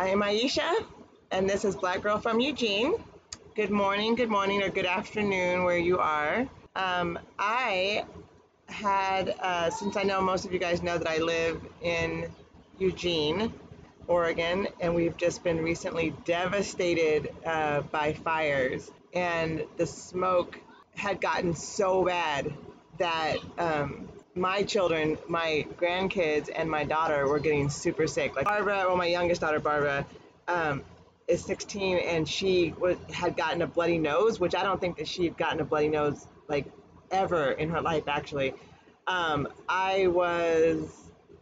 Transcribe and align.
I 0.00 0.08
am 0.08 0.22
Aisha, 0.22 0.82
and 1.30 1.46
this 1.46 1.62
is 1.62 1.76
Black 1.76 2.00
Girl 2.00 2.16
from 2.16 2.40
Eugene. 2.40 2.94
Good 3.54 3.68
morning, 3.68 4.14
good 4.14 4.30
morning, 4.30 4.62
or 4.62 4.70
good 4.70 4.86
afternoon, 4.86 5.64
where 5.64 5.76
you 5.76 5.98
are. 5.98 6.48
Um, 6.74 7.18
I 7.38 8.06
had, 8.64 9.34
uh, 9.38 9.68
since 9.68 9.98
I 9.98 10.04
know 10.04 10.22
most 10.22 10.46
of 10.46 10.54
you 10.54 10.58
guys 10.58 10.82
know 10.82 10.96
that 10.96 11.06
I 11.06 11.18
live 11.18 11.60
in 11.82 12.30
Eugene, 12.78 13.52
Oregon, 14.08 14.68
and 14.80 14.94
we've 14.94 15.18
just 15.18 15.44
been 15.44 15.58
recently 15.58 16.14
devastated 16.24 17.34
uh, 17.44 17.82
by 17.82 18.14
fires, 18.14 18.90
and 19.12 19.66
the 19.76 19.84
smoke 19.84 20.58
had 20.94 21.20
gotten 21.20 21.54
so 21.54 22.06
bad 22.06 22.50
that 22.96 23.36
um, 23.58 24.08
my 24.34 24.62
children, 24.62 25.18
my 25.28 25.66
grandkids, 25.76 26.50
and 26.54 26.70
my 26.70 26.84
daughter 26.84 27.26
were 27.26 27.38
getting 27.38 27.68
super 27.68 28.06
sick. 28.06 28.36
Like 28.36 28.44
Barbara, 28.44 28.84
well, 28.86 28.96
my 28.96 29.06
youngest 29.06 29.40
daughter, 29.40 29.58
Barbara, 29.58 30.06
um, 30.46 30.84
is 31.26 31.44
16, 31.44 31.98
and 31.98 32.28
she 32.28 32.74
was, 32.78 32.96
had 33.12 33.36
gotten 33.36 33.62
a 33.62 33.66
bloody 33.66 33.98
nose, 33.98 34.38
which 34.38 34.54
I 34.54 34.62
don't 34.62 34.80
think 34.80 34.98
that 34.98 35.08
she 35.08 35.24
had 35.24 35.36
gotten 35.36 35.60
a 35.60 35.64
bloody 35.64 35.88
nose 35.88 36.26
like 36.48 36.66
ever 37.10 37.50
in 37.50 37.70
her 37.70 37.80
life, 37.80 38.04
actually. 38.08 38.54
Um, 39.06 39.48
I 39.68 40.06
was 40.06 40.92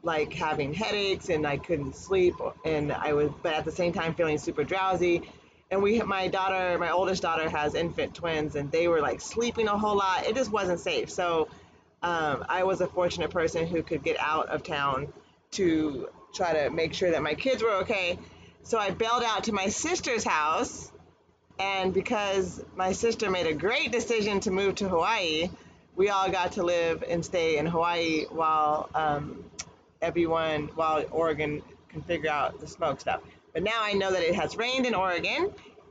like 0.03 0.33
having 0.33 0.73
headaches 0.73 1.29
and 1.29 1.47
I 1.47 1.59
couldn't 1.59 1.95
sleep, 1.95 2.35
and 2.65 2.93
I 2.93 3.13
was, 3.13 3.31
but 3.43 3.55
at 3.55 3.65
the 3.65 3.73
same 3.73 3.93
time 3.93 4.15
feeling 4.15 4.39
super 4.39 4.65
drowsy. 4.65 5.29
And 5.71 5.83
we, 5.83 6.01
my 6.01 6.29
daughter, 6.29 6.79
my 6.79 6.91
oldest 6.91 7.21
daughter, 7.21 7.51
has 7.51 7.75
infant 7.75 8.15
twins, 8.15 8.57
and 8.57 8.73
they 8.73 8.89
were 8.89 9.03
like 9.03 9.21
sleeping 9.21 9.69
a 9.69 9.77
whole 9.77 9.97
lot. 9.97 10.25
It 10.25 10.35
just 10.35 10.51
wasn't 10.51 10.81
safe. 10.81 11.11
So 11.11 11.49
um, 12.03 12.45
I 12.49 12.65
was 12.65 12.81
a 12.81 12.87
fortunate 12.87 13.31
person 13.31 13.67
who 13.67 13.83
could 13.83 14.03
get 14.03 14.17
out 14.21 14.49
of 14.49 14.63
town 14.63 15.13
to 15.53 16.09
try 16.33 16.53
to 16.65 16.71
make 16.71 16.95
sure 16.95 17.11
that 17.11 17.23
my 17.23 17.35
kids 17.35 17.63
were 17.63 17.77
okay. 17.83 18.19
So 18.63 18.79
I 18.79 18.91
bailed 18.91 19.25
out 19.25 19.45
to 19.45 19.53
my 19.53 19.69
sister's 19.69 20.25
house, 20.25 20.93
and 21.59 21.93
because 21.93 22.63
my 22.77 22.93
sister 22.93 23.31
made 23.31 23.47
a 23.47 23.55
great 23.55 23.91
decision 23.91 24.41
to 24.41 24.51
move 24.51 24.77
to 24.77 24.89
Hawaii, 24.89 25.49
we 25.97 26.11
all 26.11 26.31
got 26.31 26.53
to 26.53 26.63
live 26.63 27.03
and 27.09 27.25
stay 27.25 27.59
in 27.59 27.67
Hawaii 27.67 28.27
while 28.27 28.89
um, 28.95 29.45
everyone, 30.01 30.69
while 30.75 31.05
Oregon 31.11 31.63
can 31.89 32.03
figure 32.03 32.31
out 32.31 32.61
the 32.61 32.69
smoke 32.69 33.01
stuff. 33.01 33.21
But 33.53 33.63
now 33.65 33.81
I 33.81 33.95
know 33.95 34.13
that 34.13 34.23
it 34.23 34.35
has 34.35 34.57
rained 34.57 34.87
in 34.87 34.95
Oregon, 34.95 35.51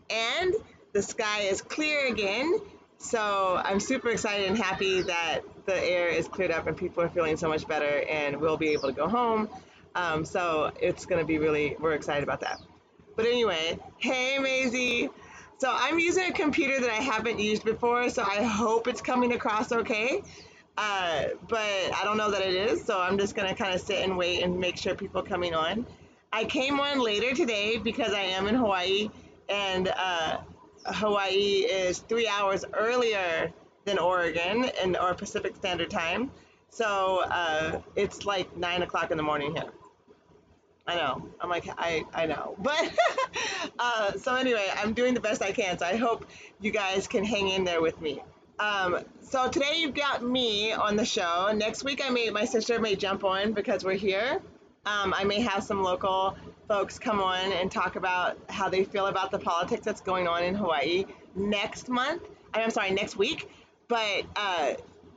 and 0.10 0.54
the 0.94 1.02
sky 1.02 1.42
is 1.42 1.62
clear 1.62 2.08
again. 2.08 2.60
So 3.00 3.60
I'm 3.62 3.80
super 3.80 4.10
excited 4.10 4.48
and 4.48 4.58
happy 4.58 5.02
that 5.02 5.42
the 5.68 5.84
air 5.84 6.08
is 6.08 6.30
cleared 6.30 6.50
up 6.50 6.66
and 6.66 6.78
people 6.78 7.04
are 7.04 7.10
feeling 7.10 7.36
so 7.36 7.50
much 7.50 7.68
better 7.68 8.02
and 8.10 8.38
we'll 8.38 8.56
be 8.56 8.70
able 8.70 8.88
to 8.88 8.94
go 8.94 9.06
home. 9.06 9.50
Um, 9.96 10.24
so 10.24 10.72
it's 10.80 11.06
going 11.06 11.20
to 11.20 11.28
be 11.28 11.40
really, 11.40 11.76
we're 11.82 11.94
excited 11.94 12.24
about 12.24 12.40
that. 12.40 12.62
But 13.18 13.26
anyway, 13.26 13.78
hey 13.98 14.40
Maisie. 14.40 15.10
So 15.58 15.70
I'm 15.70 16.00
using 16.00 16.30
a 16.30 16.32
computer 16.32 16.80
that 16.80 16.90
I 16.90 17.02
haven't 17.02 17.40
used 17.40 17.66
before, 17.66 18.10
so 18.10 18.24
I 18.24 18.44
hope 18.44 18.88
it's 18.88 19.02
coming 19.02 19.34
across 19.34 19.74
okay. 19.74 20.22
Uh, 20.78 21.24
but 21.50 21.60
I 21.60 22.02
don't 22.04 22.16
know 22.16 22.32
that 22.32 22.42
it 22.42 22.54
is, 22.54 22.86
so 22.86 23.02
I'm 23.02 23.18
just 23.18 23.36
going 23.36 23.50
to 23.50 23.56
kind 23.56 23.74
of 23.74 23.82
sit 23.82 24.04
and 24.04 24.16
wait 24.16 24.44
and 24.44 24.58
make 24.58 24.78
sure 24.78 24.96
people 24.96 25.22
coming 25.22 25.54
on. 25.54 25.86
I 26.32 26.46
came 26.46 26.80
on 26.80 27.00
later 27.00 27.34
today 27.36 27.78
because 27.78 28.14
I 28.14 28.22
am 28.22 28.48
in 28.48 28.56
Hawaii, 28.56 29.10
and 29.50 29.92
uh, 29.98 30.38
Hawaii 30.86 31.66
is 31.66 32.00
three 32.00 32.28
hours 32.28 32.64
earlier 32.74 33.52
than 33.88 33.98
Oregon 33.98 34.70
and 34.82 34.96
or 34.96 35.16
Pacific 35.16 35.56
Standard 35.56 35.90
Time. 35.90 36.30
So 36.70 37.24
uh, 37.32 37.82
it's 37.96 38.26
like 38.26 38.56
nine 38.56 38.84
o'clock 38.84 39.10
in 39.10 39.18
the 39.18 39.24
morning 39.24 39.56
here. 39.56 39.72
I 40.86 40.96
know. 40.96 41.28
I'm 41.42 41.50
like 41.50 41.68
I 41.78 42.04
I 42.14 42.28
know, 42.28 42.56
but 42.60 42.92
uh, 43.80 44.12
so 44.14 44.36
anyway, 44.36 44.68
I'm 44.76 44.94
doing 44.94 45.14
the 45.14 45.20
best 45.20 45.42
I 45.42 45.52
can. 45.52 45.80
So 45.80 45.86
I 45.86 45.96
hope 45.96 46.26
you 46.62 46.70
guys 46.72 47.08
can 47.08 47.24
hang 47.24 47.50
in 47.50 47.64
there 47.64 47.82
with 47.82 48.00
me. 48.00 48.22
Um, 48.60 49.00
so 49.22 49.50
today 49.50 49.76
you've 49.78 49.96
got 49.96 50.24
me 50.24 50.72
on 50.74 50.96
the 50.96 51.06
show. 51.06 51.52
Next 51.56 51.84
week 51.84 52.02
I 52.04 52.10
may 52.10 52.30
my 52.30 52.46
sister 52.46 52.80
may 52.80 52.96
jump 52.96 53.24
on 53.24 53.54
because 53.54 53.84
we're 53.84 53.94
here. 53.94 54.42
Um, 54.86 55.14
I 55.16 55.24
may 55.26 55.42
have 55.42 55.64
some 55.64 55.84
local 55.84 56.38
folks 56.68 57.00
come 57.00 57.20
on 57.22 57.52
and 57.54 57.72
talk 57.72 57.96
about 57.96 58.38
how 58.50 58.70
they 58.70 58.84
feel 58.84 59.08
about 59.08 59.32
the 59.32 59.40
politics 59.40 59.84
that's 59.86 60.02
going 60.02 60.28
on 60.28 60.44
in 60.44 60.56
Hawaii 60.56 61.06
next 61.36 61.90
month. 61.90 62.24
I'm 62.54 62.70
sorry, 62.70 62.92
next 62.92 63.18
week. 63.18 63.50
But 63.88 64.26
uh, 64.36 64.74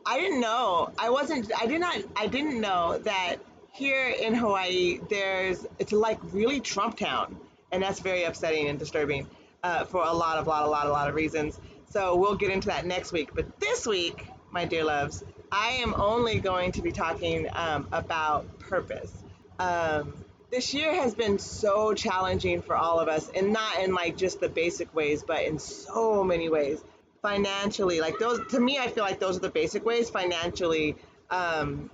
I 0.06 0.20
didn't 0.20 0.40
know. 0.40 0.90
I 0.98 1.10
wasn't. 1.10 1.50
I 1.58 1.66
did 1.66 1.80
not. 1.80 1.98
I 2.16 2.26
didn't 2.26 2.60
know 2.60 2.98
that 2.98 3.36
here 3.72 4.08
in 4.08 4.34
Hawaii, 4.34 5.00
there's. 5.08 5.66
It's 5.78 5.92
like 5.92 6.18
really 6.32 6.60
Trump 6.60 6.96
town, 6.96 7.36
and 7.72 7.82
that's 7.82 8.00
very 8.00 8.24
upsetting 8.24 8.68
and 8.68 8.78
disturbing 8.78 9.26
uh, 9.62 9.84
for 9.84 10.04
a 10.04 10.12
lot 10.12 10.38
of, 10.38 10.46
lot, 10.46 10.66
a 10.66 10.70
lot, 10.70 10.86
a 10.86 10.90
lot 10.90 11.08
of 11.08 11.14
reasons. 11.14 11.58
So 11.90 12.16
we'll 12.16 12.36
get 12.36 12.50
into 12.50 12.68
that 12.68 12.86
next 12.86 13.12
week. 13.12 13.30
But 13.34 13.58
this 13.58 13.86
week, 13.86 14.26
my 14.52 14.64
dear 14.64 14.84
loves, 14.84 15.24
I 15.50 15.70
am 15.82 15.94
only 15.94 16.38
going 16.38 16.72
to 16.72 16.82
be 16.82 16.92
talking 16.92 17.48
um, 17.52 17.88
about 17.90 18.60
purpose. 18.60 19.12
Um, 19.58 20.14
this 20.52 20.72
year 20.74 20.94
has 20.94 21.14
been 21.14 21.38
so 21.38 21.94
challenging 21.94 22.62
for 22.62 22.76
all 22.76 23.00
of 23.00 23.08
us, 23.08 23.28
and 23.34 23.52
not 23.52 23.80
in 23.80 23.94
like 23.94 24.16
just 24.16 24.40
the 24.40 24.48
basic 24.48 24.94
ways, 24.94 25.24
but 25.24 25.44
in 25.44 25.58
so 25.58 26.22
many 26.22 26.48
ways 26.48 26.82
financially 27.22 28.00
like 28.00 28.18
those 28.18 28.40
to 28.48 28.60
me 28.60 28.78
i 28.78 28.88
feel 28.88 29.04
like 29.04 29.20
those 29.20 29.36
are 29.36 29.40
the 29.40 29.50
basic 29.50 29.84
ways 29.84 30.08
financially 30.08 30.96
um, 31.30 31.90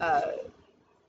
uh, 0.00 0.22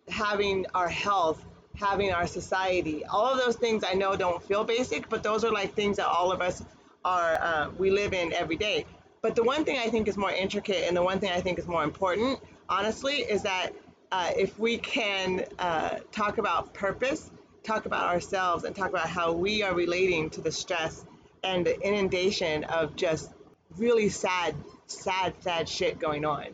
having 0.10 0.66
our 0.76 0.90
health 0.90 1.44
having 1.76 2.12
our 2.12 2.28
society 2.28 3.06
all 3.06 3.26
of 3.34 3.38
those 3.40 3.56
things 3.56 3.84
i 3.88 3.94
know 3.94 4.16
don't 4.16 4.44
feel 4.44 4.64
basic 4.64 5.08
but 5.10 5.24
those 5.24 5.44
are 5.44 5.52
like 5.52 5.74
things 5.74 5.98
that 5.98 6.08
all 6.08 6.32
of 6.32 6.42
us 6.42 6.64
are 7.04 7.34
uh, 7.42 7.70
we 7.78 7.90
live 7.90 8.14
in 8.14 8.32
every 8.34 8.56
day. 8.56 8.86
But 9.22 9.36
the 9.36 9.44
one 9.44 9.66
thing 9.66 9.78
i 9.78 9.88
think 9.88 10.08
is 10.08 10.18
more 10.18 10.32
intricate 10.32 10.88
and 10.88 10.98
the 10.98 11.04
one 11.04 11.20
thing 11.20 11.32
i 11.32 11.40
think 11.40 11.60
is 11.60 11.68
more 11.68 11.84
important 11.84 12.40
honestly 12.70 13.18
is 13.18 13.44
that 13.44 13.72
uh, 14.12 14.32
if 14.38 14.58
we 14.60 14.78
can 14.78 15.46
uh, 15.60 16.00
talk 16.12 16.38
about 16.38 16.74
purpose 16.74 17.30
talk 17.64 17.86
about 17.86 18.08
ourselves 18.08 18.64
and 18.64 18.76
talk 18.76 18.90
about 18.90 19.08
how 19.08 19.32
we 19.32 19.62
are 19.62 19.76
relating 19.76 20.30
to 20.32 20.42
the 20.42 20.52
stress 20.52 21.06
and 21.44 21.66
the 21.66 21.80
inundation 21.82 22.64
of 22.66 22.96
just 22.96 23.32
really 23.78 24.10
sad, 24.10 24.56
sad, 24.88 25.34
sad 25.40 25.70
shit 25.70 26.00
going 26.00 26.26
on, 26.26 26.48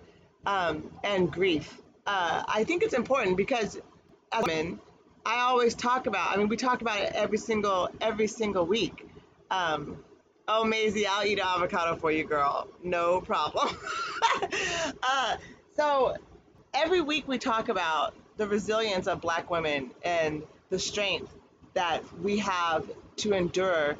um, 0.45 0.89
and 1.03 1.31
grief. 1.31 1.81
Uh, 2.05 2.44
I 2.47 2.63
think 2.63 2.83
it's 2.83 2.94
important 2.94 3.38
because 3.38 3.79
as 4.31 4.44
women, 4.45 4.79
I 5.25 5.41
always 5.41 5.75
talk 5.75 6.07
about. 6.07 6.31
I 6.31 6.38
mean, 6.38 6.47
we 6.47 6.57
talk 6.57 6.81
about 6.81 7.00
it 7.00 7.11
every 7.13 7.38
single 7.38 7.89
every 8.01 8.27
single 8.27 8.66
week. 8.66 9.07
Um, 9.51 9.97
oh, 10.47 10.63
Maisie, 10.63 11.06
I'll 11.07 11.25
eat 11.25 11.39
an 11.39 11.45
avocado 11.45 11.95
for 11.97 12.11
you, 12.11 12.23
girl. 12.23 12.67
No 12.83 13.22
problem. 13.22 13.75
uh, 15.03 15.38
so 15.75 16.16
every 16.73 17.01
week 17.01 17.27
we 17.27 17.38
talk 17.38 17.69
about 17.69 18.13
the 18.38 18.47
resilience 18.47 19.07
of 19.07 19.22
Black 19.22 19.50
women 19.50 19.91
and 20.03 20.44
the 20.69 20.79
strength 20.79 21.33
that 21.73 22.03
we 22.22 22.38
have 22.39 22.89
to 23.17 23.33
endure 23.33 23.97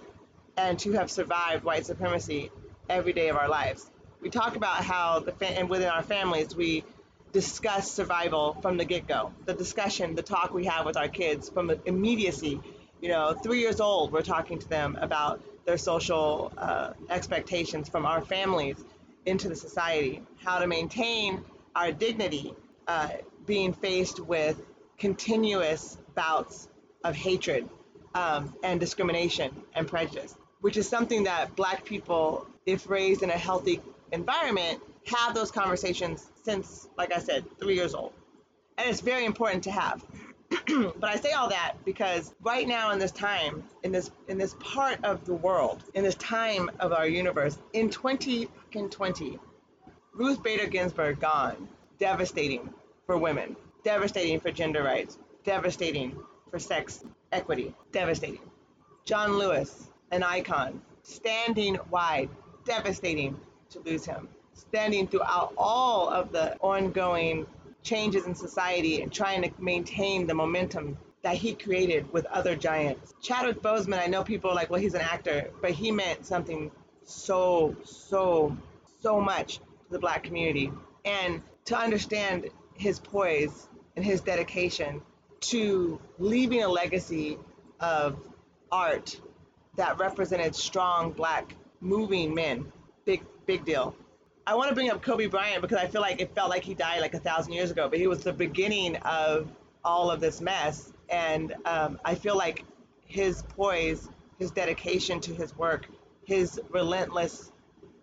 and 0.58 0.80
to 0.80 0.92
have 0.94 1.12
survived 1.12 1.64
white 1.64 1.86
supremacy 1.86 2.52
every 2.90 3.14
day 3.14 3.30
of 3.30 3.38
our 3.38 3.50
lives. 3.50 3.90
We 4.22 4.30
talk 4.30 4.56
about 4.56 4.84
how 4.84 5.20
the 5.20 5.32
fa- 5.32 5.58
and 5.60 5.70
within 5.70 5.90
our 5.90 6.04
families 6.04 6.56
we 6.56 6.84
discuss 7.34 7.92
survival 7.92 8.58
from 8.62 8.78
the 8.78 8.86
get-go. 8.86 9.34
The 9.46 9.54
discussion, 9.54 10.16
the 10.16 10.22
talk 10.24 10.54
we 10.54 10.66
have 10.66 10.86
with 10.86 10.98
our 10.98 11.08
kids 11.08 11.50
from 11.50 11.72
immediacy. 11.86 12.60
You 13.02 13.10
know, 13.10 13.34
three 13.34 13.60
years 13.60 13.80
old, 13.80 14.12
we're 14.12 14.22
talking 14.24 14.60
to 14.60 14.68
them 14.68 14.98
about 15.00 15.42
their 15.66 15.78
social 15.78 16.52
uh, 16.58 16.94
expectations 17.10 17.90
from 17.90 18.06
our 18.06 18.22
families 18.22 18.78
into 19.26 19.50
the 19.50 19.56
society, 19.56 20.24
how 20.38 20.60
to 20.60 20.68
maintain 20.68 21.44
our 21.76 21.92
dignity, 21.92 22.54
uh, 22.88 23.10
being 23.46 23.74
faced 23.74 24.20
with 24.20 24.60
continuous 24.98 25.98
bouts 26.16 26.68
of 27.04 27.16
hatred 27.16 27.68
um, 28.16 28.56
and 28.64 28.80
discrimination 28.80 29.52
and 29.76 29.88
prejudice, 29.88 30.36
which 30.62 30.78
is 30.78 30.88
something 30.88 31.24
that 31.24 31.56
Black 31.56 31.86
people 31.86 32.48
if 32.68 32.90
raised 32.90 33.24
in 33.24 33.32
a 33.32 33.38
healthy 33.38 33.82
environment, 34.12 34.80
have 35.08 35.34
those 35.34 35.50
conversations 35.50 36.28
since, 36.44 36.88
like 36.98 37.14
I 37.14 37.20
said, 37.20 37.46
three 37.60 37.76
years 37.76 37.96
old. 37.96 38.14
And 38.78 38.88
it's 38.90 39.00
very 39.00 39.26
important 39.26 39.64
to 39.64 39.72
have. 39.72 40.04
but 40.50 41.04
I 41.04 41.16
say 41.16 41.32
all 41.32 41.50
that 41.50 41.74
because 41.86 42.34
right 42.42 42.68
now 42.68 42.92
in 42.92 43.00
this 43.00 43.12
time, 43.12 43.64
in 43.84 43.92
this 43.92 44.12
in 44.28 44.38
this 44.38 44.56
part 44.60 45.04
of 45.04 45.26
the 45.26 45.34
world, 45.34 45.84
in 45.94 46.04
this 46.04 46.16
time 46.16 46.70
of 46.80 46.94
our 46.94 47.08
universe, 47.08 47.58
in 47.74 47.90
2020, 47.90 49.40
Ruth 50.14 50.44
Bader 50.44 50.68
Ginsburg 50.68 51.20
gone, 51.20 51.68
devastating 52.00 52.70
for 53.06 53.18
women, 53.18 53.56
devastating 53.84 54.40
for 54.40 54.52
gender 54.52 54.84
rights, 54.84 55.18
devastating 55.44 56.18
for 56.50 56.60
sex 56.60 57.04
equity, 57.32 57.74
devastating. 57.92 58.40
John 59.04 59.38
Lewis, 59.38 59.90
an 60.12 60.24
icon, 60.24 60.82
standing 61.04 61.78
wide, 61.90 62.30
devastating 62.66 63.40
to 63.70 63.80
lose 63.80 64.06
him. 64.06 64.28
Standing 64.54 65.08
throughout 65.08 65.54
all 65.58 66.10
of 66.10 66.32
the 66.32 66.58
ongoing 66.58 67.46
changes 67.84 68.26
in 68.26 68.36
society 68.36 69.02
and 69.02 69.12
trying 69.12 69.44
to 69.44 69.52
maintain 69.60 70.28
the 70.28 70.34
momentum 70.34 70.98
that 71.22 71.36
he 71.36 71.54
created 71.54 72.12
with 72.12 72.26
other 72.28 72.56
giants. 72.56 73.14
Chadwick 73.22 73.62
Boseman, 73.62 74.00
I 74.00 74.08
know 74.08 74.24
people 74.24 74.52
are 74.52 74.56
like, 74.56 74.70
well, 74.70 74.80
he's 74.80 74.94
an 74.94 75.02
actor, 75.02 75.52
but 75.62 75.72
he 75.72 75.92
meant 75.92 76.26
something 76.26 76.72
so, 77.04 77.76
so, 77.84 78.56
so 79.02 79.22
much 79.22 79.58
to 79.58 79.92
the 79.92 80.00
black 80.00 80.24
community. 80.24 80.72
And 81.06 81.42
to 81.66 81.78
understand 81.78 82.50
his 82.76 83.00
poise 83.00 83.68
and 83.96 84.06
his 84.06 84.22
dedication 84.22 85.02
to 85.40 86.00
leaving 86.18 86.64
a 86.64 86.68
legacy 86.68 87.38
of 87.80 88.18
art 88.72 89.20
that 89.78 89.98
represented 89.98 90.56
strong 90.56 91.12
black 91.12 91.56
moving 91.80 92.34
men. 92.34 92.72
Big 93.06 93.24
big 93.46 93.64
deal. 93.66 93.96
I 94.46 94.56
want 94.56 94.70
to 94.70 94.76
bring 94.76 94.90
up 94.90 95.02
Kobe 95.02 95.26
Bryant 95.28 95.62
because 95.62 95.78
I 95.78 95.88
feel 95.88 96.02
like 96.02 96.22
it 96.22 96.34
felt 96.34 96.50
like 96.50 96.64
he 96.64 96.74
died 96.74 97.02
like 97.02 97.14
a 97.14 97.20
thousand 97.20 97.54
years 97.54 97.72
ago, 97.72 97.90
but 97.90 98.00
he 98.00 98.08
was 98.08 98.24
the 98.24 98.34
beginning 98.34 98.96
of 98.98 99.50
all 99.84 100.10
of 100.10 100.20
this 100.20 100.42
mess. 100.42 100.94
And 101.10 101.54
um, 101.66 102.00
I 102.06 102.16
feel 102.16 102.38
like 102.38 102.64
his 103.06 103.42
poise, 103.42 104.10
his 104.40 104.52
dedication 104.52 105.20
to 105.22 105.34
his 105.34 105.58
work, 105.58 105.88
his 106.26 106.60
relentless 106.70 107.52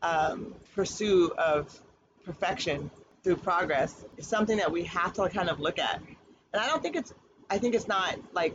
um, 0.03 0.55
pursuit 0.75 1.32
of 1.38 1.81
perfection 2.25 2.91
through 3.23 3.37
progress 3.37 4.05
is 4.19 4.26
something 4.26 4.59
that 4.59 4.71
we 4.71 4.85
have 4.85 5.15
to 5.15 5.29
kind 5.31 5.49
of 5.49 5.61
look 5.61 5.79
at. 5.79 6.00
And 6.53 6.62
I 6.62 6.67
don't 6.67 6.82
think 6.82 6.97
it's, 6.97 7.12
I 7.49 7.59
think 7.59 7.75
it's 7.75 7.88
not 7.88 8.19
like, 8.35 8.55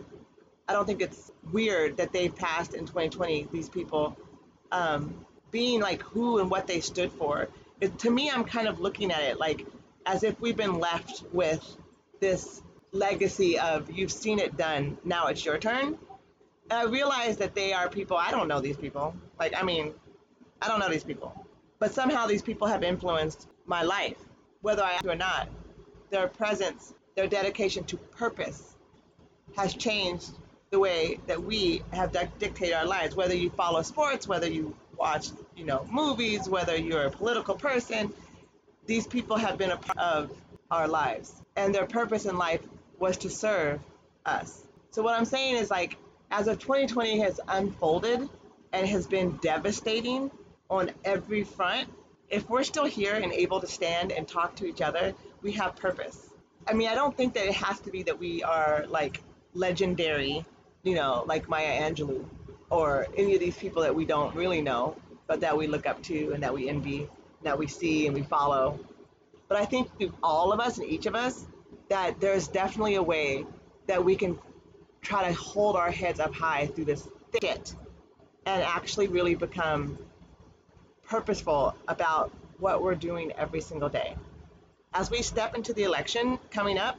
I 0.69 0.73
don't 0.73 0.85
think 0.85 1.01
it's 1.01 1.31
weird 1.51 1.97
that 1.97 2.13
they've 2.13 2.33
passed 2.33 2.75
in 2.75 2.85
2020, 2.85 3.47
these 3.51 3.67
people 3.67 4.15
um, 4.71 5.25
being 5.49 5.81
like 5.81 6.03
who 6.03 6.37
and 6.37 6.51
what 6.51 6.67
they 6.67 6.79
stood 6.79 7.11
for. 7.11 7.49
It, 7.81 7.97
to 7.99 8.11
me, 8.11 8.29
I'm 8.29 8.43
kind 8.43 8.67
of 8.67 8.79
looking 8.79 9.11
at 9.11 9.23
it 9.23 9.39
like 9.39 9.65
as 10.05 10.23
if 10.23 10.39
we've 10.39 10.55
been 10.55 10.77
left 10.77 11.23
with 11.33 11.77
this 12.19 12.61
legacy 12.91 13.57
of 13.57 13.89
you've 13.89 14.11
seen 14.11 14.37
it 14.37 14.57
done, 14.57 14.99
now 15.03 15.27
it's 15.27 15.43
your 15.43 15.57
turn. 15.57 15.97
And 16.69 16.79
I 16.79 16.83
realize 16.83 17.37
that 17.37 17.55
they 17.55 17.73
are 17.73 17.89
people, 17.89 18.15
I 18.15 18.29
don't 18.29 18.47
know 18.47 18.61
these 18.61 18.77
people. 18.77 19.15
Like, 19.39 19.55
I 19.59 19.63
mean, 19.63 19.93
I 20.61 20.67
don't 20.67 20.79
know 20.79 20.89
these 20.89 21.03
people. 21.03 21.47
But 21.79 21.93
somehow 21.93 22.27
these 22.27 22.43
people 22.43 22.67
have 22.67 22.83
influenced 22.83 23.47
my 23.65 23.81
life 23.81 24.17
whether 24.61 24.83
I 24.83 24.99
am 25.01 25.09
or 25.09 25.15
not, 25.15 25.47
their 26.11 26.27
presence, 26.27 26.93
their 27.15 27.27
dedication 27.27 27.83
to 27.85 27.97
purpose 27.97 28.75
has 29.55 29.73
changed 29.73 30.31
the 30.71 30.79
way 30.79 31.19
that 31.27 31.41
we 31.41 31.81
have 31.91 32.11
dictated 32.37 32.73
our 32.73 32.85
lives. 32.85 33.15
Whether 33.15 33.35
you 33.35 33.49
follow 33.49 33.81
sports, 33.81 34.27
whether 34.27 34.47
you 34.49 34.75
watch, 34.97 35.29
you 35.55 35.65
know, 35.65 35.87
movies, 35.91 36.47
whether 36.47 36.75
you're 36.75 37.05
a 37.05 37.11
political 37.11 37.55
person, 37.55 38.13
these 38.85 39.07
people 39.07 39.37
have 39.37 39.57
been 39.57 39.71
a 39.71 39.77
part 39.77 39.97
of 39.97 40.31
our 40.69 40.87
lives, 40.87 41.33
and 41.55 41.73
their 41.73 41.85
purpose 41.85 42.25
in 42.25 42.37
life 42.37 42.61
was 42.99 43.17
to 43.17 43.29
serve 43.29 43.79
us. 44.25 44.63
So 44.91 45.01
what 45.01 45.17
I'm 45.17 45.25
saying 45.25 45.55
is 45.55 45.71
like, 45.71 45.97
as 46.31 46.47
of 46.47 46.59
2020 46.59 47.19
has 47.19 47.39
unfolded 47.47 48.29
and 48.71 48.87
has 48.87 49.07
been 49.07 49.37
devastating 49.41 50.29
on 50.69 50.91
every 51.03 51.43
front, 51.43 51.89
if 52.29 52.47
we're 52.47 52.63
still 52.63 52.85
here 52.85 53.15
and 53.15 53.33
able 53.33 53.59
to 53.61 53.67
stand 53.67 54.11
and 54.11 54.27
talk 54.27 54.55
to 54.57 54.65
each 54.65 54.81
other, 54.81 55.15
we 55.41 55.53
have 55.53 55.75
purpose. 55.75 56.29
I 56.67 56.73
mean, 56.73 56.87
I 56.87 56.93
don't 56.93 57.15
think 57.17 57.33
that 57.33 57.47
it 57.47 57.55
has 57.55 57.79
to 57.81 57.89
be 57.89 58.03
that 58.03 58.19
we 58.19 58.43
are 58.43 58.85
like 58.87 59.23
legendary, 59.55 60.45
you 60.83 60.95
know, 60.95 61.23
like 61.27 61.47
Maya 61.49 61.81
Angelou 61.81 62.25
or 62.69 63.07
any 63.17 63.33
of 63.33 63.39
these 63.39 63.57
people 63.57 63.81
that 63.81 63.95
we 63.95 64.05
don't 64.05 64.35
really 64.35 64.61
know, 64.61 64.95
but 65.27 65.41
that 65.41 65.57
we 65.57 65.67
look 65.67 65.85
up 65.85 66.01
to 66.03 66.31
and 66.33 66.43
that 66.43 66.53
we 66.53 66.69
envy, 66.69 67.07
that 67.43 67.57
we 67.57 67.67
see 67.67 68.07
and 68.07 68.15
we 68.15 68.21
follow. 68.21 68.79
But 69.47 69.57
I 69.57 69.65
think 69.65 69.97
through 69.97 70.13
all 70.21 70.51
of 70.51 70.59
us 70.59 70.77
and 70.77 70.87
each 70.87 71.05
of 71.05 71.15
us, 71.15 71.45
that 71.89 72.19
there's 72.19 72.47
definitely 72.47 72.95
a 72.95 73.03
way 73.03 73.45
that 73.87 74.03
we 74.03 74.15
can 74.15 74.37
try 75.01 75.27
to 75.27 75.33
hold 75.33 75.75
our 75.75 75.89
heads 75.89 76.19
up 76.19 76.33
high 76.33 76.67
through 76.67 76.85
this 76.85 77.07
thicket 77.31 77.73
and 78.45 78.63
actually 78.63 79.07
really 79.07 79.35
become 79.35 79.97
purposeful 81.07 81.75
about 81.87 82.31
what 82.59 82.83
we're 82.83 82.95
doing 82.95 83.31
every 83.33 83.61
single 83.61 83.89
day. 83.89 84.15
As 84.93 85.09
we 85.09 85.21
step 85.21 85.55
into 85.55 85.73
the 85.73 85.83
election 85.83 86.39
coming 86.51 86.77
up, 86.77 86.97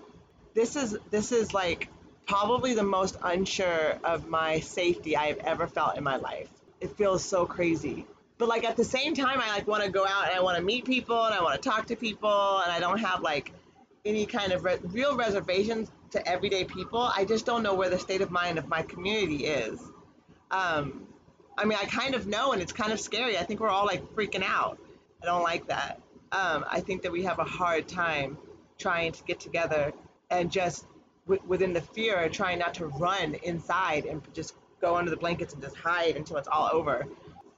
this 0.54 0.74
is 0.74 0.96
this 1.10 1.32
is 1.32 1.54
like 1.54 1.88
probably 2.30 2.74
the 2.74 2.84
most 2.84 3.16
unsure 3.24 3.98
of 4.04 4.28
my 4.28 4.60
safety 4.60 5.16
I 5.16 5.26
have 5.26 5.38
ever 5.38 5.66
felt 5.66 5.96
in 5.96 6.04
my 6.04 6.14
life. 6.14 6.48
It 6.80 6.96
feels 6.96 7.24
so 7.24 7.44
crazy. 7.44 8.06
But 8.38 8.48
like 8.48 8.62
at 8.62 8.76
the 8.76 8.84
same 8.84 9.16
time 9.16 9.40
I 9.40 9.48
like 9.48 9.66
want 9.66 9.82
to 9.82 9.90
go 9.90 10.06
out 10.06 10.28
and 10.28 10.36
I 10.36 10.40
want 10.40 10.56
to 10.56 10.62
meet 10.62 10.84
people 10.84 11.24
and 11.24 11.34
I 11.34 11.42
want 11.42 11.60
to 11.60 11.68
talk 11.68 11.86
to 11.86 11.96
people 11.96 12.60
and 12.60 12.70
I 12.70 12.78
don't 12.78 13.00
have 13.00 13.22
like 13.22 13.50
any 14.04 14.26
kind 14.26 14.52
of 14.52 14.62
re- 14.62 14.78
real 14.84 15.16
reservations 15.16 15.90
to 16.12 16.24
everyday 16.24 16.62
people. 16.62 17.00
I 17.00 17.24
just 17.24 17.46
don't 17.46 17.64
know 17.64 17.74
where 17.74 17.90
the 17.90 17.98
state 17.98 18.20
of 18.20 18.30
mind 18.30 18.58
of 18.58 18.68
my 18.68 18.82
community 18.82 19.46
is. 19.46 19.80
Um, 20.52 21.08
I 21.58 21.64
mean, 21.64 21.78
I 21.82 21.86
kind 21.86 22.14
of 22.14 22.28
know, 22.28 22.52
and 22.52 22.62
it's 22.62 22.72
kind 22.72 22.92
of 22.92 23.00
scary. 23.00 23.38
I 23.38 23.42
think 23.42 23.58
we're 23.58 23.70
all 23.70 23.86
like 23.86 24.14
freaking 24.14 24.44
out. 24.44 24.78
I 25.20 25.26
don't 25.26 25.42
like 25.42 25.66
that. 25.66 26.00
Um, 26.30 26.64
I 26.70 26.78
think 26.78 27.02
that 27.02 27.10
we 27.10 27.24
have 27.24 27.40
a 27.40 27.44
hard 27.44 27.88
time 27.88 28.38
trying 28.78 29.10
to 29.10 29.24
get 29.24 29.40
together 29.40 29.92
and 30.30 30.52
just 30.52 30.86
within 31.46 31.72
the 31.72 31.80
fear, 31.80 32.18
of 32.18 32.32
trying 32.32 32.58
not 32.58 32.74
to 32.74 32.86
run 32.86 33.34
inside 33.42 34.04
and 34.06 34.22
just 34.34 34.54
go 34.80 34.96
under 34.96 35.10
the 35.10 35.16
blankets 35.16 35.54
and 35.54 35.62
just 35.62 35.76
hide 35.76 36.16
until 36.16 36.36
it's 36.36 36.48
all 36.48 36.68
over. 36.72 37.06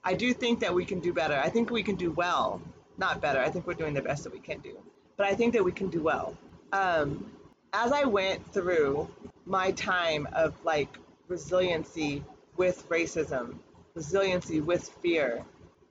I 0.04 0.14
do 0.14 0.32
think 0.32 0.60
that 0.60 0.74
we 0.74 0.84
can 0.84 1.00
do 1.00 1.12
better. 1.12 1.34
I 1.34 1.48
think 1.48 1.70
we 1.70 1.82
can 1.82 1.96
do 1.96 2.10
well. 2.10 2.60
Not 2.98 3.20
better. 3.20 3.40
I 3.40 3.50
think 3.50 3.66
we're 3.66 3.74
doing 3.74 3.94
the 3.94 4.02
best 4.02 4.24
that 4.24 4.32
we 4.32 4.40
can 4.40 4.58
do. 4.60 4.76
But 5.16 5.26
I 5.26 5.34
think 5.34 5.52
that 5.54 5.64
we 5.64 5.72
can 5.72 5.88
do 5.88 6.02
well. 6.02 6.36
Um, 6.72 7.30
as 7.72 7.92
I 7.92 8.04
went 8.04 8.52
through 8.52 9.08
my 9.46 9.70
time 9.72 10.28
of 10.32 10.54
like 10.64 10.98
resiliency 11.28 12.22
with 12.56 12.88
racism 12.88 13.58
resiliency 13.94 14.60
with 14.60 14.88
fear. 15.02 15.44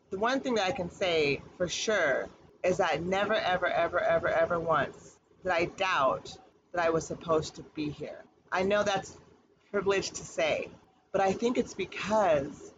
The 0.10 0.18
one 0.18 0.39
thing 0.39 0.56
that 0.56 0.68
I 0.68 0.72
can 0.72 0.89
say 0.89 1.42
for 1.57 1.68
sure 1.68 2.28
is 2.63 2.78
that 2.78 3.04
never, 3.04 3.33
ever, 3.33 3.68
ever, 3.68 4.00
ever, 4.00 4.28
ever 4.28 4.60
once 4.60 5.18
did 5.44 5.51
I 5.51 5.66
doubt 5.66 6.38
that 6.73 6.83
I 6.85 6.89
was 6.89 7.06
supposed 7.06 7.56
to 7.56 7.63
be 7.75 7.89
here. 7.89 8.23
I 8.51 8.63
know 8.63 8.83
that's 8.83 9.18
privileged 9.71 10.15
to 10.15 10.23
say, 10.23 10.69
but 11.12 11.21
I 11.21 11.31
think 11.31 11.57
it's 11.57 11.73
because 11.73 12.73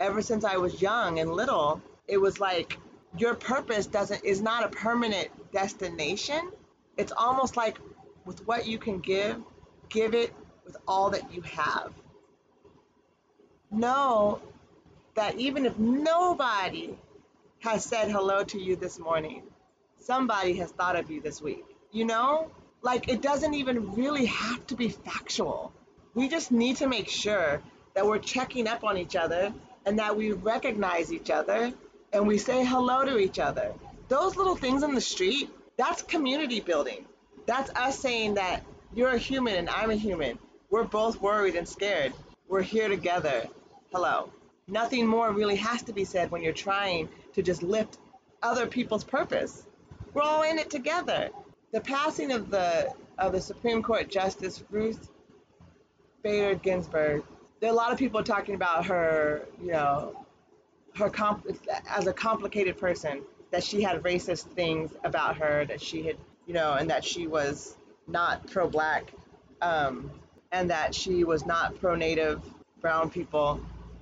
ever 0.00 0.22
since 0.22 0.44
I 0.44 0.56
was 0.56 0.80
young 0.80 1.18
and 1.18 1.30
little, 1.32 1.80
it 2.06 2.18
was 2.18 2.40
like 2.40 2.78
your 3.16 3.34
purpose 3.34 3.86
doesn't 3.86 4.24
is 4.24 4.40
not 4.40 4.64
a 4.64 4.68
permanent 4.68 5.28
destination. 5.52 6.50
It's 6.96 7.12
almost 7.16 7.56
like 7.56 7.78
with 8.24 8.46
what 8.46 8.66
you 8.66 8.78
can 8.78 8.98
give, 8.98 9.42
give 9.88 10.14
it 10.14 10.32
with 10.64 10.76
all 10.86 11.10
that 11.10 11.32
you 11.32 11.42
have 11.42 11.92
know 13.70 14.40
that 15.14 15.36
even 15.36 15.66
if 15.66 15.78
nobody 15.78 16.96
has 17.60 17.84
said 17.84 18.10
hello 18.10 18.44
to 18.44 18.58
you 18.58 18.76
this 18.76 18.98
morning, 18.98 19.42
somebody 19.98 20.54
has 20.54 20.70
thought 20.70 20.96
of 20.96 21.10
you 21.10 21.20
this 21.20 21.42
week. 21.42 21.64
You 21.90 22.04
know, 22.04 22.50
like 22.82 23.08
it 23.08 23.22
doesn't 23.22 23.54
even 23.54 23.92
really 23.94 24.26
have 24.26 24.66
to 24.68 24.76
be 24.76 24.88
factual. 24.88 25.72
We 26.14 26.28
just 26.28 26.50
need 26.50 26.76
to 26.76 26.86
make 26.86 27.08
sure 27.08 27.60
that 27.94 28.06
we're 28.06 28.18
checking 28.18 28.68
up 28.68 28.84
on 28.84 28.96
each 28.96 29.16
other 29.16 29.52
and 29.86 29.98
that 29.98 30.16
we 30.16 30.32
recognize 30.32 31.12
each 31.12 31.30
other 31.30 31.72
and 32.12 32.26
we 32.26 32.38
say 32.38 32.64
hello 32.64 33.04
to 33.04 33.18
each 33.18 33.38
other. 33.38 33.72
Those 34.08 34.36
little 34.36 34.56
things 34.56 34.82
in 34.82 34.94
the 34.94 35.00
street, 35.00 35.50
that's 35.76 36.02
community 36.02 36.60
building. 36.60 37.04
That's 37.46 37.70
us 37.70 37.98
saying 37.98 38.34
that 38.34 38.64
you're 38.94 39.10
a 39.10 39.18
human 39.18 39.56
and 39.56 39.68
I'm 39.68 39.90
a 39.90 39.96
human. 39.96 40.38
We're 40.70 40.84
both 40.84 41.20
worried 41.20 41.56
and 41.56 41.68
scared. 41.68 42.12
We're 42.48 42.62
here 42.62 42.88
together 42.88 43.48
hello. 43.92 44.30
Nothing 44.66 45.06
more 45.06 45.32
really 45.32 45.56
has 45.56 45.82
to 45.84 45.92
be 45.92 46.04
said 46.04 46.30
when 46.30 46.42
you're 46.42 46.52
trying 46.52 47.08
to 47.34 47.42
just 47.42 47.62
lift 47.62 47.98
other 48.42 48.66
people's 48.66 49.04
purpose. 49.04 49.64
We're 50.12 50.22
all 50.22 50.42
in 50.42 50.58
it 50.58 50.68
together. 50.68 51.30
The 51.72 51.80
passing 51.80 52.32
of 52.32 52.50
the 52.50 52.92
of 53.18 53.32
the 53.32 53.40
Supreme 53.40 53.82
Court 53.82 54.08
Justice 54.08 54.62
Ruth 54.70 55.10
Bader 56.22 56.54
Ginsburg. 56.54 57.24
There 57.60 57.68
are 57.68 57.72
a 57.72 57.76
lot 57.76 57.92
of 57.92 57.98
people 57.98 58.22
talking 58.22 58.54
about 58.54 58.86
her, 58.86 59.46
you 59.60 59.72
know, 59.72 60.24
her 60.96 61.10
comp- 61.10 61.46
as 61.88 62.06
a 62.06 62.12
complicated 62.12 62.78
person. 62.78 63.22
That 63.50 63.64
she 63.64 63.82
had 63.82 64.02
racist 64.02 64.44
things 64.54 64.92
about 65.04 65.36
her. 65.38 65.64
That 65.66 65.80
she 65.80 66.02
had, 66.02 66.16
you 66.46 66.54
know, 66.54 66.74
and 66.74 66.88
that 66.90 67.04
she 67.04 67.26
was 67.26 67.76
not 68.06 68.46
pro-black, 68.46 69.12
um, 69.62 70.10
and 70.52 70.70
that 70.70 70.94
she 70.94 71.24
was 71.24 71.44
not 71.44 71.78
pro-native 71.80 72.42
brown 72.80 73.10
people. 73.10 73.60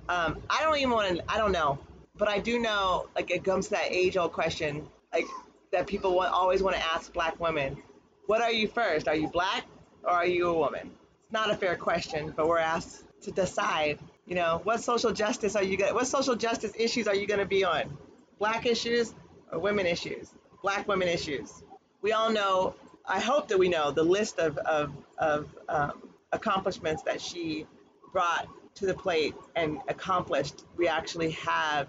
Um, 0.09 0.41
I 0.49 0.61
don't 0.61 0.77
even 0.77 0.91
want 0.91 1.17
to. 1.17 1.23
I 1.31 1.37
don't 1.37 1.51
know, 1.51 1.79
but 2.17 2.29
I 2.29 2.39
do 2.39 2.59
know. 2.59 3.07
Like 3.15 3.31
it 3.31 3.43
comes 3.43 3.65
to 3.67 3.71
that 3.71 3.91
age-old 3.91 4.31
question, 4.31 4.87
like 5.13 5.25
that 5.71 5.87
people 5.87 6.15
want, 6.15 6.31
always 6.33 6.61
want 6.61 6.75
to 6.75 6.83
ask 6.83 7.11
black 7.13 7.39
women, 7.39 7.77
"What 8.25 8.41
are 8.41 8.51
you 8.51 8.67
first? 8.67 9.07
Are 9.07 9.15
you 9.15 9.27
black 9.27 9.65
or 10.03 10.11
are 10.11 10.25
you 10.25 10.47
a 10.47 10.53
woman?" 10.53 10.91
It's 11.23 11.31
not 11.31 11.51
a 11.51 11.55
fair 11.55 11.75
question, 11.75 12.33
but 12.35 12.47
we're 12.47 12.59
asked 12.59 13.03
to 13.21 13.31
decide. 13.31 13.99
You 14.25 14.35
know, 14.35 14.59
what 14.63 14.81
social 14.81 15.13
justice 15.13 15.55
are 15.55 15.63
you 15.63 15.77
going? 15.77 15.93
What 15.93 16.07
social 16.07 16.35
justice 16.35 16.73
issues 16.77 17.07
are 17.07 17.15
you 17.15 17.27
going 17.27 17.39
to 17.39 17.45
be 17.45 17.63
on? 17.63 17.97
Black 18.39 18.65
issues 18.65 19.13
or 19.51 19.59
women 19.59 19.85
issues? 19.85 20.29
Black 20.61 20.85
women 20.87 21.07
issues. 21.07 21.63
We 22.01 22.11
all 22.11 22.29
know. 22.29 22.75
I 23.05 23.21
hope 23.21 23.47
that 23.47 23.57
we 23.57 23.69
know 23.69 23.91
the 23.91 24.03
list 24.03 24.37
of 24.39 24.57
of, 24.57 24.91
of 25.17 25.47
um, 25.69 26.07
accomplishments 26.31 27.03
that 27.03 27.21
she 27.21 27.65
brought 28.11 28.47
to 28.75 28.85
the 28.85 28.93
plate 28.93 29.35
and 29.55 29.79
accomplished, 29.87 30.63
we 30.75 30.87
actually 30.87 31.31
have 31.31 31.87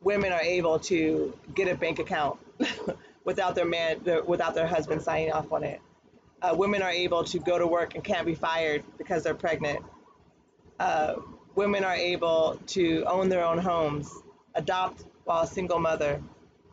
women 0.00 0.32
are 0.32 0.40
able 0.40 0.78
to 0.78 1.36
get 1.54 1.68
a 1.68 1.74
bank 1.74 1.98
account 1.98 2.38
without 3.24 3.54
their 3.54 3.64
man, 3.64 4.00
their, 4.04 4.22
without 4.22 4.54
their 4.54 4.66
husband 4.66 5.02
signing 5.02 5.32
off 5.32 5.52
on 5.52 5.64
it. 5.64 5.80
Uh, 6.42 6.54
women 6.56 6.82
are 6.82 6.90
able 6.90 7.22
to 7.24 7.38
go 7.38 7.58
to 7.58 7.66
work 7.66 7.94
and 7.94 8.02
can't 8.02 8.26
be 8.26 8.34
fired 8.34 8.82
because 8.96 9.22
they're 9.22 9.34
pregnant. 9.34 9.84
Uh, 10.78 11.16
women 11.54 11.84
are 11.84 11.94
able 11.94 12.58
to 12.66 13.04
own 13.06 13.28
their 13.28 13.44
own 13.44 13.58
homes, 13.58 14.10
adopt 14.54 15.04
while 15.24 15.42
a 15.42 15.46
single 15.46 15.78
mother. 15.78 16.22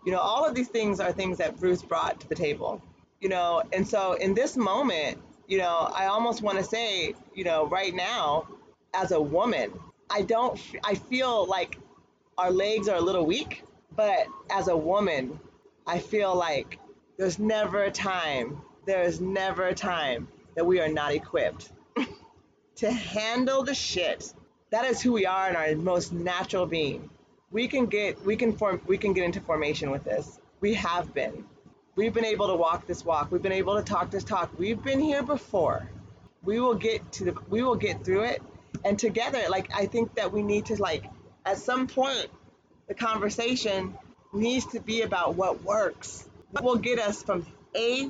You 0.05 0.13
know, 0.13 0.19
all 0.19 0.45
of 0.45 0.55
these 0.55 0.69
things 0.69 1.01
are 1.01 1.11
things 1.11 1.37
that 1.39 1.59
Bruce 1.59 1.81
brought 1.81 2.21
to 2.21 2.29
the 2.29 2.35
table. 2.35 2.81
You 3.19 3.29
know, 3.29 3.63
and 3.73 3.85
so 3.85 4.13
in 4.13 4.33
this 4.33 4.55
moment, 4.55 5.17
you 5.47 5.57
know, 5.57 5.91
I 5.93 6.05
almost 6.05 6.41
want 6.41 6.57
to 6.59 6.63
say, 6.63 7.15
you 7.33 7.43
know, 7.43 7.67
right 7.67 7.93
now, 7.93 8.47
as 8.93 9.11
a 9.11 9.19
woman, 9.19 9.71
I 10.09 10.21
don't, 10.21 10.59
I 10.83 10.95
feel 10.95 11.45
like 11.47 11.77
our 12.37 12.51
legs 12.51 12.87
are 12.87 12.97
a 12.97 13.01
little 13.01 13.25
weak, 13.25 13.63
but 13.95 14.27
as 14.49 14.67
a 14.67 14.77
woman, 14.77 15.39
I 15.87 15.99
feel 15.99 16.35
like 16.35 16.79
there's 17.17 17.39
never 17.39 17.83
a 17.83 17.91
time, 17.91 18.61
there 18.85 19.03
is 19.03 19.21
never 19.21 19.67
a 19.67 19.73
time 19.73 20.27
that 20.55 20.65
we 20.65 20.81
are 20.81 20.89
not 20.89 21.13
equipped 21.13 21.71
to 22.75 22.91
handle 22.91 23.63
the 23.63 23.73
shit. 23.73 24.33
That 24.71 24.83
is 24.83 25.01
who 25.01 25.13
we 25.13 25.25
are 25.25 25.49
in 25.49 25.55
our 25.55 25.73
most 25.75 26.11
natural 26.11 26.65
being. 26.65 27.09
We 27.51 27.69
can 27.69 27.85
get 27.85 28.23
we 28.25 28.35
can 28.35 28.57
form 28.57 28.81
we 28.85 28.97
can 28.97 29.13
get 29.13 29.23
into 29.23 29.39
formation 29.39 29.89
with 29.89 30.03
this. 30.03 30.41
We 30.59 30.73
have 30.73 31.13
been. 31.13 31.45
We've 31.95 32.13
been 32.13 32.25
able 32.25 32.47
to 32.47 32.55
walk 32.55 32.85
this 32.85 33.05
walk. 33.05 33.31
We've 33.31 33.41
been 33.41 33.53
able 33.53 33.77
to 33.77 33.83
talk 33.83 34.11
this 34.11 34.25
talk. 34.25 34.51
We've 34.59 34.83
been 34.83 34.99
here 34.99 35.23
before. 35.23 35.89
We 36.43 36.59
will 36.59 36.75
get 36.75 37.13
to 37.13 37.25
the 37.25 37.37
we 37.49 37.63
will 37.63 37.77
get 37.77 38.03
through 38.03 38.23
it. 38.23 38.41
And 38.83 38.99
together, 38.99 39.43
like 39.49 39.69
I 39.73 39.85
think 39.85 40.15
that 40.15 40.33
we 40.33 40.43
need 40.43 40.65
to 40.65 40.75
like 40.75 41.05
at 41.45 41.57
some 41.57 41.87
point 41.87 42.27
the 42.89 42.93
conversation 42.93 43.97
needs 44.33 44.65
to 44.67 44.79
be 44.79 45.01
about 45.01 45.35
what 45.35 45.63
works. 45.63 46.27
What 46.51 46.63
will 46.63 46.77
get 46.77 46.99
us 46.99 47.23
from 47.23 47.45
A 47.75 48.09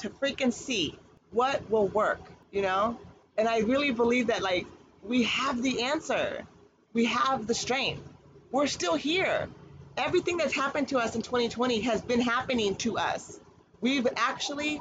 to 0.00 0.10
freaking 0.10 0.52
C? 0.52 0.98
What 1.30 1.70
will 1.70 1.88
work, 1.88 2.20
you 2.50 2.62
know? 2.62 2.98
And 3.36 3.48
I 3.48 3.58
really 3.58 3.90
believe 3.90 4.28
that 4.28 4.42
like 4.42 4.66
we 5.02 5.24
have 5.24 5.62
the 5.62 5.82
answer. 5.84 6.46
We 6.92 7.06
have 7.06 7.46
the 7.46 7.54
strength. 7.54 8.08
We're 8.50 8.66
still 8.66 8.94
here. 8.94 9.48
Everything 9.96 10.36
that's 10.36 10.54
happened 10.54 10.88
to 10.88 10.98
us 10.98 11.14
in 11.14 11.22
2020 11.22 11.80
has 11.80 12.00
been 12.00 12.20
happening 12.20 12.76
to 12.76 12.98
us. 12.98 13.38
We've 13.80 14.06
actually 14.16 14.80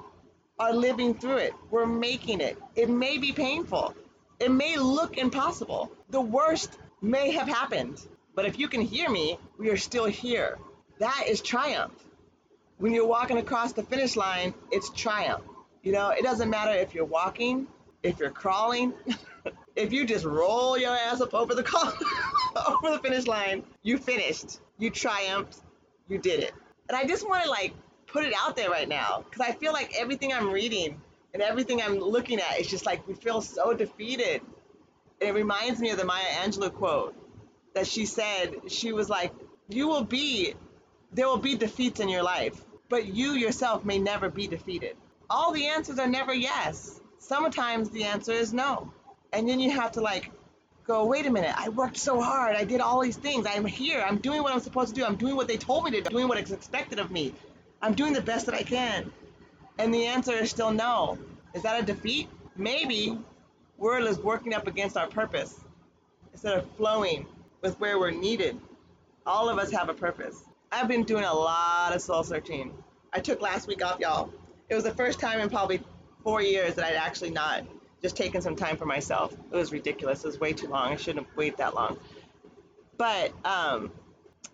are 0.60 0.74
living 0.74 1.14
through 1.14 1.38
it. 1.38 1.54
We're 1.70 1.86
making 1.86 2.42
it. 2.42 2.58
It 2.76 2.90
may 2.90 3.18
be 3.18 3.32
painful. 3.32 3.94
It 4.40 4.52
may 4.52 4.78
look 4.78 5.18
impossible. 5.18 5.92
The 6.10 6.22
worst 6.22 6.78
may 7.02 7.32
have 7.32 7.48
happened. 7.48 8.00
But 8.38 8.46
if 8.46 8.60
you 8.60 8.68
can 8.68 8.82
hear 8.82 9.10
me, 9.10 9.40
we 9.58 9.72
are 9.72 9.78
still 9.78 10.06
here. 10.06 10.60
That 11.00 11.24
is 11.28 11.42
triumph. 11.42 11.96
When 12.78 12.94
you're 12.94 13.08
walking 13.08 13.40
across 13.40 13.74
the 13.74 13.82
finish 13.82 14.16
line, 14.16 14.54
it's 14.70 14.92
triumph. 14.92 15.44
You 15.82 15.92
know, 15.92 16.10
it 16.12 16.22
doesn't 16.22 16.48
matter 16.48 16.72
if 16.72 16.94
you're 16.94 17.04
walking, 17.04 17.66
if 18.04 18.20
you're 18.20 18.30
crawling, 18.30 18.94
if 19.76 19.92
you 19.92 20.06
just 20.06 20.24
roll 20.24 20.78
your 20.78 20.96
ass 20.96 21.20
up 21.20 21.34
over 21.34 21.56
the 21.56 21.64
call, 21.72 21.92
over 22.68 22.92
the 22.96 23.00
finish 23.00 23.26
line, 23.26 23.64
you 23.82 23.98
finished. 23.98 24.60
You 24.78 24.92
triumphed. 24.92 25.60
You 26.08 26.20
did 26.20 26.42
it. 26.42 26.54
And 26.90 26.96
I 26.96 27.06
just 27.06 27.28
want 27.28 27.44
to 27.44 27.50
like 27.50 27.74
put 28.06 28.24
it 28.24 28.36
out 28.40 28.56
there 28.56 28.70
right 28.70 28.88
now 28.88 29.26
because 29.28 29.48
I 29.48 29.54
feel 29.54 29.74
like 29.74 29.96
everything 29.98 30.32
I'm 30.32 30.52
reading 30.52 31.02
and 31.34 31.42
everything 31.42 31.82
I'm 31.82 31.98
looking 31.98 32.40
at 32.40 32.60
is 32.60 32.68
just 32.68 32.86
like 32.86 33.08
we 33.08 33.16
feel 33.16 33.42
so 33.42 33.74
defeated. 33.74 34.42
And 35.22 35.30
it 35.32 35.34
reminds 35.34 35.80
me 35.80 35.90
of 35.90 35.98
the 35.98 36.06
Maya 36.06 36.22
Angelou 36.44 36.72
quote 36.72 37.16
that 37.78 37.88
she 37.88 38.06
said. 38.06 38.56
She 38.70 38.92
was 38.92 39.08
like, 39.08 39.32
"You 39.70 39.88
will 39.88 40.04
be, 40.04 40.56
there 41.14 41.28
will 41.28 41.38
be 41.38 41.56
defeats 41.56 42.00
in 42.00 42.10
your 42.10 42.24
life, 42.24 42.60
but 42.90 43.06
you 43.06 43.34
yourself 43.34 43.86
may 43.86 44.00
never 44.00 44.30
be 44.30 44.48
defeated. 44.48 44.98
All 45.30 45.52
the 45.52 45.68
answers 45.68 46.00
are 46.00 46.08
never 46.08 46.34
yes. 46.34 47.00
Sometimes 47.20 47.90
the 47.92 48.06
answer 48.06 48.32
is 48.32 48.52
no, 48.52 48.92
and 49.32 49.48
then 49.48 49.60
you 49.60 49.72
have 49.72 49.94
to 49.94 50.02
like." 50.02 50.32
Go, 50.86 51.04
wait 51.04 51.26
a 51.26 51.30
minute. 51.30 51.54
I 51.54 51.68
worked 51.68 51.98
so 51.98 52.22
hard. 52.22 52.56
I 52.56 52.64
did 52.64 52.80
all 52.80 53.02
these 53.02 53.18
things. 53.18 53.46
I'm 53.46 53.66
here. 53.66 54.02
I'm 54.08 54.20
doing 54.20 54.42
what 54.42 54.54
I'm 54.54 54.62
supposed 54.62 54.96
to 54.96 55.02
do. 55.02 55.06
I'm 55.06 55.18
doing 55.18 55.36
what 55.36 55.50
they 55.50 55.58
told 55.58 55.84
me 55.84 55.92
to 55.92 55.98
do. 55.98 56.08
I'm 56.08 56.14
doing 56.14 56.30
what 56.30 56.40
is 56.40 56.54
expected 56.54 56.98
of 56.98 57.12
me. 57.12 57.34
I'm 57.82 57.94
doing 57.94 58.14
the 58.14 58.22
best 58.22 58.46
that 58.46 58.56
I 58.56 58.64
can. 58.64 59.12
And 59.78 59.94
the 59.94 60.06
answer 60.06 60.32
is 60.32 60.50
still 60.50 60.72
no. 60.72 61.18
Is 61.54 61.64
that 61.64 61.84
a 61.84 61.86
defeat? 61.86 62.30
Maybe 62.56 63.20
we're 63.78 64.00
just 64.00 64.24
working 64.24 64.54
up 64.54 64.66
against 64.66 64.96
our 64.96 65.08
purpose 65.08 65.60
instead 66.32 66.58
of 66.58 66.72
flowing 66.78 67.28
with 67.62 67.80
where 67.80 68.00
we're 68.00 68.12
needed. 68.12 68.60
All 69.26 69.50
of 69.50 69.58
us 69.58 69.72
have 69.72 69.90
a 69.90 69.94
purpose. 69.94 70.44
I've 70.72 70.88
been 70.88 71.04
doing 71.04 71.24
a 71.24 71.34
lot 71.34 71.96
of 71.96 72.02
soul 72.02 72.24
searching. 72.24 72.74
I 73.14 73.20
took 73.20 73.42
last 73.42 73.68
week 73.68 73.84
off, 73.84 74.00
y'all. 74.00 74.32
It 74.70 74.76
was 74.76 74.84
the 74.84 74.94
first 74.94 75.20
time 75.20 75.40
in 75.40 75.50
probably 75.50 75.82
four 76.24 76.42
years 76.42 76.76
that 76.76 76.86
I'd 76.86 76.96
actually 76.96 77.32
not 77.32 77.64
just 78.02 78.16
taken 78.16 78.42
some 78.42 78.56
time 78.56 78.78
for 78.78 78.86
myself. 78.86 79.34
It 79.34 79.56
was 79.56 79.72
ridiculous. 79.72 80.24
It 80.24 80.28
was 80.28 80.40
way 80.40 80.54
too 80.54 80.68
long. 80.68 80.92
I 80.92 80.96
shouldn't 80.98 81.26
have 81.26 81.38
waited 81.38 81.58
that 81.58 81.74
long. 81.74 81.98
But 82.98 83.32
um, 83.46 83.92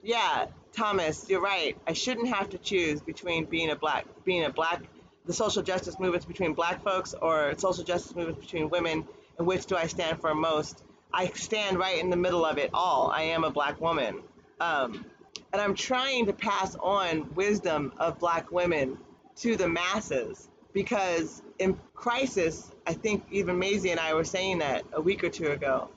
yeah, 0.02 0.48
Thomas, 0.74 1.28
you're 1.30 1.42
right. 1.42 1.78
I 1.88 1.94
shouldn't 1.94 2.28
have 2.30 2.50
to 2.52 2.58
choose 2.58 3.02
between 3.02 3.46
being 3.46 3.72
a 3.72 3.76
black, 3.76 4.06
being 4.24 4.44
a 4.44 4.50
black, 4.50 4.82
the 5.26 5.34
social 5.34 5.62
justice 5.62 6.00
movements 6.00 6.26
between 6.26 6.54
black 6.54 6.84
folks 6.84 7.14
or 7.14 7.54
social 7.58 7.84
justice 7.84 8.16
movements 8.16 8.42
between 8.42 8.70
women, 8.70 9.08
and 9.38 9.48
which 9.48 9.66
do 9.66 9.76
I 9.76 9.88
stand 9.88 10.20
for 10.22 10.34
most? 10.36 10.84
I 11.14 11.28
stand 11.28 11.78
right 11.78 12.00
in 12.00 12.10
the 12.10 12.16
middle 12.16 12.44
of 12.44 12.58
it 12.58 12.72
all. 12.74 13.12
I 13.14 13.24
am 13.24 13.44
a 13.44 13.52
black 13.52 13.80
woman. 13.80 14.22
Um, 14.60 15.06
and 15.52 15.62
I'm 15.62 15.76
trying 15.76 16.26
to 16.26 16.34
pass 16.34 16.76
on 16.76 17.34
wisdom 17.36 17.94
of 17.98 18.18
black 18.18 18.52
women 18.52 18.98
to 19.38 19.56
the 19.56 19.68
masses 19.68 20.50
because 20.74 21.44
in 21.60 21.80
crisis, 21.94 22.72
I 22.88 22.94
think 22.94 23.24
even 23.32 23.60
Maisie 23.60 23.92
and 23.92 24.00
I 24.00 24.16
were 24.16 24.24
saying 24.24 24.60
that 24.60 24.84
a 24.94 25.02
week 25.02 25.24
or 25.24 25.30
two 25.30 25.52
ago. 25.52 25.90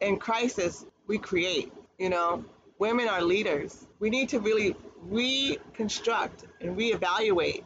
In 0.00 0.18
crisis, 0.18 0.84
we 1.06 1.16
create, 1.16 1.72
you 1.98 2.10
know, 2.10 2.44
women 2.78 3.08
are 3.08 3.22
leaders. 3.22 3.86
We 3.98 4.10
need 4.10 4.28
to 4.30 4.40
really 4.40 4.76
reconstruct 5.02 6.44
and 6.60 6.76
reevaluate 6.76 7.64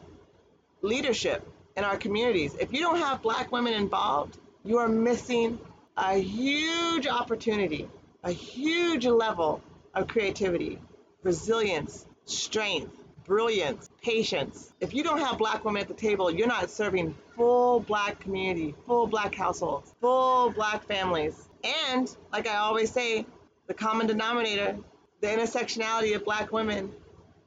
leadership 0.81 1.45
in 1.75 1.83
our 1.83 1.97
communities. 1.97 2.55
If 2.59 2.71
you 2.71 2.79
don't 2.79 2.97
have 2.97 3.21
black 3.21 3.51
women 3.51 3.73
involved, 3.73 4.37
you 4.63 4.77
are 4.77 4.87
missing 4.87 5.59
a 6.01 6.17
huge 6.17 7.05
opportunity, 7.05 7.87
a 8.23 8.31
huge 8.31 9.05
level 9.05 9.61
of 9.93 10.07
creativity, 10.07 10.79
resilience, 11.21 12.07
strength, 12.25 12.91
brilliance, 13.23 13.87
patience. 14.03 14.73
If 14.79 14.95
you 14.95 15.03
don't 15.03 15.19
have 15.19 15.37
black 15.37 15.63
women 15.63 15.79
at 15.79 15.87
the 15.87 15.93
table, 15.93 16.31
you're 16.31 16.47
not 16.47 16.71
serving 16.71 17.13
full 17.35 17.81
black 17.81 18.19
community, 18.19 18.73
full 18.87 19.05
black 19.05 19.35
households, 19.35 19.93
full 20.01 20.49
black 20.49 20.87
families. 20.87 21.47
And 21.63 22.13
like 22.33 22.47
I 22.47 22.55
always 22.55 22.91
say, 22.91 23.27
the 23.67 23.75
common 23.75 24.07
denominator, 24.07 24.75
the 25.21 25.27
intersectionality 25.27 26.15
of 26.15 26.25
black 26.25 26.51
women, 26.51 26.91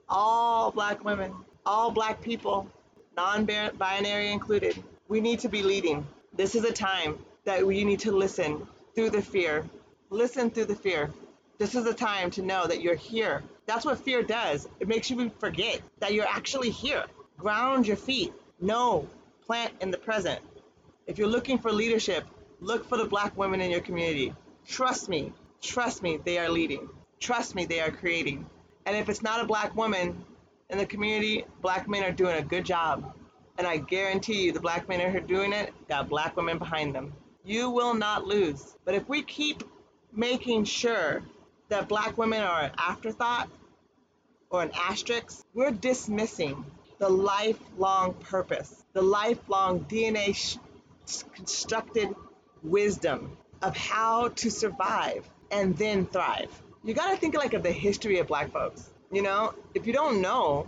all 0.09 0.71
black 0.71 1.05
women, 1.05 1.33
all 1.67 1.91
black 1.91 2.23
people, 2.23 2.71
non 3.17 3.47
binary 3.47 4.31
included. 4.31 4.81
We 5.09 5.21
need 5.21 5.41
to 5.41 5.49
be 5.49 5.65
leading. 5.65 6.07
This 6.33 6.55
is 6.55 6.65
a 6.65 6.73
time 6.73 7.19
that 7.45 7.67
we 7.67 7.85
need 7.85 8.01
to 8.01 8.13
listen 8.13 8.67
through 8.95 9.11
the 9.11 9.23
fear. 9.23 9.65
Listen 10.11 10.51
through 10.51 10.65
the 10.67 10.75
fear. 10.75 11.11
This 11.59 11.75
is 11.75 11.85
the 11.85 11.95
time 11.95 12.31
to 12.33 12.43
know 12.43 12.67
that 12.67 12.83
you're 12.83 12.95
here. 12.95 13.43
That's 13.67 13.85
what 13.85 13.99
fear 13.99 14.23
does. 14.23 14.69
It 14.81 14.89
makes 14.89 15.11
you 15.11 15.31
forget 15.39 15.81
that 16.01 16.15
you're 16.15 16.27
actually 16.27 16.71
here. 16.71 17.05
Ground 17.39 17.87
your 17.87 17.97
feet. 17.97 18.33
Know, 18.61 19.07
plant 19.47 19.73
in 19.81 19.91
the 19.91 19.99
present. 19.99 20.41
If 21.07 21.19
you're 21.19 21.29
looking 21.29 21.59
for 21.59 21.71
leadership, 21.71 22.25
look 22.61 22.89
for 22.89 22.97
the 22.97 23.05
black 23.05 23.37
women 23.37 23.61
in 23.61 23.71
your 23.71 23.81
community. 23.81 24.33
Trust 24.67 25.09
me, 25.09 25.33
trust 25.61 26.03
me, 26.03 26.19
they 26.25 26.39
are 26.39 26.49
leading. 26.49 26.89
Trust 27.21 27.55
me, 27.55 27.67
they 27.67 27.81
are 27.81 27.91
creating. 27.91 28.47
And 28.87 28.97
if 28.97 29.09
it's 29.09 29.23
not 29.23 29.43
a 29.43 29.47
black 29.47 29.75
woman 29.77 30.25
in 30.71 30.79
the 30.79 30.87
community, 30.87 31.45
black 31.61 31.89
men 31.89 32.05
are 32.05 32.13
doing 32.13 32.37
a 32.37 32.43
good 32.43 32.65
job. 32.65 33.15
And 33.59 33.67
I 33.67 33.77
guarantee 33.77 34.45
you, 34.45 34.53
the 34.53 34.61
black 34.61 34.89
men 34.89 35.01
are 35.01 35.21
doing 35.21 35.53
it 35.53 35.73
got 35.89 36.09
black 36.09 36.37
women 36.37 36.59
behind 36.59 36.95
them 36.95 37.13
you 37.45 37.71
will 37.71 37.95
not 37.95 38.27
lose. 38.27 38.75
But 38.85 38.95
if 38.95 39.09
we 39.09 39.23
keep 39.23 39.63
making 40.13 40.65
sure 40.65 41.23
that 41.69 41.89
black 41.89 42.17
women 42.17 42.43
are 42.43 42.63
an 42.63 42.73
afterthought 42.79 43.49
or 44.51 44.63
an 44.63 44.71
asterisk, 44.75 45.45
we're 45.55 45.71
dismissing 45.71 46.65
the 46.99 47.09
lifelong 47.09 48.15
purpose, 48.15 48.85
the 48.93 49.03
lifelong 49.03 49.81
DNA 49.81 50.35
sh- 50.35 50.57
constructed 51.35 52.15
wisdom 52.63 53.37
of 53.63 53.77
how 53.77 54.29
to 54.29 54.51
survive 54.51 55.29
and 55.51 55.77
then 55.77 56.07
thrive. 56.07 56.51
You 56.83 56.95
got 56.95 57.11
to 57.11 57.17
think 57.17 57.35
like 57.35 57.55
of 57.55 57.63
the 57.63 57.73
history 57.73 58.19
of 58.19 58.27
black 58.27 58.53
folks. 58.53 58.89
You 59.11 59.23
know, 59.23 59.55
if 59.75 59.87
you 59.87 59.93
don't 59.93 60.21
know 60.21 60.67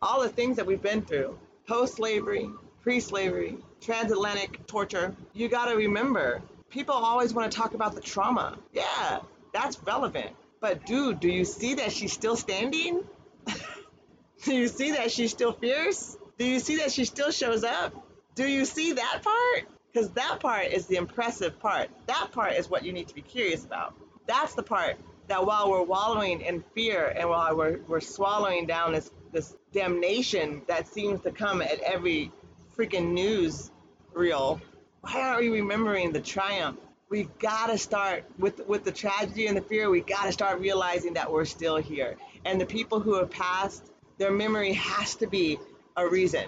all 0.00 0.22
the 0.22 0.28
things 0.28 0.56
that 0.56 0.66
we've 0.66 0.82
been 0.82 1.02
through, 1.02 1.38
post 1.66 1.96
slavery, 1.96 2.48
pre 2.88 3.00
slavery, 3.00 3.54
transatlantic 3.82 4.66
torture, 4.66 5.14
you 5.34 5.46
got 5.50 5.66
to 5.66 5.76
remember 5.76 6.40
people 6.70 6.94
always 6.94 7.34
want 7.34 7.52
to 7.52 7.54
talk 7.54 7.74
about 7.74 7.94
the 7.94 8.00
trauma. 8.00 8.58
Yeah, 8.72 9.18
that's 9.52 9.78
relevant. 9.82 10.30
But 10.62 10.86
dude, 10.86 11.20
do 11.20 11.28
you 11.28 11.44
see 11.44 11.74
that 11.74 11.92
she's 11.92 12.14
still 12.14 12.34
standing? 12.34 13.04
do 14.44 14.54
you 14.54 14.68
see 14.68 14.92
that 14.92 15.10
she's 15.10 15.32
still 15.32 15.52
fierce? 15.52 16.16
Do 16.38 16.46
you 16.46 16.60
see 16.60 16.76
that 16.76 16.90
she 16.90 17.04
still 17.04 17.30
shows 17.30 17.62
up? 17.62 17.92
Do 18.34 18.48
you 18.48 18.64
see 18.64 18.92
that 18.94 19.20
part? 19.22 19.68
Because 19.92 20.08
that 20.12 20.40
part 20.40 20.68
is 20.68 20.86
the 20.86 20.96
impressive 20.96 21.60
part. 21.60 21.90
That 22.06 22.32
part 22.32 22.54
is 22.54 22.70
what 22.70 22.86
you 22.86 22.94
need 22.94 23.08
to 23.08 23.14
be 23.14 23.20
curious 23.20 23.66
about. 23.66 23.92
That's 24.26 24.54
the 24.54 24.62
part 24.62 24.96
that 25.26 25.44
while 25.44 25.70
we're 25.70 25.82
wallowing 25.82 26.40
in 26.40 26.64
fear 26.74 27.06
and 27.06 27.28
while 27.28 27.54
we're, 27.54 27.80
we're 27.86 28.00
swallowing 28.00 28.64
down 28.64 28.92
this, 28.92 29.10
this 29.30 29.54
damnation 29.74 30.62
that 30.68 30.88
seems 30.88 31.20
to 31.24 31.32
come 31.32 31.60
at 31.60 31.80
every 31.80 32.32
freaking 32.78 33.12
news 33.12 33.72
reel, 34.14 34.60
why 35.00 35.20
aren't 35.20 35.40
we 35.40 35.48
remembering 35.48 36.12
the 36.12 36.20
triumph? 36.20 36.78
We've 37.08 37.36
gotta 37.40 37.76
start 37.76 38.24
with 38.38 38.64
with 38.68 38.84
the 38.84 38.92
tragedy 38.92 39.48
and 39.48 39.56
the 39.56 39.62
fear. 39.62 39.90
We 39.90 40.00
gotta 40.00 40.30
start 40.30 40.60
realizing 40.60 41.14
that 41.14 41.32
we're 41.32 41.44
still 41.44 41.78
here, 41.78 42.16
and 42.44 42.60
the 42.60 42.66
people 42.66 43.00
who 43.00 43.14
have 43.14 43.30
passed, 43.30 43.90
their 44.18 44.30
memory 44.30 44.74
has 44.74 45.16
to 45.16 45.26
be 45.26 45.58
a 45.96 46.06
reason 46.06 46.44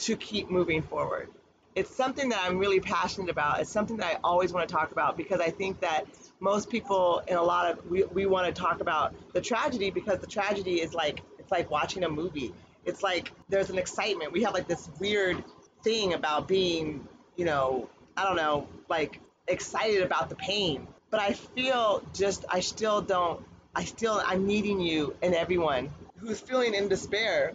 to 0.00 0.16
keep 0.16 0.50
moving 0.50 0.82
forward. 0.82 1.30
It's 1.74 1.94
something 1.94 2.28
that 2.30 2.40
I'm 2.44 2.58
really 2.58 2.80
passionate 2.80 3.30
about. 3.30 3.60
It's 3.60 3.70
something 3.70 3.96
that 3.98 4.16
I 4.16 4.18
always 4.22 4.52
want 4.52 4.68
to 4.68 4.74
talk 4.74 4.92
about 4.92 5.16
because 5.16 5.40
I 5.40 5.50
think 5.50 5.80
that 5.80 6.04
most 6.40 6.68
people 6.68 7.22
in 7.28 7.36
a 7.36 7.42
lot 7.42 7.70
of 7.70 7.90
we, 7.90 8.04
we 8.04 8.26
want 8.26 8.54
to 8.54 8.60
talk 8.60 8.80
about 8.80 9.14
the 9.32 9.40
tragedy 9.40 9.90
because 9.90 10.18
the 10.18 10.26
tragedy 10.26 10.82
is 10.82 10.92
like 10.92 11.22
it's 11.38 11.50
like 11.50 11.70
watching 11.70 12.04
a 12.04 12.10
movie 12.10 12.52
it's 12.84 13.02
like 13.02 13.32
there's 13.48 13.70
an 13.70 13.78
excitement 13.78 14.32
we 14.32 14.42
have 14.42 14.54
like 14.54 14.68
this 14.68 14.88
weird 14.98 15.42
thing 15.82 16.14
about 16.14 16.48
being 16.48 17.06
you 17.36 17.44
know 17.44 17.88
i 18.16 18.24
don't 18.24 18.36
know 18.36 18.66
like 18.88 19.20
excited 19.48 20.02
about 20.02 20.28
the 20.28 20.36
pain 20.36 20.86
but 21.10 21.20
i 21.20 21.32
feel 21.32 22.02
just 22.14 22.44
i 22.48 22.60
still 22.60 23.00
don't 23.00 23.44
i 23.74 23.84
still 23.84 24.22
i'm 24.26 24.46
needing 24.46 24.80
you 24.80 25.14
and 25.22 25.34
everyone 25.34 25.90
who's 26.18 26.40
feeling 26.40 26.74
in 26.74 26.88
despair 26.88 27.52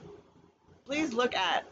please 0.86 1.14
look 1.14 1.36
at 1.36 1.66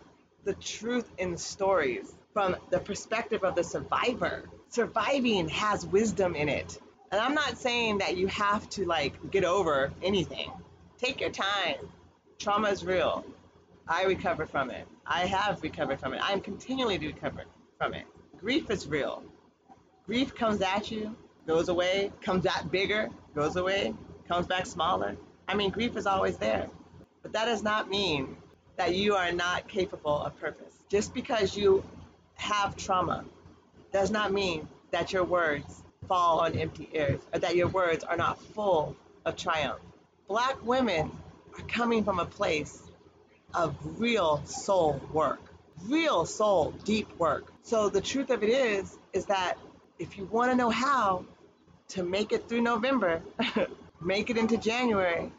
the 0.45 0.53
truth 0.53 1.09
in 1.17 1.37
stories 1.37 2.13
from 2.33 2.55
the 2.69 2.79
perspective 2.79 3.43
of 3.43 3.55
the 3.55 3.63
survivor 3.63 4.43
surviving 4.69 5.47
has 5.49 5.85
wisdom 5.85 6.35
in 6.35 6.49
it 6.49 6.79
and 7.13 7.21
I'm 7.21 7.35
not 7.35 7.59
saying 7.59 7.99
that 7.99 8.17
you 8.17 8.25
have 8.25 8.67
to 8.71 8.85
like 8.85 9.29
get 9.29 9.45
over 9.45 9.93
anything. 10.01 10.51
Take 10.97 11.21
your 11.21 11.29
time. 11.29 11.75
Trauma 12.39 12.69
is 12.69 12.83
real. 12.83 13.23
I 13.87 14.03
recover 14.03 14.45
from 14.45 14.69
it. 14.69 14.87
I 15.05 15.25
have 15.25 15.61
recovered 15.61 15.99
from 15.99 16.13
it. 16.13 16.21
I'm 16.23 16.39
continually 16.39 16.97
recovering 16.97 17.47
from 17.77 17.93
it. 17.93 18.05
Grief 18.39 18.69
is 18.69 18.87
real. 18.87 19.23
Grief 20.05 20.33
comes 20.35 20.61
at 20.61 20.89
you, 20.89 21.15
goes 21.47 21.69
away, 21.69 22.11
comes 22.21 22.43
back 22.43 22.69
bigger, 22.71 23.09
goes 23.35 23.55
away, 23.55 23.93
comes 24.27 24.47
back 24.47 24.65
smaller. 24.65 25.15
I 25.47 25.55
mean, 25.55 25.69
grief 25.69 25.97
is 25.97 26.05
always 26.05 26.37
there. 26.37 26.69
But 27.21 27.33
that 27.33 27.45
does 27.45 27.63
not 27.63 27.89
mean 27.89 28.37
that 28.77 28.95
you 28.95 29.15
are 29.15 29.31
not 29.31 29.67
capable 29.67 30.21
of 30.21 30.37
purpose. 30.39 30.73
Just 30.89 31.13
because 31.13 31.55
you 31.55 31.83
have 32.35 32.75
trauma 32.75 33.25
does 33.91 34.11
not 34.11 34.31
mean 34.31 34.67
that 34.91 35.11
your 35.11 35.23
words 35.23 35.83
fall 36.07 36.39
on 36.39 36.57
empty 36.57 36.89
ears, 36.93 37.19
or 37.33 37.39
that 37.39 37.55
your 37.55 37.67
words 37.67 38.03
are 38.03 38.17
not 38.17 38.41
full 38.41 38.95
of 39.25 39.35
triumph. 39.35 39.79
Black 40.27 40.57
women 40.65 41.11
are 41.57 41.65
coming 41.65 42.03
from 42.03 42.19
a 42.19 42.25
place 42.25 42.83
of 43.53 43.75
real 43.99 44.41
soul 44.45 44.99
work, 45.11 45.39
real 45.87 46.25
soul 46.25 46.71
deep 46.83 47.17
work. 47.19 47.51
So 47.63 47.89
the 47.89 48.01
truth 48.01 48.29
of 48.29 48.43
it 48.43 48.49
is, 48.49 48.97
is 49.13 49.25
that 49.25 49.57
if 49.99 50.17
you 50.17 50.25
want 50.25 50.51
to 50.51 50.57
know 50.57 50.69
how 50.69 51.25
to 51.89 52.03
make 52.03 52.31
it 52.31 52.49
through 52.49 52.61
November, 52.61 53.21
make 54.01 54.29
it 54.29 54.37
into 54.37 54.57
January, 54.57 55.31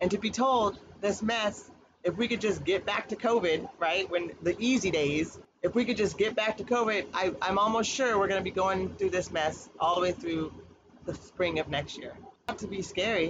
and 0.00 0.10
to 0.10 0.18
be 0.18 0.30
told 0.30 0.78
this 1.00 1.22
mess, 1.22 1.70
if 2.02 2.16
we 2.16 2.28
could 2.28 2.40
just 2.40 2.64
get 2.64 2.86
back 2.86 3.08
to 3.08 3.16
COVID, 3.16 3.68
right, 3.78 4.10
when 4.10 4.32
the 4.42 4.56
easy 4.58 4.90
days, 4.90 5.38
if 5.62 5.74
we 5.74 5.84
could 5.84 5.96
just 5.96 6.16
get 6.16 6.34
back 6.34 6.56
to 6.56 6.64
COVID, 6.64 7.06
I, 7.12 7.32
I'm 7.42 7.58
almost 7.58 7.90
sure 7.90 8.18
we're 8.18 8.28
going 8.28 8.40
to 8.40 8.44
be 8.44 8.50
going 8.50 8.94
through 8.94 9.10
this 9.10 9.30
mess 9.30 9.68
all 9.78 9.96
the 9.96 10.00
way 10.00 10.12
through 10.12 10.52
the 11.04 11.14
spring 11.14 11.58
of 11.58 11.68
next 11.68 11.98
year. 11.98 12.14
Not 12.48 12.58
to 12.58 12.66
be 12.66 12.82
scary, 12.82 13.28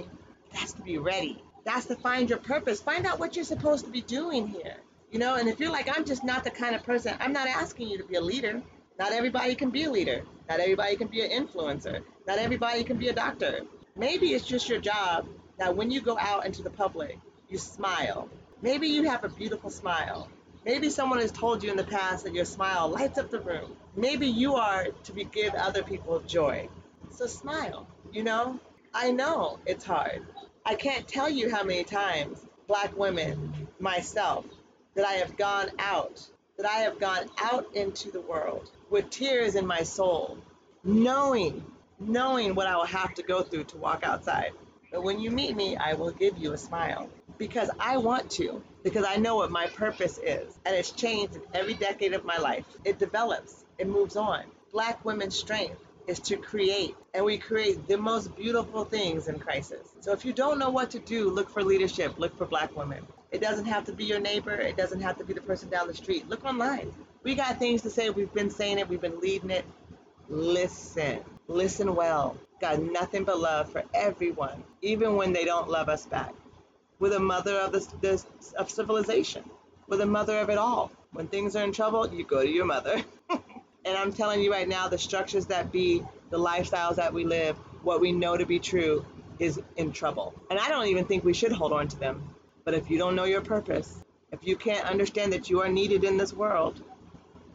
it 0.51 0.57
has 0.57 0.73
to 0.73 0.81
be 0.81 0.97
ready. 0.97 1.43
That's 1.63 1.85
to 1.87 1.95
find 1.95 2.29
your 2.29 2.39
purpose. 2.39 2.81
Find 2.81 3.05
out 3.05 3.19
what 3.19 3.35
you're 3.35 3.45
supposed 3.45 3.85
to 3.85 3.91
be 3.91 4.01
doing 4.01 4.47
here. 4.47 4.77
You 5.11 5.19
know, 5.19 5.35
and 5.35 5.49
if 5.49 5.59
you're 5.59 5.71
like, 5.71 5.89
I'm 5.95 6.05
just 6.05 6.23
not 6.23 6.43
the 6.43 6.49
kind 6.49 6.75
of 6.75 6.83
person, 6.83 7.15
I'm 7.19 7.33
not 7.33 7.47
asking 7.47 7.89
you 7.89 7.97
to 7.97 8.03
be 8.03 8.15
a 8.15 8.21
leader. 8.21 8.61
Not 8.97 9.11
everybody 9.11 9.55
can 9.55 9.69
be 9.69 9.83
a 9.83 9.91
leader. 9.91 10.23
Not 10.49 10.59
everybody 10.59 10.95
can 10.95 11.07
be 11.07 11.21
an 11.21 11.31
influencer. 11.31 12.01
Not 12.27 12.37
everybody 12.37 12.83
can 12.83 12.97
be 12.97 13.09
a 13.09 13.13
doctor. 13.13 13.61
Maybe 13.95 14.27
it's 14.33 14.45
just 14.45 14.69
your 14.69 14.79
job 14.79 15.27
that 15.57 15.75
when 15.75 15.91
you 15.91 16.01
go 16.01 16.17
out 16.17 16.45
into 16.45 16.63
the 16.63 16.69
public, 16.69 17.19
you 17.49 17.57
smile. 17.57 18.29
Maybe 18.61 18.87
you 18.87 19.03
have 19.09 19.23
a 19.23 19.29
beautiful 19.29 19.69
smile. 19.69 20.29
Maybe 20.65 20.89
someone 20.89 21.19
has 21.19 21.31
told 21.31 21.63
you 21.63 21.71
in 21.71 21.77
the 21.77 21.83
past 21.83 22.23
that 22.23 22.33
your 22.33 22.45
smile 22.45 22.87
lights 22.87 23.17
up 23.17 23.31
the 23.31 23.39
room. 23.39 23.75
Maybe 23.95 24.27
you 24.27 24.55
are 24.55 24.85
to 25.03 25.23
give 25.25 25.53
other 25.55 25.83
people 25.83 26.19
joy. 26.21 26.69
So 27.09 27.27
smile, 27.27 27.87
you 28.13 28.23
know? 28.23 28.59
I 28.93 29.11
know 29.11 29.59
it's 29.65 29.83
hard. 29.85 30.25
I 30.65 30.75
can't 30.75 31.07
tell 31.07 31.29
you 31.29 31.49
how 31.49 31.63
many 31.63 31.83
times, 31.83 32.45
black 32.67 32.95
women, 32.95 33.67
myself, 33.79 34.45
that 34.93 35.05
I 35.05 35.13
have 35.13 35.35
gone 35.35 35.71
out, 35.79 36.21
that 36.57 36.67
I 36.67 36.79
have 36.79 36.99
gone 36.99 37.29
out 37.41 37.75
into 37.75 38.11
the 38.11 38.21
world 38.21 38.69
with 38.91 39.09
tears 39.09 39.55
in 39.55 39.65
my 39.65 39.81
soul, 39.81 40.37
knowing, 40.83 41.65
knowing 41.99 42.53
what 42.53 42.67
I 42.67 42.75
will 42.75 42.85
have 42.85 43.15
to 43.15 43.23
go 43.23 43.41
through 43.41 43.65
to 43.65 43.77
walk 43.77 44.03
outside. 44.03 44.51
But 44.91 45.03
when 45.03 45.19
you 45.19 45.31
meet 45.31 45.55
me, 45.55 45.77
I 45.77 45.93
will 45.93 46.11
give 46.11 46.37
you 46.37 46.53
a 46.53 46.57
smile 46.57 47.09
because 47.39 47.71
I 47.79 47.97
want 47.97 48.29
to, 48.31 48.61
because 48.83 49.05
I 49.05 49.15
know 49.15 49.37
what 49.37 49.49
my 49.49 49.65
purpose 49.65 50.19
is. 50.19 50.59
And 50.65 50.75
it's 50.75 50.91
changed 50.91 51.35
in 51.35 51.41
every 51.55 51.73
decade 51.73 52.13
of 52.13 52.23
my 52.23 52.37
life. 52.37 52.65
It 52.85 52.99
develops, 52.99 53.63
it 53.79 53.87
moves 53.87 54.15
on. 54.15 54.43
Black 54.71 55.03
women's 55.03 55.35
strength 55.35 55.81
is 56.07 56.19
to 56.19 56.37
create, 56.37 56.95
and 57.13 57.23
we 57.23 57.37
create 57.37 57.87
the 57.87 57.97
most 57.97 58.35
beautiful 58.35 58.85
things 58.85 59.27
in 59.27 59.39
crisis. 59.39 59.95
So 59.99 60.11
if 60.11 60.25
you 60.25 60.33
don't 60.33 60.59
know 60.59 60.69
what 60.69 60.91
to 60.91 60.99
do, 60.99 61.29
look 61.29 61.49
for 61.49 61.63
leadership, 61.63 62.17
look 62.17 62.37
for 62.37 62.45
black 62.45 62.75
women. 62.75 63.05
It 63.31 63.41
doesn't 63.41 63.65
have 63.65 63.85
to 63.85 63.93
be 63.93 64.05
your 64.05 64.19
neighbor, 64.19 64.53
it 64.53 64.77
doesn't 64.77 65.01
have 65.01 65.17
to 65.17 65.23
be 65.23 65.33
the 65.33 65.41
person 65.41 65.69
down 65.69 65.87
the 65.87 65.93
street. 65.93 66.27
Look 66.29 66.45
online. 66.45 66.91
We 67.23 67.35
got 67.35 67.59
things 67.59 67.81
to 67.83 67.89
say, 67.89 68.09
we've 68.09 68.33
been 68.33 68.49
saying 68.49 68.79
it, 68.79 68.89
we've 68.89 69.01
been 69.01 69.19
leading 69.19 69.51
it. 69.51 69.65
Listen, 70.29 71.19
listen 71.47 71.95
well. 71.95 72.37
Got 72.59 72.81
nothing 72.81 73.23
but 73.23 73.39
love 73.39 73.71
for 73.71 73.83
everyone, 73.93 74.63
even 74.81 75.15
when 75.15 75.33
they 75.33 75.45
don't 75.45 75.69
love 75.69 75.89
us 75.89 76.05
back. 76.05 76.33
We're 76.99 77.09
the 77.09 77.19
mother 77.19 77.55
of, 77.55 77.71
this, 77.71 77.87
this, 78.01 78.25
of 78.57 78.69
civilization. 78.69 79.43
We're 79.87 79.97
the 79.97 80.05
mother 80.05 80.37
of 80.39 80.49
it 80.49 80.57
all. 80.57 80.91
When 81.13 81.27
things 81.27 81.55
are 81.55 81.63
in 81.63 81.73
trouble, 81.73 82.13
you 82.13 82.23
go 82.23 82.41
to 82.41 82.49
your 82.49 82.65
mother. 82.65 83.03
and 83.85 83.97
I'm 83.97 84.13
telling 84.13 84.41
you 84.41 84.51
right 84.51 84.67
now, 84.67 84.87
the 84.87 84.97
structures 84.97 85.47
that 85.47 85.71
be, 85.71 86.03
the 86.29 86.39
lifestyles 86.39 86.95
that 86.95 87.13
we 87.13 87.23
live, 87.23 87.57
what 87.83 87.99
we 87.99 88.11
know 88.11 88.37
to 88.37 88.45
be 88.45 88.59
true 88.59 89.05
is 89.39 89.59
in 89.75 89.91
trouble. 89.91 90.33
And 90.49 90.59
I 90.59 90.69
don't 90.69 90.87
even 90.87 91.05
think 91.05 91.23
we 91.23 91.33
should 91.33 91.51
hold 91.51 91.73
on 91.73 91.87
to 91.87 91.97
them. 91.97 92.35
But 92.63 92.75
if 92.75 92.91
you 92.91 92.97
don't 92.97 93.15
know 93.15 93.23
your 93.23 93.41
purpose, 93.41 94.03
if 94.31 94.45
you 94.45 94.55
can't 94.55 94.85
understand 94.85 95.33
that 95.33 95.49
you 95.49 95.61
are 95.61 95.67
needed 95.67 96.03
in 96.03 96.17
this 96.17 96.31
world, 96.31 96.81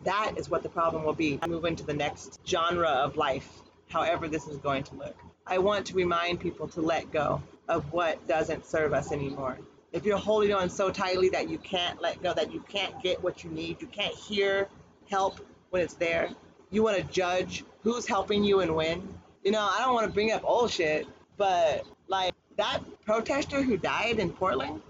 that 0.05 0.33
is 0.37 0.51
what 0.51 0.63
the 0.63 0.69
problem 0.69 1.05
will 1.05 1.15
be. 1.15 1.39
I 1.41 1.47
move 1.47 1.65
into 1.65 1.85
the 1.85 1.95
next 1.95 2.41
genre 2.47 2.89
of 2.89 3.17
life, 3.17 3.49
however 3.89 4.29
this 4.29 4.47
is 4.49 4.57
going 4.57 4.83
to 4.85 4.95
look. 4.97 5.17
I 5.47 5.59
want 5.59 5.87
to 5.87 5.95
remind 5.95 6.41
people 6.41 6.67
to 6.69 6.81
let 6.81 7.13
go 7.13 7.41
of 7.69 7.93
what 7.93 8.27
doesn't 8.27 8.67
serve 8.67 8.93
us 8.93 9.13
anymore. 9.13 9.59
If 9.93 10.05
you're 10.05 10.19
holding 10.19 10.53
on 10.53 10.69
so 10.71 10.91
tightly 10.91 11.29
that 11.31 11.49
you 11.49 11.59
can't 11.59 12.03
let 12.03 12.21
go, 12.23 12.35
that 12.35 12.53
you 12.53 12.61
can't 12.69 13.01
get 13.03 13.23
what 13.23 13.45
you 13.45 13.51
need, 13.51 13.81
you 13.81 13.87
can't 13.87 14.15
hear 14.15 14.69
help 15.09 15.41
when 15.71 15.83
it's 15.83 15.95
there, 15.95 16.31
you 16.71 16.83
want 16.83 16.97
to 16.97 17.03
judge 17.05 17.65
who's 17.83 18.07
helping 18.07 18.45
you 18.45 18.61
and 18.61 18.75
when. 18.75 19.07
You 19.45 19.53
know, 19.53 19.61
I 19.61 19.81
don't 19.81 19.95
want 19.95 20.07
to 20.07 20.13
bring 20.13 20.33
up 20.33 20.43
old 20.45 20.71
shit, 20.71 21.07
but 21.37 21.85
like 22.09 22.35
that 22.57 22.81
protester 23.05 23.63
who 23.63 23.77
died 23.77 24.19
in 24.19 24.31
Portland, 24.31 24.83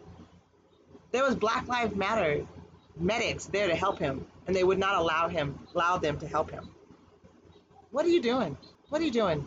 there 1.12 1.24
was 1.24 1.34
Black 1.34 1.68
Lives 1.68 1.94
Matter 1.94 2.46
medics 2.98 3.46
there 3.46 3.68
to 3.68 3.74
help 3.74 3.98
him, 3.98 4.26
and 4.46 4.56
they 4.56 4.64
would 4.64 4.78
not 4.78 4.96
allow 4.96 5.28
him, 5.28 5.58
allow 5.74 5.98
them 5.98 6.18
to 6.18 6.26
help 6.26 6.50
him. 6.50 6.68
What 7.90 8.06
are 8.06 8.10
you 8.10 8.22
doing? 8.22 8.56
What 8.88 9.00
are 9.00 9.04
you 9.04 9.10
doing? 9.10 9.46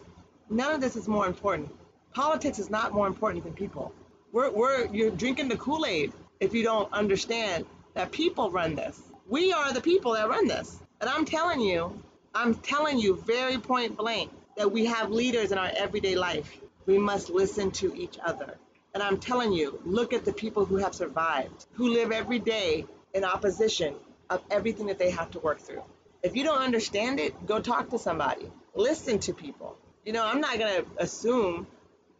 None 0.49 0.73
of 0.73 0.81
this 0.81 0.95
is 0.95 1.07
more 1.07 1.27
important. 1.27 1.69
Politics 2.13 2.59
is 2.59 2.69
not 2.69 2.93
more 2.93 3.07
important 3.07 3.43
than 3.43 3.53
people. 3.53 3.93
We're, 4.31 4.51
we're, 4.51 4.87
you're 4.87 5.11
drinking 5.11 5.47
the 5.47 5.57
Kool 5.57 5.85
Aid 5.85 6.11
if 6.39 6.53
you 6.53 6.63
don't 6.63 6.91
understand 6.93 7.65
that 7.93 8.11
people 8.11 8.51
run 8.51 8.75
this. 8.75 9.01
We 9.27 9.53
are 9.53 9.73
the 9.73 9.81
people 9.81 10.13
that 10.13 10.29
run 10.29 10.47
this. 10.47 10.79
And 11.01 11.09
I'm 11.09 11.25
telling 11.25 11.61
you, 11.61 12.01
I'm 12.35 12.55
telling 12.55 12.99
you 12.99 13.15
very 13.15 13.57
point 13.57 13.97
blank 13.97 14.31
that 14.57 14.71
we 14.71 14.85
have 14.85 15.11
leaders 15.11 15.51
in 15.51 15.57
our 15.57 15.71
everyday 15.75 16.15
life. 16.15 16.57
We 16.85 16.97
must 16.97 17.29
listen 17.29 17.71
to 17.71 17.95
each 17.95 18.17
other. 18.23 18.57
And 18.93 19.01
I'm 19.01 19.19
telling 19.19 19.53
you, 19.53 19.79
look 19.85 20.13
at 20.13 20.25
the 20.25 20.33
people 20.33 20.65
who 20.65 20.77
have 20.77 20.93
survived, 20.93 21.67
who 21.73 21.89
live 21.93 22.11
every 22.11 22.39
day 22.39 22.85
in 23.13 23.23
opposition 23.23 23.95
of 24.29 24.41
everything 24.51 24.87
that 24.87 24.99
they 24.99 25.09
have 25.11 25.31
to 25.31 25.39
work 25.39 25.59
through. 25.59 25.83
If 26.21 26.35
you 26.35 26.43
don't 26.43 26.61
understand 26.61 27.19
it, 27.19 27.45
go 27.45 27.59
talk 27.59 27.89
to 27.91 27.99
somebody. 27.99 28.51
Listen 28.75 29.19
to 29.19 29.33
people. 29.33 29.77
You 30.05 30.13
know, 30.13 30.25
I'm 30.25 30.41
not 30.41 30.57
going 30.57 30.83
to 30.83 30.85
assume 30.97 31.67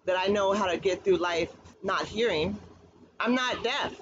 that 0.06 0.18
I 0.18 0.28
know 0.28 0.54
how 0.54 0.68
to 0.68 0.78
get 0.78 1.04
through 1.04 1.18
life 1.18 1.54
not 1.84 2.06
hearing. 2.06 2.58
I'm 3.20 3.36
not 3.36 3.63
deaf. 3.63 3.94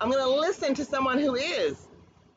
I'm 0.00 0.10
going 0.10 0.22
to 0.22 0.40
listen 0.40 0.74
to 0.74 0.84
someone 0.84 1.18
who 1.18 1.36
is. 1.36 1.76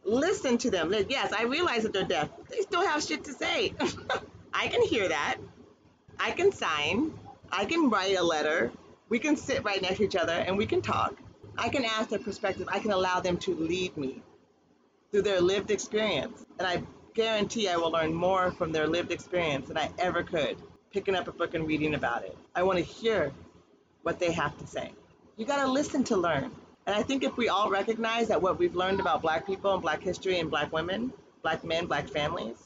Listen 0.06 0.58
to 0.60 0.72
them. 0.72 0.94
Yes, 1.10 1.32
I 1.32 1.44
realize 1.44 1.84
that 1.84 1.94
they're 1.94 2.04
deaf. 2.04 2.30
They 2.50 2.62
still 2.62 2.86
have 2.86 3.04
shit 3.04 3.24
to 3.26 3.34
say. 3.34 3.74
I 4.54 4.68
can 4.68 4.86
hear 4.86 5.08
that. 5.08 5.38
I 6.20 6.32
can 6.32 6.52
sign. 6.52 7.14
I 7.52 7.66
can 7.66 7.90
write 7.90 8.18
a 8.18 8.24
letter. 8.24 8.72
We 9.10 9.20
can 9.20 9.36
sit 9.36 9.64
right 9.64 9.82
next 9.82 9.98
to 9.98 10.04
each 10.04 10.16
other 10.16 10.34
and 10.34 10.58
we 10.58 10.66
can 10.66 10.82
talk. 10.82 11.16
I 11.58 11.70
can 11.70 11.86
ask 11.86 12.10
their 12.10 12.20
perspective. 12.20 12.68
I 12.72 12.80
can 12.80 12.92
allow 12.92 13.20
them 13.20 13.38
to 13.38 13.56
lead 13.56 13.96
me 13.96 14.22
through 15.12 15.22
their 15.22 15.42
lived 15.42 15.72
experience. 15.72 16.46
And 16.58 16.68
I 16.68 16.84
guarantee 17.14 17.70
I 17.70 17.78
will 17.78 17.92
learn 17.92 18.14
more 18.14 18.52
from 18.52 18.72
their 18.72 18.88
lived 18.88 19.12
experience 19.12 19.68
than 19.68 19.78
I 19.78 19.92
ever 20.00 20.24
could 20.24 20.58
picking 20.92 21.16
up 21.16 21.28
a 21.28 21.32
book 21.32 21.56
and 21.56 21.68
reading 21.68 21.96
about 21.96 22.24
it. 22.24 22.38
I 22.56 22.64
want 22.64 22.78
to 22.78 22.86
hear 22.86 23.32
what 24.04 24.20
they 24.20 24.32
have 24.32 24.58
to 24.60 24.68
say. 24.68 24.92
You 25.38 25.46
got 25.46 25.66
to 25.66 25.72
listen 25.72 26.04
to 26.06 26.18
learn. 26.18 26.52
And 26.86 26.96
I 26.96 27.04
think 27.04 27.24
if 27.24 27.38
we 27.38 27.48
all 27.50 27.70
recognize 27.70 28.28
that 28.28 28.42
what 28.42 28.60
we've 28.60 28.76
learned 28.76 29.00
about 29.00 29.22
black 29.22 29.46
people 29.46 29.74
and 29.74 29.82
black 29.82 30.02
history 30.02 30.40
and 30.40 30.50
black 30.50 30.74
women, 30.74 31.14
black 31.42 31.64
men, 31.64 31.86
black 31.86 32.10
families 32.10 32.58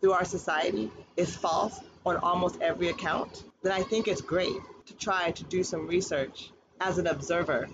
through 0.00 0.12
our 0.12 0.24
society 0.24 0.90
is 1.16 1.34
false 1.34 1.78
on 2.04 2.16
almost 2.16 2.60
every 2.60 2.88
account, 2.88 3.44
then 3.62 3.72
I 3.72 3.82
think 3.82 4.08
it's 4.08 4.20
great 4.20 4.56
to 4.86 4.94
try 4.96 5.30
to 5.32 5.44
do 5.44 5.62
some 5.62 5.86
research 5.86 6.50
as 6.80 6.98
an 6.98 7.06
observer 7.06 7.68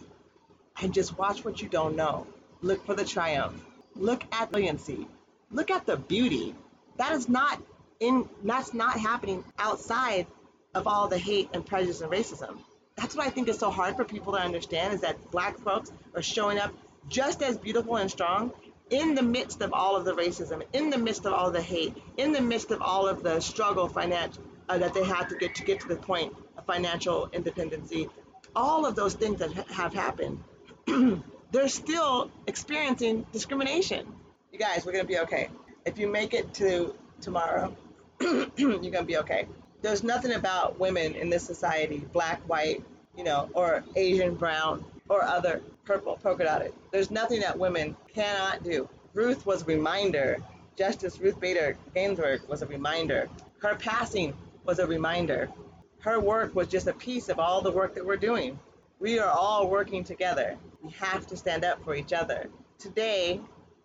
and 0.82 0.92
just 0.92 1.16
watch 1.16 1.44
what 1.44 1.62
you 1.62 1.68
don't 1.68 1.96
know. 1.96 2.26
Look 2.60 2.84
for 2.84 2.94
the 2.94 3.04
triumph. 3.04 3.62
Look 3.94 4.24
at 4.32 4.50
brilliancy. 4.50 5.06
Look 5.50 5.70
at 5.70 5.86
the 5.86 5.96
beauty. 5.96 6.54
That 6.96 7.12
is 7.12 7.28
not 7.28 7.60
in 8.00 8.28
that's 8.42 8.74
not 8.74 8.98
happening 8.98 9.44
outside 9.58 10.26
of 10.74 10.86
all 10.86 11.08
the 11.08 11.18
hate 11.18 11.50
and 11.52 11.64
prejudice 11.64 12.00
and 12.00 12.10
racism. 12.10 12.58
That's 12.96 13.16
what 13.16 13.26
I 13.26 13.30
think 13.30 13.48
is 13.48 13.58
so 13.58 13.70
hard 13.70 13.96
for 13.96 14.04
people 14.04 14.32
to 14.34 14.38
understand 14.38 14.94
is 14.94 15.00
that 15.00 15.30
black 15.30 15.58
folks 15.58 15.92
are 16.14 16.22
showing 16.22 16.58
up 16.58 16.72
just 17.08 17.42
as 17.42 17.58
beautiful 17.58 17.96
and 17.96 18.10
strong 18.10 18.52
in 18.90 19.14
the 19.14 19.22
midst 19.22 19.62
of 19.62 19.72
all 19.72 19.96
of 19.96 20.04
the 20.04 20.12
racism, 20.14 20.62
in 20.72 20.90
the 20.90 20.98
midst 20.98 21.24
of 21.26 21.32
all 21.32 21.48
of 21.48 21.52
the 21.52 21.62
hate, 21.62 21.96
in 22.16 22.32
the 22.32 22.40
midst 22.40 22.70
of 22.70 22.80
all 22.82 23.08
of 23.08 23.22
the 23.22 23.40
struggle 23.40 23.88
financial 23.88 24.42
uh, 24.68 24.78
that 24.78 24.94
they 24.94 25.04
had 25.04 25.28
to 25.28 25.36
get 25.36 25.54
to 25.56 25.64
get 25.64 25.80
to 25.80 25.88
the 25.88 25.96
point 25.96 26.32
of 26.56 26.64
financial 26.66 27.28
independency, 27.32 28.08
all 28.54 28.86
of 28.86 28.94
those 28.94 29.14
things 29.14 29.40
that 29.40 29.52
ha- 29.52 29.64
have 29.70 29.94
happened, 29.94 30.42
they're 31.50 31.68
still 31.68 32.30
experiencing 32.46 33.26
discrimination. 33.32 34.06
You 34.52 34.58
guys, 34.58 34.84
we're 34.86 34.92
gonna 34.92 35.04
be 35.04 35.18
okay. 35.20 35.48
If 35.84 35.98
you 35.98 36.08
make 36.08 36.34
it 36.34 36.54
to 36.54 36.94
tomorrow, 37.20 37.74
you're 38.20 38.78
gonna 38.78 39.02
be 39.02 39.18
okay. 39.18 39.46
There's 39.84 40.02
nothing 40.02 40.32
about 40.32 40.80
women 40.80 41.14
in 41.14 41.28
this 41.28 41.42
society, 41.42 41.98
black, 42.10 42.40
white, 42.48 42.82
you 43.14 43.22
know, 43.22 43.50
or 43.52 43.84
Asian, 43.96 44.34
brown, 44.34 44.82
or 45.10 45.22
other 45.22 45.60
purple, 45.84 46.18
polka 46.22 46.44
dotted. 46.44 46.72
There's 46.90 47.10
nothing 47.10 47.40
that 47.40 47.58
women 47.58 47.94
cannot 48.14 48.64
do. 48.64 48.88
Ruth 49.12 49.44
was 49.44 49.60
a 49.60 49.66
reminder. 49.66 50.38
Justice 50.74 51.20
Ruth 51.20 51.38
Bader 51.38 51.76
Ginsburg 51.94 52.48
was 52.48 52.62
a 52.62 52.66
reminder. 52.66 53.28
Her 53.58 53.74
passing 53.74 54.32
was 54.64 54.78
a 54.78 54.86
reminder. 54.86 55.50
Her 55.98 56.18
work 56.18 56.54
was 56.54 56.68
just 56.68 56.86
a 56.86 56.94
piece 56.94 57.28
of 57.28 57.38
all 57.38 57.60
the 57.60 57.70
work 57.70 57.94
that 57.94 58.06
we're 58.06 58.16
doing. 58.16 58.58
We 59.00 59.18
are 59.18 59.30
all 59.30 59.68
working 59.68 60.02
together. 60.02 60.56
We 60.82 60.92
have 60.92 61.26
to 61.26 61.36
stand 61.36 61.62
up 61.62 61.84
for 61.84 61.94
each 61.94 62.14
other. 62.14 62.48
Today, 62.78 63.38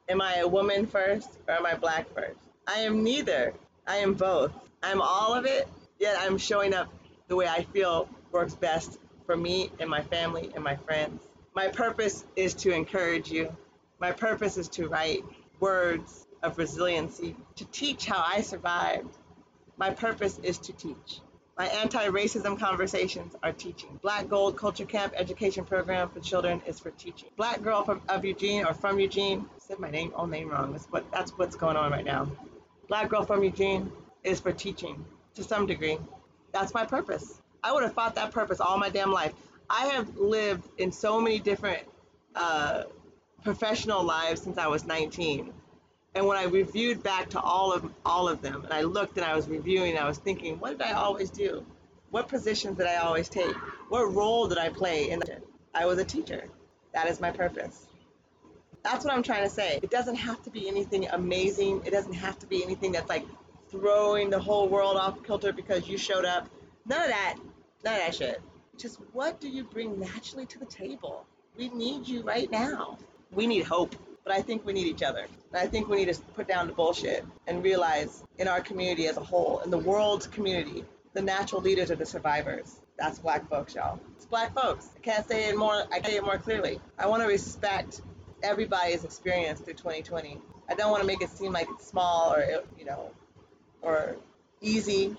am 0.07 0.21
I 0.21 0.37
a 0.37 0.47
woman 0.47 0.87
first 0.87 1.39
or 1.49 1.55
am 1.55 1.65
I 1.65 1.75
black 1.75 2.07
first? 2.15 2.39
I 2.67 2.79
am 2.79 3.03
neither. 3.03 3.53
I 3.85 3.97
am 3.97 4.13
both. 4.13 4.53
I'm 4.81 5.01
all 5.01 5.33
of 5.33 5.45
it, 5.45 5.67
yet 5.99 6.17
I'm 6.19 6.37
showing 6.37 6.73
up 6.73 6.91
the 7.27 7.35
way 7.35 7.47
I 7.47 7.63
feel 7.63 8.09
works 8.31 8.55
best 8.55 8.97
for 9.25 9.37
me 9.37 9.69
and 9.79 9.89
my 9.89 10.01
family 10.01 10.51
and 10.55 10.63
my 10.63 10.75
friends. 10.77 11.21
My 11.53 11.67
purpose 11.67 12.23
is 12.35 12.53
to 12.55 12.71
encourage 12.71 13.29
you. 13.29 13.55
My 13.99 14.11
purpose 14.11 14.57
is 14.57 14.69
to 14.69 14.87
write 14.87 15.23
words 15.59 16.25
of 16.41 16.57
resiliency, 16.57 17.35
to 17.57 17.65
teach 17.65 18.05
how 18.05 18.23
I 18.25 18.41
survived. 18.41 19.17
My 19.77 19.89
purpose 19.91 20.39
is 20.41 20.57
to 20.59 20.73
teach. 20.73 21.19
My 21.57 21.65
anti-racism 21.67 22.57
conversations 22.57 23.35
are 23.43 23.51
teaching. 23.51 23.99
Black 24.01 24.29
Gold 24.29 24.55
Culture 24.55 24.85
Camp 24.85 25.13
education 25.17 25.65
program 25.65 26.07
for 26.09 26.21
children 26.21 26.61
is 26.65 26.79
for 26.79 26.91
teaching. 26.91 27.27
Black 27.35 27.61
Girl 27.61 27.83
from, 27.83 28.01
of 28.07 28.23
Eugene 28.23 28.65
or 28.65 28.73
from 28.73 28.97
Eugene, 28.97 29.45
I 29.57 29.59
said 29.59 29.79
my 29.79 29.89
name, 29.89 30.13
own 30.15 30.29
name 30.29 30.49
wrong. 30.49 30.71
That's 30.71 30.85
what 30.85 31.11
that's 31.11 31.31
what's 31.31 31.57
going 31.57 31.75
on 31.75 31.91
right 31.91 32.05
now. 32.05 32.31
Black 32.87 33.09
Girl 33.09 33.25
from 33.25 33.43
Eugene 33.43 33.91
is 34.23 34.39
for 34.39 34.53
teaching 34.53 35.03
to 35.35 35.43
some 35.43 35.65
degree. 35.65 35.97
That's 36.51 36.73
my 36.73 36.85
purpose. 36.85 37.41
I 37.63 37.71
would 37.73 37.83
have 37.83 37.93
fought 37.93 38.15
that 38.15 38.31
purpose 38.31 38.59
all 38.59 38.77
my 38.77 38.89
damn 38.89 39.11
life. 39.11 39.33
I 39.69 39.87
have 39.87 40.17
lived 40.17 40.67
in 40.77 40.91
so 40.91 41.21
many 41.21 41.39
different 41.39 41.83
uh, 42.35 42.83
professional 43.43 44.03
lives 44.03 44.41
since 44.41 44.57
I 44.57 44.67
was 44.67 44.85
19. 44.85 45.53
And 46.15 46.25
when 46.25 46.37
I 46.37 46.45
reviewed 46.45 47.03
back 47.03 47.29
to 47.31 47.39
all 47.39 47.71
of 47.71 47.89
all 48.05 48.27
of 48.27 48.41
them, 48.41 48.63
and 48.63 48.73
I 48.73 48.81
looked 48.81 49.17
and 49.17 49.25
I 49.25 49.35
was 49.35 49.47
reviewing, 49.47 49.97
I 49.97 50.07
was 50.07 50.17
thinking, 50.17 50.59
what 50.59 50.71
did 50.71 50.81
I 50.81 50.93
always 50.93 51.29
do? 51.29 51.65
What 52.09 52.27
positions 52.27 52.77
did 52.77 52.87
I 52.87 52.95
always 52.95 53.29
take? 53.29 53.55
What 53.89 54.13
role 54.13 54.47
did 54.47 54.57
I 54.57 54.69
play 54.69 55.11
in? 55.11 55.19
The, 55.19 55.37
I 55.73 55.85
was 55.85 55.99
a 55.99 56.05
teacher. 56.05 56.45
That 56.93 57.07
is 57.07 57.19
my 57.19 57.29
purpose. 57.29 57.85
That's 58.83 59.05
what 59.05 59.13
I'm 59.13 59.21
trying 59.21 59.43
to 59.43 59.49
say. 59.49 59.79
It 59.83 59.91
doesn't 59.91 60.15
have 60.15 60.41
to 60.43 60.49
be 60.49 60.67
anything 60.67 61.07
amazing. 61.09 61.83
It 61.85 61.91
doesn't 61.91 62.13
have 62.13 62.39
to 62.39 62.47
be 62.47 62.63
anything 62.63 62.93
that's 62.93 63.09
like 63.09 63.25
throwing 63.71 64.29
the 64.29 64.39
whole 64.39 64.67
world 64.67 64.97
off 64.97 65.23
kilter 65.23 65.53
because 65.53 65.87
you 65.87 65.97
showed 65.97 66.25
up. 66.25 66.49
None 66.85 67.01
of 67.01 67.09
that. 67.09 67.35
None 67.83 67.93
of 67.95 67.99
that 67.99 68.15
shit. 68.15 68.41
Just 68.77 68.99
what 69.13 69.39
do 69.39 69.49
you 69.49 69.63
bring 69.63 69.99
naturally 69.99 70.45
to 70.47 70.59
the 70.59 70.65
table? 70.65 71.25
We 71.57 71.69
need 71.69 72.07
you 72.07 72.21
right 72.21 72.49
now. 72.49 72.97
We 73.31 73.47
need 73.47 73.63
hope 73.63 73.95
but 74.29 74.37
I 74.37 74.43
think 74.43 74.63
we 74.63 74.73
need 74.73 74.85
each 74.85 75.01
other. 75.01 75.25
And 75.51 75.59
I 75.59 75.65
think 75.65 75.89
we 75.89 75.97
need 75.97 76.13
to 76.13 76.21
put 76.35 76.47
down 76.47 76.67
the 76.67 76.73
bullshit 76.73 77.25
and 77.47 77.63
realize 77.63 78.23
in 78.37 78.47
our 78.47 78.61
community 78.61 79.07
as 79.07 79.17
a 79.17 79.23
whole, 79.23 79.59
in 79.65 79.71
the 79.71 79.77
world's 79.79 80.27
community, 80.27 80.85
the 81.13 81.21
natural 81.23 81.61
leaders 81.61 81.89
are 81.89 81.95
the 81.95 82.05
survivors. 82.05 82.79
That's 82.99 83.17
black 83.17 83.49
folks, 83.49 83.73
y'all. 83.73 83.99
It's 84.15 84.27
black 84.27 84.53
folks. 84.53 84.89
I 84.95 84.99
can't 84.99 85.27
say 85.27 85.49
it 85.49 85.57
more. 85.57 85.83
I 85.91 85.99
can't 85.99 86.05
say 86.05 86.15
it 86.17 86.23
more 86.23 86.37
clearly. 86.37 86.79
I 86.99 87.07
want 87.07 87.23
to 87.23 87.27
respect 87.27 88.01
everybody's 88.43 89.03
experience 89.03 89.61
through 89.61 89.73
2020. 89.73 90.37
I 90.69 90.75
don't 90.75 90.91
want 90.91 91.01
to 91.01 91.07
make 91.07 91.23
it 91.23 91.31
seem 91.31 91.51
like 91.51 91.67
it's 91.71 91.87
small 91.87 92.31
or 92.31 92.45
you 92.77 92.85
know, 92.85 93.09
or 93.81 94.15
easy. 94.61 95.15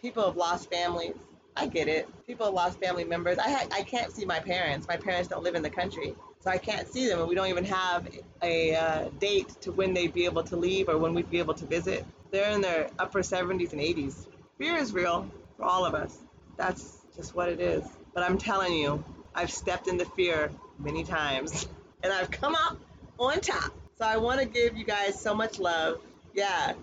People 0.00 0.24
have 0.26 0.36
lost 0.36 0.70
families. 0.70 1.14
I 1.56 1.66
get 1.66 1.88
it. 1.88 2.08
People 2.26 2.46
have 2.46 2.54
lost 2.54 2.78
family 2.80 3.04
members. 3.04 3.38
I 3.38 3.50
ha- 3.50 3.68
I 3.72 3.82
can't 3.82 4.12
see 4.12 4.26
my 4.26 4.40
parents. 4.40 4.86
My 4.86 4.96
parents 4.96 5.28
don't 5.28 5.42
live 5.42 5.54
in 5.54 5.62
the 5.62 5.70
country. 5.70 6.14
So 6.40 6.50
I 6.50 6.58
can't 6.58 6.86
see 6.86 7.08
them, 7.08 7.18
and 7.18 7.28
we 7.28 7.34
don't 7.34 7.48
even 7.48 7.64
have 7.64 8.08
a 8.42 8.74
uh, 8.76 9.08
date 9.18 9.48
to 9.62 9.72
when 9.72 9.94
they'd 9.94 10.12
be 10.12 10.26
able 10.26 10.44
to 10.44 10.56
leave 10.56 10.88
or 10.88 10.98
when 10.98 11.14
we'd 11.14 11.30
be 11.30 11.38
able 11.38 11.54
to 11.54 11.66
visit. 11.66 12.04
They're 12.30 12.50
in 12.52 12.60
their 12.60 12.90
upper 12.98 13.20
70s 13.20 13.72
and 13.72 13.80
80s. 13.80 14.26
Fear 14.58 14.76
is 14.76 14.92
real 14.92 15.28
for 15.56 15.64
all 15.64 15.84
of 15.84 15.94
us. 15.94 16.16
That's 16.56 17.00
just 17.16 17.34
what 17.34 17.48
it 17.48 17.60
is. 17.60 17.84
But 18.14 18.22
I'm 18.22 18.38
telling 18.38 18.74
you, 18.74 19.02
I've 19.34 19.50
stepped 19.50 19.88
into 19.88 20.04
fear 20.04 20.50
many 20.78 21.04
times, 21.04 21.66
and 22.02 22.12
I've 22.12 22.30
come 22.30 22.54
out 22.54 22.78
on 23.18 23.40
top. 23.40 23.72
So 23.98 24.04
I 24.04 24.18
want 24.18 24.40
to 24.40 24.46
give 24.46 24.76
you 24.76 24.84
guys 24.84 25.20
so 25.20 25.34
much 25.34 25.58
love. 25.58 26.00
Yeah, 26.34 26.74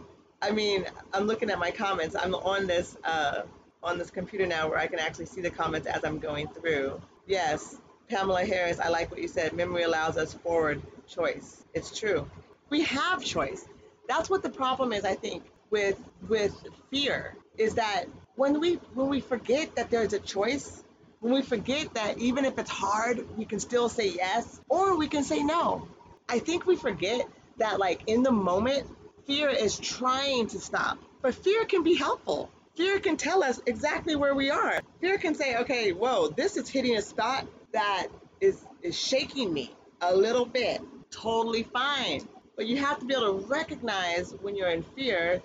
I 0.43 0.51
mean, 0.51 0.86
I'm 1.13 1.25
looking 1.25 1.49
at 1.49 1.58
my 1.58 1.71
comments. 1.71 2.17
I'm 2.19 2.36
on 2.36 2.67
this 2.67 2.97
uh, 3.06 3.43
on 3.82 3.97
this 3.97 4.12
computer 4.12 4.45
now 4.45 4.69
where 4.69 4.77
I 4.77 4.88
can 4.88 4.99
actually 4.99 5.27
see 5.27 5.39
the 5.39 5.49
comments 5.49 5.88
as 5.88 6.03
I'm 6.03 6.19
going 6.19 6.49
through. 6.49 7.01
Yes, 7.25 7.77
Pamela 8.10 8.45
Harris, 8.45 8.77
I 8.77 8.89
like 8.89 9.10
what 9.10 9.21
you 9.21 9.29
said. 9.29 9.53
Memory 9.53 9.84
allows 9.84 10.17
us 10.17 10.34
forward 10.34 10.82
choice. 11.08 11.63
It's 11.73 11.97
true. 11.97 12.29
We 12.69 12.84
have 12.84 13.23
choice. 13.23 13.65
That's 14.10 14.29
what 14.29 14.43
the 14.43 14.49
problem 14.49 14.91
is, 14.91 15.06
I 15.06 15.15
think, 15.15 15.43
with 15.69 15.97
with 16.27 16.53
fear 16.91 17.38
is 17.58 17.75
that 17.75 18.06
when 18.36 18.60
we 18.60 18.75
when 18.93 19.08
we 19.08 19.21
forget 19.21 19.77
that 19.77 19.89
there's 19.89 20.12
a 20.12 20.19
choice, 20.19 20.84
when 21.21 21.34
we 21.34 21.41
forget 21.41 21.93
that 21.93 22.17
even 22.17 22.43
if 22.43 22.60
it's 22.60 22.69
hard, 22.69 23.38
we 23.38 23.45
can 23.45 23.62
still 23.62 23.88
say 23.88 24.10
yes 24.10 24.60
or 24.67 24.97
we 24.97 25.08
can 25.08 25.23
say 25.23 25.41
no. 25.41 25.88
I 26.27 26.39
think 26.39 26.65
we 26.65 26.75
forget 26.75 27.25
that 27.60 27.79
like 27.79 28.01
in 28.08 28.23
the 28.23 28.32
moment, 28.32 28.88
fear 29.25 29.49
is 29.49 29.77
trying 29.77 30.47
to 30.47 30.59
stop. 30.59 30.97
But 31.21 31.36
fear 31.36 31.65
can 31.65 31.83
be 31.83 31.95
helpful. 31.95 32.49
Fear 32.75 32.99
can 32.99 33.17
tell 33.17 33.43
us 33.43 33.62
exactly 33.65 34.15
where 34.15 34.33
we 34.33 34.49
are. 34.49 34.81
Fear 34.99 35.17
can 35.19 35.36
say, 35.36 35.57
okay, 35.57 35.91
whoa, 35.91 36.29
this 36.29 36.57
is 36.57 36.69
hitting 36.69 36.97
a 36.97 37.01
spot 37.01 37.47
that 37.71 38.07
is 38.41 38.65
is 38.81 38.97
shaking 38.99 39.53
me 39.53 39.73
a 40.01 40.15
little 40.15 40.45
bit. 40.45 40.81
Totally 41.12 41.63
fine. 41.63 42.27
But 42.55 42.67
you 42.67 42.77
have 42.77 42.99
to 42.99 43.05
be 43.05 43.13
able 43.13 43.39
to 43.39 43.47
recognize 43.47 44.31
when 44.41 44.55
you're 44.55 44.69
in 44.69 44.83
fear 44.83 45.41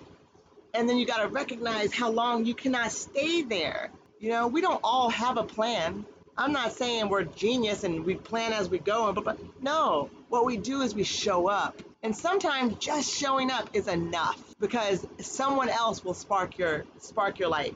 and 0.73 0.87
then 0.87 0.97
you 0.97 1.05
got 1.05 1.21
to 1.21 1.27
recognize 1.27 1.93
how 1.93 2.11
long 2.11 2.45
you 2.45 2.53
cannot 2.53 2.91
stay 2.91 3.41
there. 3.41 3.89
You 4.19 4.29
know, 4.29 4.47
we 4.47 4.61
don't 4.61 4.79
all 4.83 5.09
have 5.09 5.37
a 5.37 5.43
plan. 5.43 6.05
I'm 6.37 6.51
not 6.51 6.73
saying 6.73 7.09
we're 7.09 7.23
genius 7.23 7.83
and 7.83 8.05
we 8.05 8.15
plan 8.15 8.53
as 8.53 8.69
we 8.69 8.79
go, 8.79 9.11
but, 9.13 9.23
but 9.23 9.39
no, 9.61 10.09
what 10.29 10.45
we 10.45 10.57
do 10.57 10.81
is 10.81 10.93
we 10.93 11.03
show 11.03 11.47
up. 11.47 11.81
And 12.01 12.15
sometimes 12.15 12.75
just 12.75 13.13
showing 13.13 13.51
up 13.51 13.69
is 13.73 13.87
enough 13.87 14.41
because 14.59 15.05
someone 15.19 15.69
else 15.69 16.03
will 16.03 16.13
spark 16.13 16.57
your 16.57 16.85
spark 16.99 17.39
your 17.39 17.49
light. 17.49 17.75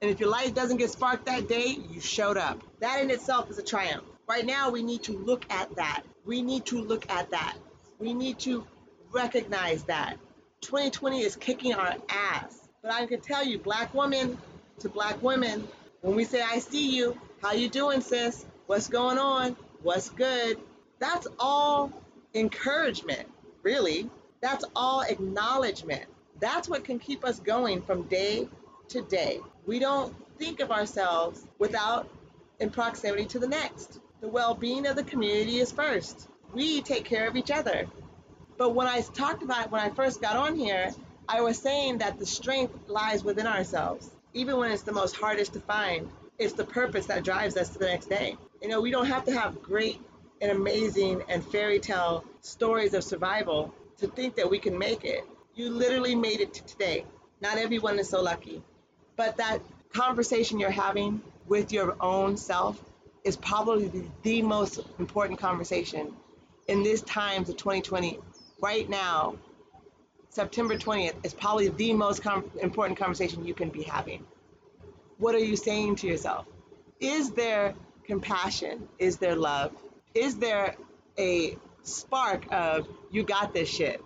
And 0.00 0.10
if 0.10 0.20
your 0.20 0.28
light 0.28 0.54
doesn't 0.54 0.76
get 0.76 0.90
sparked 0.90 1.26
that 1.26 1.48
day, 1.48 1.76
you 1.90 2.00
showed 2.00 2.36
up. 2.36 2.62
That 2.80 3.02
in 3.02 3.10
itself 3.10 3.50
is 3.50 3.58
a 3.58 3.62
triumph. 3.62 4.04
Right 4.28 4.44
now, 4.44 4.70
we 4.70 4.82
need 4.82 5.02
to 5.04 5.12
look 5.12 5.44
at 5.50 5.74
that. 5.76 6.02
We 6.26 6.42
need 6.42 6.66
to 6.66 6.80
look 6.80 7.08
at 7.10 7.30
that. 7.30 7.56
We 7.98 8.12
need 8.12 8.38
to 8.40 8.66
recognize 9.12 9.84
that. 9.84 10.18
2020 10.60 11.22
is 11.22 11.34
kicking 11.34 11.74
our 11.74 11.96
ass. 12.10 12.68
But 12.82 12.92
I 12.92 13.06
can 13.06 13.20
tell 13.20 13.44
you, 13.44 13.58
black 13.58 13.94
women 13.94 14.38
to 14.80 14.88
black 14.88 15.20
women, 15.22 15.66
when 16.02 16.14
we 16.14 16.24
say 16.24 16.42
I 16.42 16.58
see 16.58 16.94
you, 16.94 17.18
how 17.42 17.52
you 17.52 17.68
doing, 17.68 18.00
sis? 18.02 18.44
What's 18.66 18.88
going 18.88 19.18
on? 19.18 19.56
What's 19.82 20.10
good? 20.10 20.58
That's 20.98 21.26
all 21.38 21.92
encouragement, 22.34 23.28
really. 23.68 24.08
That's 24.40 24.64
all 24.74 25.02
acknowledgement. 25.02 26.04
That's 26.40 26.70
what 26.70 26.84
can 26.84 26.98
keep 26.98 27.22
us 27.22 27.38
going 27.38 27.82
from 27.82 28.04
day 28.04 28.48
to 28.88 29.02
day. 29.02 29.40
We 29.66 29.78
don't 29.78 30.14
think 30.38 30.60
of 30.60 30.70
ourselves 30.70 31.46
without 31.58 32.08
in 32.60 32.70
proximity 32.70 33.26
to 33.26 33.38
the 33.38 33.46
next. 33.46 34.00
The 34.22 34.28
well 34.28 34.54
being 34.54 34.86
of 34.86 34.96
the 34.96 35.04
community 35.04 35.58
is 35.58 35.70
first. 35.70 36.28
We 36.54 36.80
take 36.80 37.04
care 37.04 37.28
of 37.28 37.36
each 37.36 37.50
other. 37.50 37.86
But 38.56 38.74
when 38.74 38.86
I 38.86 39.02
talked 39.02 39.42
about 39.42 39.70
when 39.70 39.82
I 39.82 39.90
first 39.90 40.22
got 40.22 40.36
on 40.36 40.56
here, 40.56 40.90
I 41.28 41.42
was 41.42 41.58
saying 41.58 41.98
that 41.98 42.18
the 42.18 42.26
strength 42.26 42.74
lies 42.88 43.22
within 43.22 43.46
ourselves. 43.46 44.10
Even 44.32 44.56
when 44.56 44.70
it's 44.70 44.82
the 44.82 44.92
most 44.92 45.14
hardest 45.14 45.52
to 45.52 45.60
find, 45.60 46.08
it's 46.38 46.54
the 46.54 46.64
purpose 46.64 47.06
that 47.06 47.22
drives 47.22 47.56
us 47.58 47.68
to 47.70 47.78
the 47.78 47.86
next 47.86 48.08
day. 48.08 48.38
You 48.62 48.68
know, 48.68 48.80
we 48.80 48.90
don't 48.90 49.06
have 49.06 49.26
to 49.26 49.32
have 49.38 49.60
great 49.62 50.00
and 50.40 50.50
amazing 50.50 51.22
and 51.28 51.44
fairy 51.44 51.78
tale 51.78 52.24
stories 52.40 52.94
of 52.94 53.04
survival 53.04 53.74
to 53.98 54.06
think 54.06 54.36
that 54.36 54.48
we 54.50 54.58
can 54.58 54.78
make 54.78 55.04
it. 55.04 55.24
You 55.54 55.70
literally 55.70 56.14
made 56.14 56.40
it 56.40 56.54
to 56.54 56.64
today. 56.64 57.04
Not 57.40 57.58
everyone 57.58 57.98
is 57.98 58.08
so 58.08 58.22
lucky. 58.22 58.62
But 59.16 59.36
that 59.38 59.60
conversation 59.92 60.60
you're 60.60 60.70
having 60.70 61.20
with 61.46 61.72
your 61.72 61.96
own 62.00 62.36
self 62.36 62.80
is 63.24 63.36
probably 63.36 64.08
the, 64.22 64.42
most 64.42 64.80
important 64.98 65.38
conversation 65.40 66.14
in 66.68 66.82
this 66.82 67.02
times 67.02 67.48
of 67.48 67.56
2020. 67.56 68.18
Right 68.60 68.88
now, 68.88 69.36
September 70.30 70.76
20th 70.76 71.14
is 71.24 71.34
probably 71.34 71.68
the 71.68 71.92
most 71.92 72.22
com- 72.22 72.50
important 72.60 72.98
conversation 72.98 73.44
you 73.44 73.54
can 73.54 73.70
be 73.70 73.82
having. 73.82 74.24
What 75.18 75.34
are 75.34 75.40
you 75.40 75.56
saying 75.56 75.96
to 75.96 76.06
yourself? 76.06 76.46
Is 77.00 77.32
there 77.32 77.74
compassion? 78.04 78.88
Is 78.98 79.16
there 79.16 79.34
love? 79.34 79.72
Is 80.18 80.36
there 80.36 80.74
a 81.16 81.56
spark 81.84 82.46
of 82.50 82.88
you 83.12 83.22
got 83.22 83.54
this 83.54 83.68
shit 83.68 84.02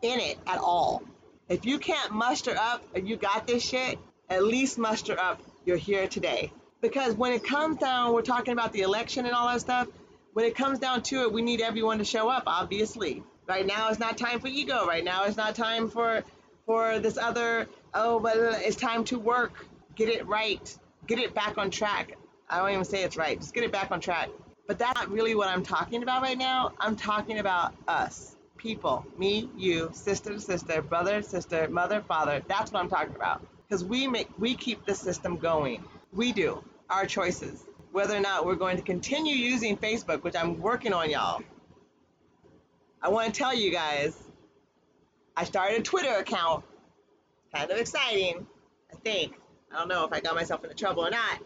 in 0.00 0.20
it 0.20 0.38
at 0.46 0.58
all? 0.58 1.02
If 1.48 1.66
you 1.66 1.80
can't 1.80 2.12
muster 2.12 2.56
up 2.56 2.84
you 2.94 3.16
got 3.16 3.48
this 3.48 3.64
shit, 3.64 3.98
at 4.30 4.44
least 4.44 4.78
muster 4.78 5.18
up 5.18 5.42
you're 5.64 5.76
here 5.76 6.06
today. 6.06 6.52
Because 6.80 7.14
when 7.14 7.32
it 7.32 7.42
comes 7.42 7.78
down, 7.78 8.12
we're 8.14 8.22
talking 8.22 8.52
about 8.52 8.72
the 8.72 8.82
election 8.82 9.26
and 9.26 9.34
all 9.34 9.48
that 9.48 9.60
stuff. 9.60 9.88
When 10.34 10.44
it 10.44 10.54
comes 10.54 10.78
down 10.78 11.02
to 11.02 11.22
it, 11.22 11.32
we 11.32 11.42
need 11.42 11.60
everyone 11.60 11.98
to 11.98 12.04
show 12.04 12.28
up, 12.28 12.44
obviously. 12.46 13.24
Right 13.48 13.66
now 13.66 13.88
it's 13.88 13.98
not 13.98 14.16
time 14.16 14.38
for 14.38 14.46
ego. 14.46 14.86
Right 14.86 15.02
now 15.02 15.24
it's 15.24 15.36
not 15.36 15.56
time 15.56 15.90
for 15.90 16.22
for 16.64 17.00
this 17.00 17.18
other, 17.18 17.66
oh, 17.92 18.20
but 18.20 18.36
it's 18.36 18.76
time 18.76 19.02
to 19.06 19.18
work. 19.18 19.66
Get 19.96 20.10
it 20.10 20.28
right. 20.28 20.78
Get 21.08 21.18
it 21.18 21.34
back 21.34 21.58
on 21.58 21.70
track. 21.70 22.16
I 22.48 22.58
don't 22.58 22.70
even 22.70 22.84
say 22.84 23.02
it's 23.02 23.16
right. 23.16 23.40
Just 23.40 23.52
get 23.52 23.64
it 23.64 23.72
back 23.72 23.90
on 23.90 24.00
track. 24.00 24.28
But 24.66 24.78
that's 24.78 24.98
not 24.98 25.10
really 25.10 25.34
what 25.34 25.48
I'm 25.48 25.62
talking 25.62 26.02
about 26.02 26.22
right 26.22 26.36
now. 26.36 26.72
I'm 26.80 26.96
talking 26.96 27.38
about 27.38 27.74
us, 27.86 28.36
people, 28.56 29.06
me, 29.16 29.48
you, 29.56 29.90
sister 29.92 30.34
to 30.34 30.40
sister, 30.40 30.82
brother 30.82 31.22
to 31.22 31.28
sister, 31.28 31.68
mother, 31.68 32.02
father. 32.06 32.42
That's 32.48 32.72
what 32.72 32.80
I'm 32.80 32.88
talking 32.88 33.14
about. 33.14 33.46
Because 33.68 33.84
we 33.84 34.08
make 34.08 34.28
we 34.38 34.54
keep 34.54 34.84
the 34.84 34.94
system 34.94 35.36
going. 35.36 35.84
We 36.12 36.32
do 36.32 36.64
our 36.90 37.06
choices. 37.06 37.64
Whether 37.92 38.16
or 38.16 38.20
not 38.20 38.44
we're 38.44 38.56
going 38.56 38.76
to 38.76 38.82
continue 38.82 39.34
using 39.34 39.76
Facebook, 39.76 40.22
which 40.22 40.34
I'm 40.36 40.60
working 40.60 40.92
on, 40.92 41.10
y'all. 41.10 41.42
I 43.00 43.08
want 43.08 43.32
to 43.32 43.38
tell 43.38 43.54
you 43.54 43.70
guys, 43.70 44.16
I 45.36 45.44
started 45.44 45.80
a 45.80 45.82
Twitter 45.82 46.12
account. 46.12 46.64
Kind 47.54 47.70
of 47.70 47.78
exciting, 47.78 48.46
I 48.92 48.96
think. 48.96 49.34
I 49.72 49.78
don't 49.78 49.88
know 49.88 50.04
if 50.04 50.12
I 50.12 50.20
got 50.20 50.34
myself 50.34 50.64
into 50.64 50.74
trouble 50.74 51.06
or 51.06 51.10
not, 51.10 51.38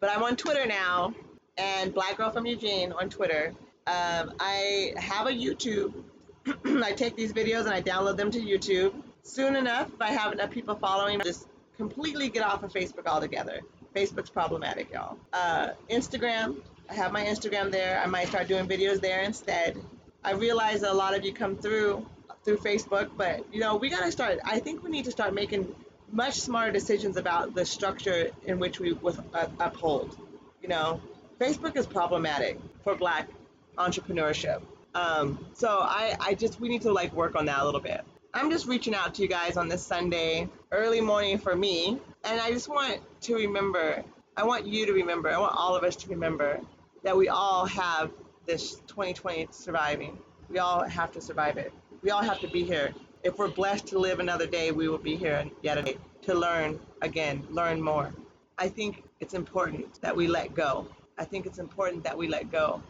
but 0.00 0.10
I'm 0.10 0.22
on 0.22 0.36
Twitter 0.36 0.66
now 0.66 1.12
and 1.56 1.92
Black 1.94 2.16
Girl 2.16 2.30
from 2.30 2.46
Eugene 2.46 2.92
on 2.92 3.08
Twitter. 3.08 3.54
Um, 3.86 4.32
I 4.40 4.92
have 4.96 5.26
a 5.26 5.30
YouTube. 5.30 5.92
I 6.64 6.92
take 6.92 7.16
these 7.16 7.32
videos 7.32 7.66
and 7.66 7.70
I 7.70 7.82
download 7.82 8.16
them 8.16 8.30
to 8.32 8.40
YouTube. 8.40 8.94
Soon 9.22 9.56
enough, 9.56 9.88
if 9.92 10.00
I 10.00 10.08
have 10.08 10.32
enough 10.32 10.50
people 10.50 10.74
following, 10.74 11.20
I'll 11.20 11.24
just 11.24 11.46
completely 11.76 12.28
get 12.28 12.44
off 12.44 12.62
of 12.62 12.72
Facebook 12.72 13.06
altogether. 13.06 13.60
Facebook's 13.94 14.30
problematic, 14.30 14.92
y'all. 14.92 15.18
Uh, 15.32 15.70
Instagram, 15.90 16.56
I 16.88 16.94
have 16.94 17.12
my 17.12 17.24
Instagram 17.24 17.70
there. 17.70 18.00
I 18.02 18.06
might 18.06 18.28
start 18.28 18.48
doing 18.48 18.66
videos 18.66 19.00
there 19.00 19.22
instead. 19.22 19.76
I 20.24 20.32
realize 20.32 20.80
that 20.82 20.92
a 20.92 20.94
lot 20.94 21.16
of 21.16 21.24
you 21.24 21.32
come 21.32 21.56
through 21.56 22.06
through 22.44 22.56
Facebook, 22.58 23.10
but 23.16 23.44
you 23.52 23.60
know 23.60 23.76
we 23.76 23.88
gotta 23.88 24.10
start. 24.10 24.38
I 24.44 24.58
think 24.58 24.82
we 24.82 24.90
need 24.90 25.04
to 25.04 25.10
start 25.10 25.34
making 25.34 25.74
much 26.10 26.40
smarter 26.40 26.72
decisions 26.72 27.16
about 27.16 27.54
the 27.54 27.64
structure 27.64 28.30
in 28.44 28.58
which 28.58 28.78
we 28.80 28.92
with, 28.92 29.20
uh, 29.34 29.46
uphold. 29.58 30.16
You 30.60 30.68
know, 30.68 31.00
Facebook 31.42 31.76
is 31.76 31.88
problematic 31.88 32.56
for 32.84 32.94
Black 32.94 33.28
entrepreneurship. 33.76 34.62
Um, 34.94 35.44
so 35.54 35.80
I, 35.80 36.14
I 36.20 36.34
just 36.34 36.60
we 36.60 36.68
need 36.68 36.82
to 36.82 36.92
like 36.92 37.12
work 37.14 37.34
on 37.34 37.46
that 37.46 37.58
a 37.58 37.64
little 37.64 37.80
bit. 37.80 38.02
I'm 38.32 38.48
just 38.48 38.68
reaching 38.68 38.94
out 38.94 39.14
to 39.16 39.22
you 39.22 39.28
guys 39.28 39.56
on 39.56 39.68
this 39.68 39.84
Sunday, 39.84 40.48
early 40.70 41.00
morning 41.00 41.38
for 41.38 41.56
me, 41.56 41.98
and 42.22 42.40
I 42.40 42.52
just 42.52 42.68
want 42.68 43.00
to 43.22 43.34
remember. 43.34 44.04
I 44.36 44.44
want 44.44 44.68
you 44.68 44.86
to 44.86 44.92
remember. 44.92 45.30
I 45.30 45.38
want 45.38 45.52
all 45.56 45.74
of 45.74 45.82
us 45.82 45.96
to 45.96 46.08
remember 46.10 46.60
that 47.02 47.16
we 47.16 47.28
all 47.28 47.66
have 47.66 48.12
this 48.46 48.76
2020 48.86 49.48
surviving. 49.50 50.16
We 50.48 50.60
all 50.60 50.84
have 50.84 51.10
to 51.10 51.20
survive 51.20 51.56
it. 51.56 51.72
We 52.02 52.10
all 52.10 52.22
have 52.22 52.38
to 52.38 52.48
be 52.48 52.62
here. 52.62 52.94
If 53.24 53.36
we're 53.38 53.48
blessed 53.50 53.88
to 53.88 53.98
live 53.98 54.20
another 54.20 54.46
day, 54.46 54.70
we 54.70 54.86
will 54.88 54.96
be 54.96 55.16
here 55.16 55.44
yet 55.60 55.76
again 55.76 55.98
to 56.22 56.34
learn 56.34 56.78
again, 57.00 57.44
learn 57.50 57.82
more. 57.82 58.14
I 58.58 58.68
think 58.68 59.02
it's 59.18 59.34
important 59.34 60.00
that 60.02 60.14
we 60.14 60.28
let 60.28 60.54
go. 60.54 60.86
I 61.18 61.24
think 61.24 61.46
it's 61.46 61.58
important 61.58 62.04
that 62.04 62.16
we 62.16 62.28
let 62.28 62.50
go 62.50 62.82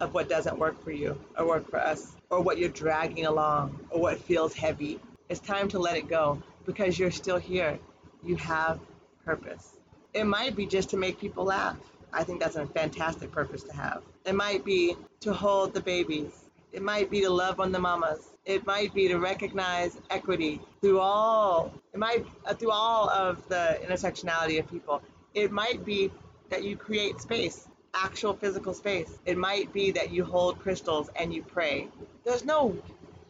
of 0.00 0.14
what 0.14 0.28
doesn't 0.28 0.58
work 0.58 0.82
for 0.82 0.90
you 0.90 1.18
or 1.38 1.46
work 1.46 1.70
for 1.70 1.78
us 1.78 2.16
or 2.30 2.40
what 2.40 2.58
you're 2.58 2.68
dragging 2.68 3.26
along 3.26 3.78
or 3.90 4.00
what 4.00 4.20
feels 4.20 4.54
heavy. 4.54 5.00
It's 5.28 5.40
time 5.40 5.68
to 5.68 5.78
let 5.78 5.96
it 5.96 6.08
go 6.08 6.42
because 6.66 6.98
you're 6.98 7.10
still 7.10 7.38
here. 7.38 7.78
You 8.22 8.36
have 8.36 8.80
purpose. 9.24 9.78
It 10.12 10.24
might 10.24 10.54
be 10.56 10.66
just 10.66 10.90
to 10.90 10.96
make 10.96 11.18
people 11.18 11.44
laugh. 11.44 11.78
I 12.12 12.24
think 12.24 12.40
that's 12.40 12.56
a 12.56 12.66
fantastic 12.66 13.32
purpose 13.32 13.62
to 13.64 13.72
have. 13.74 14.02
It 14.26 14.34
might 14.34 14.64
be 14.64 14.96
to 15.20 15.32
hold 15.32 15.72
the 15.72 15.80
babies. 15.80 16.44
It 16.72 16.82
might 16.82 17.10
be 17.10 17.20
to 17.22 17.30
love 17.30 17.60
on 17.60 17.72
the 17.72 17.78
mamas. 17.78 18.28
It 18.44 18.66
might 18.66 18.92
be 18.92 19.08
to 19.08 19.18
recognize 19.18 19.96
equity 20.10 20.60
through 20.80 20.98
all. 20.98 21.72
It 21.92 21.98
might 21.98 22.26
uh, 22.44 22.54
through 22.54 22.72
all 22.72 23.08
of 23.08 23.46
the 23.48 23.78
intersectionality 23.84 24.58
of 24.58 24.68
people. 24.70 25.00
It 25.34 25.52
might 25.52 25.84
be 25.84 26.10
that 26.52 26.62
you 26.62 26.76
create 26.76 27.20
space, 27.20 27.66
actual 27.92 28.34
physical 28.34 28.72
space. 28.72 29.10
It 29.26 29.36
might 29.36 29.72
be 29.72 29.90
that 29.92 30.12
you 30.12 30.24
hold 30.24 30.60
crystals 30.60 31.10
and 31.16 31.34
you 31.34 31.42
pray. 31.42 31.88
There's 32.24 32.44
no 32.44 32.76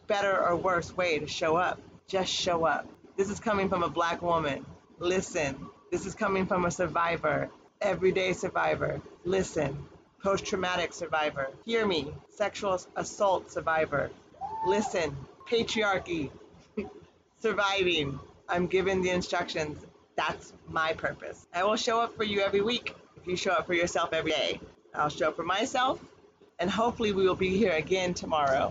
better 0.07 0.39
or 0.45 0.55
worse 0.55 0.95
way 0.95 1.19
to 1.19 1.27
show 1.27 1.55
up. 1.55 1.81
Just 2.07 2.31
show 2.31 2.65
up. 2.65 2.87
This 3.17 3.29
is 3.29 3.39
coming 3.39 3.69
from 3.69 3.81
a 3.81 3.89
black 3.89 4.21
woman. 4.21 4.65
Listen. 4.99 5.67
This 5.91 6.05
is 6.05 6.15
coming 6.15 6.45
from 6.45 6.65
a 6.65 6.71
survivor 6.71 7.49
everyday 7.83 8.31
survivor, 8.33 9.01
listen. 9.25 9.77
Post 10.23 10.45
traumatic 10.45 10.93
survivor, 10.93 11.49
hear 11.65 11.85
me. 11.85 12.13
Sexual 12.29 12.79
assault 12.95 13.51
survivor, 13.51 14.09
listen. 14.65 15.15
Patriarchy, 15.49 16.31
surviving. 17.41 18.19
I'm 18.47 18.67
given 18.67 19.01
the 19.01 19.09
instructions. 19.09 19.85
That's 20.15 20.53
my 20.69 20.93
purpose. 20.93 21.45
I 21.53 21.63
will 21.65 21.75
show 21.75 21.99
up 21.99 22.15
for 22.15 22.23
you 22.23 22.39
every 22.39 22.61
week 22.61 22.95
if 23.23 23.29
you 23.29 23.37
show 23.37 23.51
up 23.51 23.65
for 23.65 23.73
yourself 23.73 24.11
every 24.11 24.31
day. 24.31 24.59
I'll 24.93 25.09
show 25.09 25.29
up 25.29 25.37
for 25.37 25.43
myself, 25.43 26.03
and 26.59 26.69
hopefully 26.69 27.13
we 27.13 27.25
will 27.25 27.35
be 27.35 27.57
here 27.57 27.71
again 27.71 28.13
tomorrow. 28.13 28.69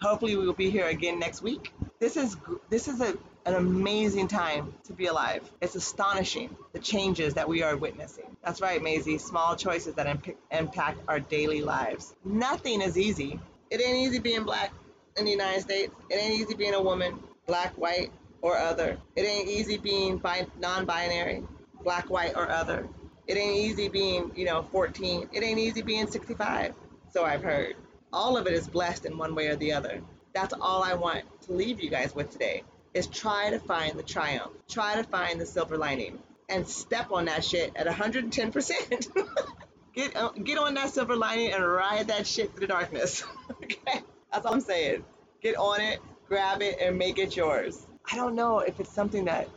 Hopefully 0.00 0.36
we 0.36 0.44
will 0.44 0.52
be 0.52 0.70
here 0.70 0.86
again 0.86 1.20
next 1.20 1.40
week. 1.40 1.72
This 2.00 2.16
is 2.16 2.36
this 2.68 2.88
is 2.88 3.00
a 3.00 3.16
an 3.46 3.54
amazing 3.54 4.28
time 4.28 4.74
to 4.84 4.92
be 4.92 5.06
alive. 5.06 5.48
It's 5.60 5.74
astonishing 5.74 6.56
the 6.72 6.78
changes 6.78 7.34
that 7.34 7.48
we 7.48 7.62
are 7.62 7.76
witnessing. 7.76 8.36
That's 8.44 8.60
right, 8.60 8.82
Maisie. 8.82 9.18
Small 9.18 9.56
choices 9.56 9.94
that 9.94 10.06
imp- 10.06 10.36
impact 10.50 10.98
our 11.08 11.18
daily 11.20 11.60
lives. 11.62 12.14
Nothing 12.24 12.80
is 12.80 12.98
easy. 12.98 13.40
It 13.70 13.80
ain't 13.80 13.98
easy 13.98 14.18
being 14.18 14.44
black 14.44 14.72
in 15.16 15.24
the 15.24 15.30
United 15.30 15.62
States. 15.62 15.92
It 16.10 16.16
ain't 16.16 16.40
easy 16.40 16.54
being 16.54 16.74
a 16.74 16.82
woman, 16.82 17.18
black, 17.46 17.72
white, 17.76 18.12
or 18.42 18.56
other. 18.56 18.98
It 19.16 19.22
ain't 19.22 19.48
easy 19.48 19.76
being 19.76 20.18
bi- 20.18 20.46
non-binary, 20.60 21.42
black, 21.82 22.10
white, 22.10 22.36
or 22.36 22.48
other. 22.48 22.88
It 23.26 23.36
ain't 23.36 23.56
easy 23.56 23.88
being, 23.88 24.32
you 24.34 24.44
know, 24.44 24.62
14. 24.62 25.28
It 25.32 25.42
ain't 25.42 25.58
easy 25.58 25.82
being 25.82 26.06
65. 26.06 26.74
So 27.12 27.24
I've 27.24 27.42
heard. 27.42 27.76
All 28.12 28.36
of 28.36 28.46
it 28.46 28.52
is 28.52 28.66
blessed 28.66 29.06
in 29.06 29.16
one 29.16 29.34
way 29.34 29.48
or 29.48 29.56
the 29.56 29.72
other. 29.72 30.02
That's 30.34 30.52
all 30.60 30.82
I 30.82 30.94
want 30.94 31.24
to 31.42 31.52
leave 31.52 31.82
you 31.82 31.90
guys 31.90 32.14
with 32.14 32.30
today 32.30 32.64
is 32.94 33.06
try 33.06 33.50
to 33.50 33.58
find 33.58 33.98
the 33.98 34.02
triumph. 34.02 34.52
Try 34.68 34.96
to 34.96 35.04
find 35.04 35.40
the 35.40 35.46
silver 35.46 35.78
lining 35.78 36.18
and 36.48 36.66
step 36.66 37.10
on 37.12 37.26
that 37.26 37.44
shit 37.44 37.72
at 37.76 37.86
110%. 37.86 39.26
get, 39.94 40.16
uh, 40.16 40.30
get 40.30 40.58
on 40.58 40.74
that 40.74 40.90
silver 40.90 41.16
lining 41.16 41.52
and 41.52 41.66
ride 41.66 42.08
that 42.08 42.26
shit 42.26 42.50
through 42.52 42.60
the 42.60 42.66
darkness. 42.66 43.24
okay? 43.62 44.02
That's 44.32 44.44
all 44.44 44.54
I'm 44.54 44.60
saying. 44.60 45.04
Get 45.42 45.56
on 45.56 45.80
it, 45.80 46.00
grab 46.28 46.62
it, 46.62 46.78
and 46.80 46.98
make 46.98 47.18
it 47.18 47.36
yours. 47.36 47.86
I 48.10 48.16
don't 48.16 48.34
know 48.34 48.58
if 48.58 48.80
it's 48.80 48.92
something 48.92 49.24
that 49.26 49.48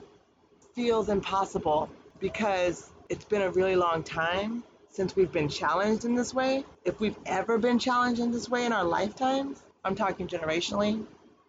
feels 0.73 1.10
impossible 1.10 1.89
because 2.19 2.89
it's 3.10 3.26
been 3.26 3.41
a 3.41 3.52
really 3.52 3.76
long 3.76 4.04
time 4.04 4.63
since 4.89 5.15
we've 5.15 5.32
been 5.32 5.50
challenged 5.50 6.06
in 6.06 6.15
this 6.15 6.34
way. 6.34 6.63
If 6.86 7.00
we've 7.00 7.18
ever 7.26 7.58
been 7.58 7.80
challenged 7.80 8.22
in 8.22 8.32
this 8.32 8.50
way 8.50 8.65
in 8.65 8.72
our 8.72 8.84
lifetimes, 8.84 9.62
I'm 9.84 9.96
talking 9.96 10.28
generationally, 10.28 11.06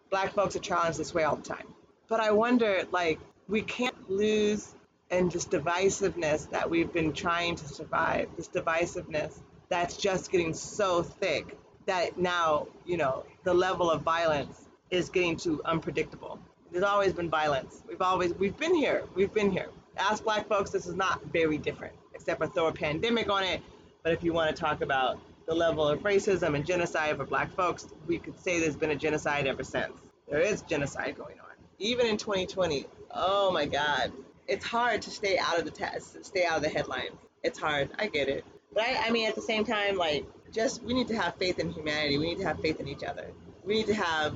black 0.09 0.33
folks 0.33 0.55
are 0.55 0.59
challenged 0.59 0.99
this 0.99 1.13
way 1.13 1.23
all 1.23 1.35
the 1.35 1.43
time. 1.43 1.67
But 2.07 2.19
I 2.19 2.31
wonder, 2.31 2.83
like, 2.91 3.19
we 3.47 3.61
can't 3.61 4.09
lose 4.09 4.73
in 5.09 5.29
this 5.29 5.45
divisiveness 5.45 6.49
that 6.49 6.69
we've 6.69 6.91
been 6.91 7.13
trying 7.13 7.55
to 7.55 7.67
survive, 7.67 8.29
this 8.35 8.49
divisiveness 8.49 9.39
that's 9.69 9.97
just 9.97 10.31
getting 10.31 10.53
so 10.53 11.03
thick 11.03 11.57
that 11.85 12.17
now, 12.17 12.67
you 12.85 12.97
know, 12.97 13.25
the 13.43 13.53
level 13.53 13.89
of 13.89 14.01
violence 14.01 14.61
is 14.91 15.09
getting 15.09 15.37
too 15.37 15.61
unpredictable. 15.65 16.39
There's 16.71 16.83
always 16.83 17.13
been 17.13 17.29
violence. 17.29 17.81
We've 17.87 18.01
always, 18.01 18.33
we've 18.33 18.57
been 18.57 18.75
here. 18.75 19.03
We've 19.15 19.33
been 19.33 19.51
here. 19.51 19.69
Ask 19.97 20.23
black 20.23 20.47
folks, 20.47 20.71
this 20.71 20.87
is 20.87 20.95
not 20.95 21.23
very 21.25 21.57
different, 21.57 21.93
except 22.13 22.39
for 22.39 22.47
throw 22.47 22.67
a 22.67 22.73
pandemic 22.73 23.29
on 23.29 23.43
it. 23.43 23.61
But 24.03 24.13
if 24.13 24.23
you 24.23 24.33
want 24.33 24.55
to 24.55 24.59
talk 24.59 24.81
about 24.81 25.19
the 25.47 25.55
level 25.55 25.87
of 25.87 25.99
racism 25.99 26.55
and 26.55 26.65
genocide 26.65 27.17
for 27.17 27.25
black 27.25 27.53
folks, 27.55 27.87
we 28.05 28.19
could 28.19 28.39
say 28.39 28.59
there's 28.59 28.75
been 28.75 28.91
a 28.91 28.95
genocide 28.95 29.47
ever 29.47 29.63
since. 29.63 29.93
There 30.29 30.39
is 30.39 30.61
genocide 30.61 31.17
going 31.17 31.39
on. 31.39 31.45
Even 31.79 32.05
in 32.07 32.17
2020, 32.17 32.85
oh 33.13 33.51
my 33.51 33.65
God, 33.65 34.11
it's 34.47 34.65
hard 34.65 35.01
to 35.03 35.09
stay 35.09 35.37
out 35.37 35.57
of 35.59 35.65
the 35.65 35.71
test, 35.71 36.23
stay 36.25 36.45
out 36.45 36.57
of 36.57 36.63
the 36.63 36.69
headlines. 36.69 37.11
It's 37.43 37.59
hard. 37.59 37.89
I 37.97 38.07
get 38.07 38.27
it. 38.27 38.45
But 38.73 38.83
I, 38.83 39.07
I 39.07 39.11
mean, 39.11 39.27
at 39.27 39.35
the 39.35 39.41
same 39.41 39.63
time, 39.63 39.97
like, 39.97 40.25
just 40.51 40.83
we 40.83 40.93
need 40.93 41.07
to 41.09 41.15
have 41.15 41.35
faith 41.35 41.59
in 41.59 41.71
humanity. 41.71 42.17
We 42.17 42.27
need 42.27 42.39
to 42.39 42.45
have 42.45 42.59
faith 42.59 42.79
in 42.79 42.87
each 42.87 43.03
other. 43.03 43.27
We 43.63 43.75
need 43.75 43.87
to 43.87 43.95
have 43.95 44.35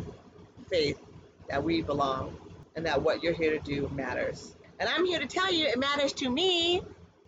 faith 0.69 0.99
that 1.49 1.63
we 1.63 1.81
belong 1.81 2.37
and 2.75 2.85
that 2.85 3.01
what 3.01 3.23
you're 3.23 3.33
here 3.33 3.51
to 3.51 3.59
do 3.59 3.89
matters. 3.93 4.55
And 4.81 4.89
I'm 4.89 5.05
here 5.05 5.19
to 5.19 5.27
tell 5.27 5.53
you 5.53 5.67
it 5.67 5.77
matters 5.77 6.11
to 6.13 6.29
me. 6.29 6.79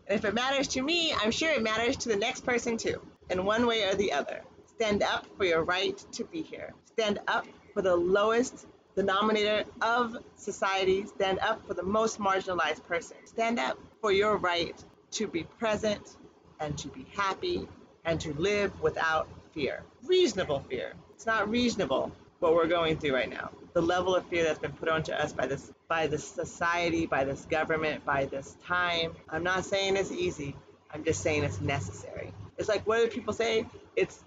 And 0.07 0.17
if 0.17 0.25
it 0.25 0.33
matters 0.33 0.67
to 0.69 0.81
me, 0.81 1.13
I'm 1.13 1.29
sure 1.29 1.51
it 1.51 1.61
matters 1.61 1.95
to 1.97 2.09
the 2.09 2.15
next 2.15 2.43
person 2.43 2.77
too, 2.77 2.99
in 3.29 3.45
one 3.45 3.67
way 3.67 3.83
or 3.83 3.93
the 3.93 4.11
other. 4.11 4.41
Stand 4.65 5.03
up 5.03 5.27
for 5.37 5.45
your 5.45 5.63
right 5.63 5.95
to 6.13 6.23
be 6.23 6.41
here. 6.41 6.73
Stand 6.85 7.19
up 7.27 7.45
for 7.75 7.83
the 7.83 7.95
lowest 7.95 8.65
denominator 8.95 9.65
of 9.83 10.17
society. 10.35 11.05
Stand 11.05 11.37
up 11.39 11.65
for 11.67 11.75
the 11.75 11.83
most 11.83 12.19
marginalized 12.19 12.83
person. 12.85 13.17
Stand 13.25 13.59
up 13.59 13.77
for 14.01 14.11
your 14.11 14.37
right 14.37 14.83
to 15.11 15.27
be 15.27 15.43
present 15.43 16.17
and 16.59 16.75
to 16.79 16.87
be 16.87 17.05
happy 17.15 17.67
and 18.03 18.19
to 18.19 18.33
live 18.33 18.81
without 18.81 19.27
fear. 19.53 19.83
Reasonable 20.07 20.65
fear. 20.67 20.93
It's 21.13 21.27
not 21.27 21.47
reasonable 21.51 22.11
what 22.43 22.53
we're 22.53 22.67
going 22.67 22.97
through 22.97 23.15
right 23.15 23.29
now. 23.29 23.49
The 23.73 23.81
level 23.81 24.15
of 24.15 24.25
fear 24.25 24.43
that's 24.43 24.59
been 24.59 24.73
put 24.73 24.89
onto 24.89 25.13
us 25.13 25.31
by 25.31 25.47
this 25.47 25.71
by 25.87 26.07
this 26.07 26.27
society, 26.27 27.05
by 27.05 27.23
this 27.23 27.45
government, 27.45 28.05
by 28.05 28.25
this 28.25 28.57
time. 28.65 29.15
I'm 29.29 29.43
not 29.43 29.65
saying 29.65 29.95
it's 29.95 30.11
easy. 30.11 30.55
I'm 30.93 31.03
just 31.03 31.21
saying 31.21 31.43
it's 31.43 31.61
necessary. 31.61 32.31
It's 32.57 32.67
like 32.67 32.85
what 32.85 32.97
do 32.97 33.07
people 33.07 33.33
say? 33.33 33.65
It's 33.95 34.23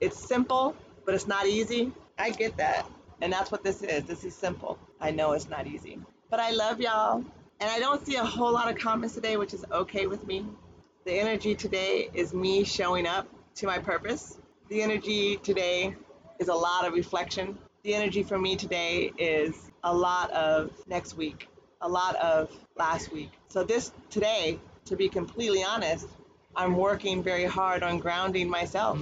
it's 0.00 0.18
simple, 0.18 0.74
but 1.04 1.14
it's 1.14 1.28
not 1.28 1.46
easy. 1.46 1.92
I 2.18 2.30
get 2.30 2.56
that. 2.56 2.86
And 3.20 3.32
that's 3.32 3.52
what 3.52 3.62
this 3.62 3.82
is. 3.82 4.04
This 4.04 4.24
is 4.24 4.34
simple. 4.34 4.78
I 5.00 5.10
know 5.10 5.32
it's 5.32 5.48
not 5.48 5.66
easy. 5.66 5.98
But 6.30 6.40
I 6.40 6.50
love 6.52 6.80
y'all. 6.80 7.24
And 7.60 7.70
I 7.70 7.80
don't 7.80 8.04
see 8.04 8.16
a 8.16 8.24
whole 8.24 8.52
lot 8.52 8.70
of 8.70 8.78
comments 8.78 9.14
today, 9.14 9.36
which 9.36 9.52
is 9.52 9.64
okay 9.70 10.06
with 10.06 10.26
me. 10.26 10.46
The 11.04 11.12
energy 11.12 11.54
today 11.54 12.08
is 12.14 12.32
me 12.32 12.64
showing 12.64 13.06
up 13.06 13.28
to 13.56 13.66
my 13.66 13.78
purpose. 13.78 14.38
The 14.68 14.82
energy 14.82 15.36
today 15.36 15.96
is 16.38 16.48
a 16.48 16.54
lot 16.54 16.86
of 16.86 16.94
reflection. 16.94 17.58
The 17.82 17.94
energy 17.94 18.22
for 18.22 18.38
me 18.38 18.56
today 18.56 19.12
is 19.18 19.70
a 19.84 19.94
lot 19.94 20.30
of 20.30 20.70
next 20.86 21.16
week, 21.16 21.48
a 21.80 21.88
lot 21.88 22.16
of 22.16 22.50
last 22.76 23.12
week. 23.12 23.30
So, 23.48 23.64
this 23.64 23.92
today, 24.10 24.58
to 24.86 24.96
be 24.96 25.08
completely 25.08 25.64
honest, 25.64 26.06
I'm 26.56 26.76
working 26.76 27.22
very 27.22 27.44
hard 27.44 27.82
on 27.82 27.98
grounding 27.98 28.48
myself 28.48 28.98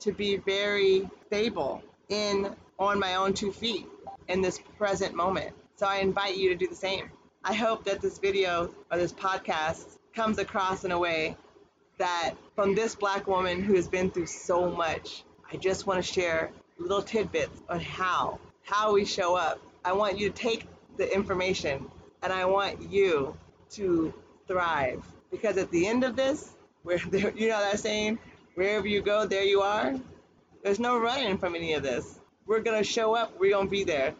to 0.00 0.12
be 0.12 0.36
very 0.36 1.08
stable 1.26 1.82
in 2.08 2.54
on 2.78 2.98
my 2.98 3.16
own 3.16 3.34
two 3.34 3.52
feet 3.52 3.86
in 4.28 4.40
this 4.40 4.60
present 4.76 5.14
moment. 5.14 5.54
So 5.76 5.86
I 5.86 5.98
invite 5.98 6.36
you 6.36 6.48
to 6.50 6.56
do 6.56 6.66
the 6.66 6.74
same. 6.74 7.10
I 7.44 7.54
hope 7.54 7.84
that 7.84 8.00
this 8.00 8.18
video 8.18 8.74
or 8.90 8.98
this 8.98 9.12
podcast 9.12 9.98
comes 10.14 10.38
across 10.38 10.84
in 10.84 10.92
a 10.92 10.98
way 10.98 11.36
that 11.98 12.34
from 12.54 12.74
this 12.74 12.94
black 12.94 13.26
woman 13.26 13.62
who 13.62 13.74
has 13.74 13.88
been 13.88 14.10
through 14.10 14.26
so 14.26 14.70
much, 14.70 15.24
I 15.52 15.56
just 15.56 15.86
want 15.86 16.04
to 16.04 16.12
share 16.12 16.50
little 16.78 17.02
tidbits 17.02 17.60
on 17.68 17.80
how, 17.80 18.38
how 18.62 18.94
we 18.94 19.04
show 19.04 19.34
up. 19.34 19.60
I 19.84 19.92
want 19.92 20.18
you 20.18 20.30
to 20.30 20.34
take 20.34 20.66
the 20.96 21.12
information 21.12 21.90
and 22.22 22.32
I 22.32 22.44
want 22.44 22.90
you 22.90 23.36
to 23.70 24.12
thrive 24.46 25.04
because 25.30 25.56
at 25.56 25.70
the 25.70 25.86
end 25.86 26.04
of 26.04 26.16
this, 26.16 26.54
where 26.82 26.98
you 27.34 27.48
know 27.48 27.60
that 27.60 27.78
saying, 27.78 28.18
wherever 28.54 28.86
you 28.86 29.02
go, 29.02 29.26
there 29.26 29.44
you 29.44 29.60
are. 29.60 29.94
There's 30.62 30.78
no 30.78 30.98
running 30.98 31.36
from 31.38 31.54
any 31.54 31.74
of 31.74 31.82
this 31.82 32.18
we're 32.48 32.60
gonna 32.60 32.82
show 32.82 33.14
up. 33.14 33.38
We're 33.38 33.52
gonna 33.52 33.68
be 33.68 33.84
there. 33.84 34.14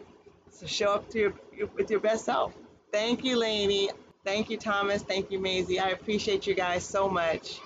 So 0.53 0.67
show 0.67 0.93
up 0.93 1.09
to 1.11 1.19
your, 1.19 1.33
your 1.57 1.69
with 1.75 1.91
your 1.91 1.99
best 1.99 2.27
self. 2.27 2.53
Thank 2.93 3.25
you, 3.25 3.37
Lainey. 3.37 3.91
Thank 4.25 4.51
you, 4.51 4.59
Thomas. 4.59 5.03
Thank 5.03 5.31
you, 5.31 5.41
Maisie. 5.41 5.81
I 5.81 5.89
appreciate 5.89 6.47
you 6.47 6.55
guys 6.55 6.85
so 6.85 7.09
much. 7.09 7.59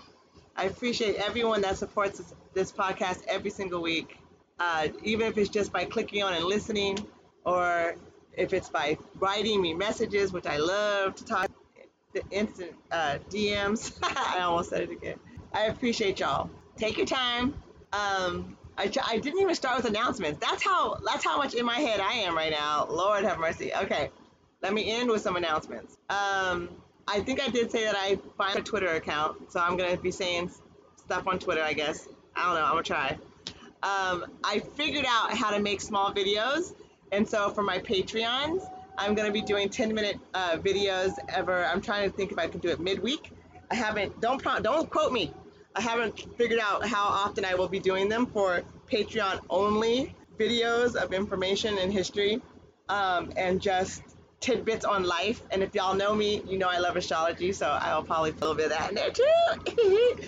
I 0.57 0.65
appreciate 0.65 1.17
everyone 1.17 1.63
that 1.63 1.77
supports 1.79 2.19
this, 2.19 2.35
this 2.55 2.73
podcast 2.73 3.25
every 3.27 3.51
single 3.51 3.83
week, 3.83 4.17
uh, 4.63 4.87
even 5.03 5.27
if 5.27 5.37
it's 5.39 5.51
just 5.51 5.73
by 5.73 5.85
clicking 5.85 6.23
on 6.23 6.35
and 6.35 6.45
listening, 6.45 6.97
or 7.45 7.97
if 8.37 8.53
it's 8.53 8.69
by 8.69 8.97
writing 9.19 9.61
me 9.61 9.75
messages, 9.75 10.33
which 10.33 10.47
I 10.47 10.57
love 10.59 11.17
to 11.17 11.25
talk, 11.25 11.51
the 12.13 12.23
instant 12.31 12.73
uh, 12.93 13.19
DMs. 13.29 13.99
I 14.03 14.41
almost 14.43 14.71
said 14.71 14.83
it 14.83 14.93
again. 14.93 15.19
I 15.53 15.65
appreciate 15.65 16.21
y'all. 16.21 16.49
Take 16.77 16.97
your 16.97 17.07
time. 17.07 17.55
Um, 17.93 18.57
I, 18.79 18.91
I 19.05 19.19
didn't 19.19 19.41
even 19.41 19.55
start 19.57 19.77
with 19.79 19.87
announcements. 19.87 20.39
That's 20.39 20.63
how 20.63 20.97
that's 21.05 21.25
how 21.25 21.39
much 21.39 21.55
in 21.55 21.67
my 21.67 21.79
head 21.79 21.99
I 21.99 22.13
am 22.27 22.37
right 22.37 22.53
now. 22.53 22.87
Lord 22.89 23.25
have 23.25 23.39
mercy. 23.39 23.73
Okay, 23.75 24.11
let 24.63 24.73
me 24.73 24.91
end 24.91 25.11
with 25.11 25.23
some 25.23 25.35
announcements. 25.37 25.99
Um, 26.09 26.69
I 27.09 27.21
think 27.21 27.43
I 27.43 27.49
did 27.49 27.73
say 27.73 27.85
that 27.85 27.97
I 27.97 28.17
find 28.39 28.59
a 28.59 28.63
Twitter 28.63 28.89
account, 28.95 29.51
so 29.51 29.59
I'm 29.59 29.77
gonna 29.77 29.97
be 29.97 30.13
saying 30.13 30.53
stuff 30.97 31.27
on 31.27 31.41
Twitter. 31.41 31.63
I 31.63 31.73
guess 31.73 32.09
I 32.37 32.47
don't 32.47 32.55
know. 32.55 32.65
I'm 32.65 32.73
gonna 32.73 32.83
try. 32.85 33.19
Um, 33.83 34.27
I 34.45 34.61
figured 34.77 35.05
out 35.09 35.37
how 35.37 35.51
to 35.51 35.61
make 35.61 35.81
small 35.81 36.13
videos, 36.13 36.75
and 37.11 37.29
so 37.29 37.51
for 37.51 37.63
my 37.63 37.79
Patreons, 37.79 38.69
I'm 38.97 39.15
gonna 39.15 39.33
be 39.33 39.43
doing 39.43 39.69
10 39.69 39.95
minute 39.95 40.19
uh, 40.35 40.57
videos 40.57 41.19
ever. 41.29 41.65
I'm 41.65 41.81
trying 41.81 42.09
to 42.09 42.17
think 42.17 42.33
if 42.33 42.39
I 42.39 42.47
can 42.47 42.61
do 42.61 42.69
it 42.69 42.81
midweek. 42.81 43.31
I 43.71 43.75
haven't. 43.75 44.21
Don't 44.21 44.43
don't 44.63 44.89
quote 44.89 45.13
me. 45.13 45.33
I 45.75 45.81
haven't 45.81 46.37
figured 46.37 46.61
out 46.61 46.87
how 46.87 47.05
often 47.05 47.45
I 47.45 47.55
will 47.55 47.69
be 47.69 47.81
doing 47.81 48.09
them 48.09 48.27
for 48.27 48.63
Patreon 48.91 49.41
only 49.49 50.15
videos 50.39 50.95
of 50.95 51.13
information 51.13 51.79
and 51.79 51.93
history 51.93 52.43
um, 52.89 53.33
and 53.37 53.61
just 53.61 54.03
tidbits 54.41 54.85
on 54.85 55.05
life. 55.05 55.41
And 55.51 55.63
if 55.63 55.75
y'all 55.75 55.95
know 55.95 56.15
me, 56.15 56.43
you 56.47 56.59
know 56.59 56.69
I 56.69 56.79
love 56.79 56.97
astrology, 56.97 57.53
so 57.53 57.67
I'll 57.67 58.03
probably 58.03 58.33
put 58.33 58.43
a 58.43 58.51
little 58.51 58.57
bit 58.57 58.67
of 58.67 58.73
that 58.73 58.91
in 58.91 58.95
there 58.95 59.11
too. 59.11 60.19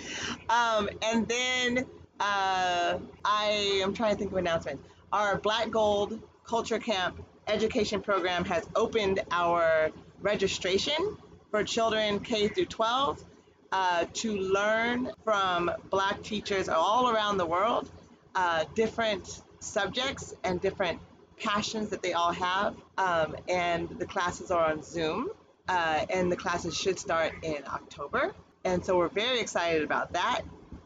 um, 0.48 0.88
and 1.02 1.28
then 1.28 1.84
uh, 2.20 2.98
I 3.24 3.80
am 3.82 3.94
trying 3.94 4.12
to 4.12 4.18
think 4.18 4.32
of 4.32 4.38
announcements. 4.38 4.86
Our 5.12 5.38
Black 5.38 5.70
Gold 5.70 6.20
Culture 6.44 6.78
Camp 6.78 7.24
education 7.46 8.00
program 8.00 8.44
has 8.46 8.66
opened 8.74 9.20
our 9.30 9.90
registration 10.20 11.16
for 11.50 11.62
children 11.64 12.20
K 12.20 12.48
through 12.48 12.66
12 12.66 13.24
uh, 13.72 14.06
to 14.14 14.36
learn 14.36 15.10
from 15.24 15.70
Black 15.90 16.22
teachers 16.22 16.68
all 16.68 17.10
around 17.10 17.38
the 17.38 17.46
world, 17.46 17.90
uh, 18.34 18.64
different 18.74 19.42
subjects 19.60 20.34
and 20.44 20.60
different 20.60 21.00
passions 21.40 21.90
that 21.90 22.02
they 22.02 22.12
all 22.12 22.32
have. 22.32 22.76
Um, 22.96 23.36
and 23.48 23.88
the 23.98 24.06
classes 24.06 24.50
are 24.50 24.70
on 24.70 24.82
Zoom, 24.82 25.30
uh, 25.68 26.06
and 26.08 26.30
the 26.30 26.36
classes 26.36 26.76
should 26.76 26.98
start 26.98 27.32
in 27.42 27.62
October. 27.66 28.34
And 28.64 28.84
so 28.84 28.96
we're 28.96 29.08
very 29.08 29.40
excited 29.40 29.82
about 29.82 30.12
that. 30.12 30.42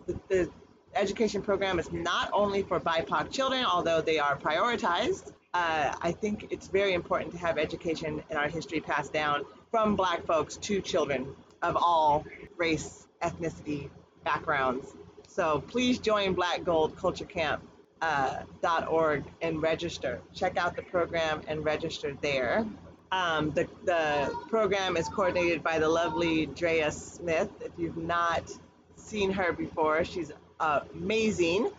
The, 0.06 0.18
the 0.28 0.50
education 0.94 1.42
program 1.42 1.78
is 1.78 1.92
not 1.92 2.30
only 2.32 2.62
for 2.62 2.80
BIPOC 2.80 3.30
children, 3.30 3.64
although 3.64 4.00
they 4.00 4.18
are 4.18 4.36
prioritized. 4.36 5.32
Uh, 5.54 5.94
I 6.00 6.12
think 6.12 6.48
it's 6.50 6.68
very 6.68 6.92
important 6.92 7.32
to 7.32 7.38
have 7.38 7.58
education 7.58 8.22
in 8.30 8.36
our 8.36 8.48
history 8.48 8.80
passed 8.80 9.12
down 9.12 9.44
from 9.70 9.96
Black 9.96 10.24
folks 10.26 10.56
to 10.58 10.80
children 10.80 11.26
of 11.62 11.76
all 11.76 12.24
race, 12.56 13.06
ethnicity, 13.22 13.88
backgrounds. 14.24 14.94
So 15.26 15.62
please 15.68 15.98
join 15.98 16.34
Black 16.34 16.64
Gold 16.64 16.96
Culture 16.96 17.24
Camp 17.24 17.62
uh, 18.00 18.42
.org 18.88 19.24
and 19.42 19.62
register. 19.62 20.20
Check 20.34 20.56
out 20.56 20.76
the 20.76 20.82
program 20.82 21.42
and 21.48 21.64
register 21.64 22.16
there. 22.20 22.66
Um, 23.10 23.50
the, 23.52 23.66
the 23.84 24.34
program 24.48 24.96
is 24.96 25.08
coordinated 25.08 25.62
by 25.62 25.78
the 25.78 25.88
lovely 25.88 26.46
Drea 26.46 26.90
Smith. 26.90 27.48
If 27.60 27.72
you've 27.78 27.96
not 27.96 28.50
seen 28.96 29.30
her 29.32 29.52
before, 29.52 30.04
she's 30.04 30.30
amazing. 30.60 31.70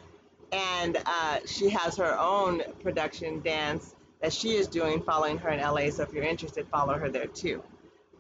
And 0.52 0.98
uh, 1.06 1.40
she 1.46 1.70
has 1.70 1.98
her 1.98 2.18
own 2.20 2.64
production 2.82 3.42
dance 3.42 3.94
that 4.22 4.34
she 4.34 4.56
is 4.56 4.68
doing 4.68 5.02
following 5.02 5.38
her 5.38 5.50
in 5.50 5.60
LA. 5.60 5.90
So 5.92 6.04
if 6.04 6.14
you're 6.14 6.24
interested, 6.24 6.68
follow 6.68 6.94
her 6.98 7.10
there 7.10 7.28
too. 7.28 7.64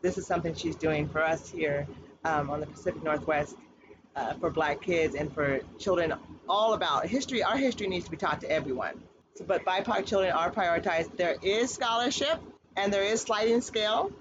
This 0.01 0.17
is 0.17 0.25
something 0.25 0.53
she's 0.53 0.75
doing 0.75 1.09
for 1.09 1.21
us 1.21 1.49
here 1.49 1.87
um, 2.23 2.49
on 2.49 2.59
the 2.59 2.67
Pacific 2.67 3.03
Northwest 3.03 3.55
uh, 4.15 4.33
for 4.35 4.49
black 4.49 4.81
kids 4.81 5.15
and 5.15 5.33
for 5.33 5.59
children 5.77 6.13
all 6.47 6.73
about 6.73 7.05
history. 7.07 7.43
Our 7.43 7.57
history 7.57 7.87
needs 7.87 8.05
to 8.05 8.11
be 8.11 8.17
taught 8.17 8.41
to 8.41 8.51
everyone. 8.51 9.01
So, 9.35 9.45
but 9.45 9.65
BIPOC 9.65 10.05
children 10.05 10.31
are 10.31 10.51
prioritized. 10.51 11.17
There 11.17 11.35
is 11.41 11.71
scholarship 11.71 12.39
and 12.75 12.93
there 12.93 13.03
is 13.03 13.21
sliding 13.21 13.61
scale. 13.61 14.11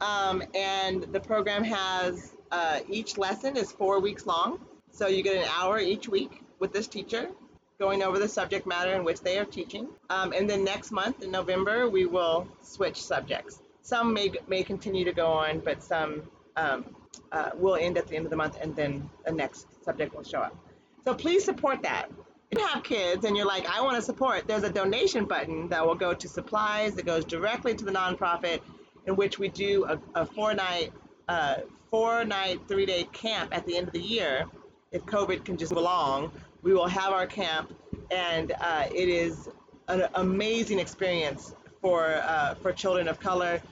Um, 0.00 0.42
and 0.54 1.02
the 1.02 1.20
program 1.20 1.62
has 1.64 2.32
uh, 2.50 2.80
each 2.88 3.18
lesson 3.18 3.56
is 3.56 3.70
four 3.70 4.00
weeks 4.00 4.26
long. 4.26 4.60
So 4.92 5.06
you 5.06 5.22
get 5.22 5.36
an 5.36 5.48
hour 5.58 5.78
each 5.78 6.08
week 6.08 6.42
with 6.58 6.72
this 6.72 6.86
teacher 6.86 7.28
going 7.78 8.02
over 8.02 8.18
the 8.18 8.28
subject 8.28 8.66
matter 8.66 8.92
in 8.92 9.04
which 9.04 9.20
they 9.20 9.38
are 9.38 9.44
teaching. 9.46 9.88
Um, 10.10 10.32
and 10.32 10.48
then 10.48 10.64
next 10.64 10.92
month 10.92 11.22
in 11.22 11.30
November, 11.30 11.88
we 11.88 12.04
will 12.04 12.46
switch 12.62 13.02
subjects. 13.02 13.62
Some 13.80 14.12
may, 14.12 14.30
may 14.48 14.62
continue 14.62 15.04
to 15.06 15.12
go 15.12 15.26
on, 15.28 15.60
but 15.60 15.82
some 15.82 16.22
um, 16.56 16.84
uh, 17.32 17.50
will 17.54 17.76
end 17.76 17.96
at 17.96 18.06
the 18.06 18.16
end 18.16 18.26
of 18.26 18.30
the 18.30 18.36
month 18.36 18.58
and 18.60 18.76
then 18.76 19.08
the 19.24 19.32
next 19.32 19.66
subject 19.84 20.14
will 20.14 20.24
show 20.24 20.40
up. 20.40 20.54
So 21.04 21.14
please 21.14 21.44
support 21.44 21.82
that. 21.82 22.10
If 22.50 22.58
you 22.58 22.66
have 22.66 22.82
kids 22.82 23.24
and 23.24 23.36
you're 23.36 23.46
like, 23.46 23.66
I 23.66 23.80
want 23.80 23.96
to 23.96 24.02
support, 24.02 24.46
there's 24.46 24.64
a 24.64 24.70
donation 24.70 25.24
button 25.24 25.68
that 25.68 25.86
will 25.86 25.94
go 25.94 26.12
to 26.12 26.28
supplies 26.28 26.94
that 26.96 27.06
goes 27.06 27.24
directly 27.24 27.74
to 27.74 27.84
the 27.84 27.92
nonprofit 27.92 28.60
in 29.06 29.16
which 29.16 29.38
we 29.38 29.48
do 29.48 29.86
a, 29.86 29.98
a 30.14 30.26
four 30.26 30.52
night, 30.52 30.92
uh, 31.28 31.56
four 31.90 32.24
night, 32.24 32.60
three 32.68 32.86
day 32.86 33.04
camp 33.12 33.50
at 33.52 33.64
the 33.66 33.76
end 33.76 33.86
of 33.86 33.94
the 33.94 34.00
year. 34.00 34.46
If 34.92 35.06
COVID 35.06 35.44
can 35.44 35.56
just 35.56 35.72
belong, 35.72 36.32
we 36.62 36.74
will 36.74 36.88
have 36.88 37.12
our 37.12 37.26
camp, 37.26 37.72
and 38.10 38.52
uh, 38.60 38.86
it 38.92 39.08
is 39.08 39.48
an 39.86 40.08
amazing 40.14 40.80
experience 40.80 41.54
for 41.80 42.20
uh, 42.24 42.54
for 42.54 42.72
children 42.72 43.06
of 43.06 43.20
color, 43.20 43.62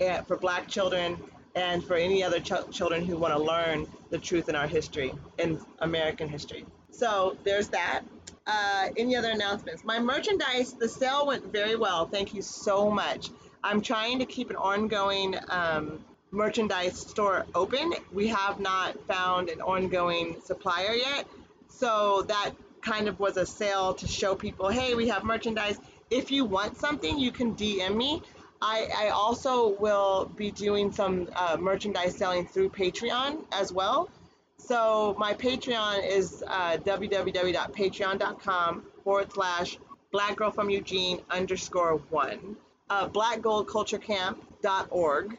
and 0.00 0.24
for 0.26 0.36
Black 0.36 0.68
children, 0.68 1.16
and 1.56 1.84
for 1.84 1.94
any 1.96 2.22
other 2.22 2.38
ch- 2.38 2.70
children 2.70 3.04
who 3.04 3.16
want 3.16 3.34
to 3.34 3.42
learn 3.42 3.88
the 4.10 4.18
truth 4.18 4.48
in 4.48 4.54
our 4.54 4.68
history, 4.68 5.12
in 5.38 5.60
American 5.80 6.28
history. 6.28 6.64
So 6.92 7.36
there's 7.42 7.68
that. 7.68 8.02
Uh, 8.46 8.88
any 8.96 9.16
other 9.16 9.30
announcements? 9.30 9.84
My 9.84 9.98
merchandise, 9.98 10.72
the 10.74 10.88
sale 10.88 11.26
went 11.26 11.52
very 11.52 11.74
well. 11.74 12.06
Thank 12.06 12.32
you 12.34 12.40
so 12.40 12.88
much. 12.88 13.30
I'm 13.64 13.82
trying 13.82 14.20
to 14.20 14.26
keep 14.26 14.48
an 14.48 14.56
ongoing 14.56 15.36
um, 15.48 16.04
merchandise 16.30 16.98
store 16.98 17.46
open. 17.54 17.92
We 18.12 18.28
have 18.28 18.60
not 18.60 18.98
found 19.06 19.48
an 19.48 19.60
ongoing 19.60 20.36
supplier 20.44 20.92
yet. 20.92 21.26
So 21.68 22.22
that 22.28 22.50
kind 22.82 23.08
of 23.08 23.18
was 23.20 23.36
a 23.36 23.46
sale 23.46 23.94
to 23.94 24.06
show 24.06 24.34
people, 24.34 24.68
hey, 24.68 24.94
we 24.94 25.08
have 25.08 25.24
merchandise. 25.24 25.78
If 26.10 26.30
you 26.30 26.44
want 26.44 26.76
something, 26.76 27.18
you 27.18 27.30
can 27.30 27.54
DM 27.54 27.96
me. 27.96 28.22
I, 28.60 28.88
I 28.96 29.08
also 29.10 29.76
will 29.78 30.30
be 30.36 30.50
doing 30.50 30.90
some 30.92 31.28
uh, 31.34 31.56
merchandise 31.60 32.16
selling 32.16 32.46
through 32.46 32.70
Patreon 32.70 33.44
as 33.52 33.72
well. 33.72 34.08
So 34.56 35.14
my 35.18 35.34
Patreon 35.34 36.08
is 36.08 36.42
uh, 36.46 36.78
www.patreon.com 36.78 38.84
forward 39.04 39.30
slash 39.32 39.78
black 40.10 40.36
girl 40.36 40.50
from 40.50 40.70
Eugene 40.70 41.20
underscore 41.30 41.98
one. 42.10 42.56
Uh, 42.90 43.06
blackgoldculturecamp.org, 43.08 45.38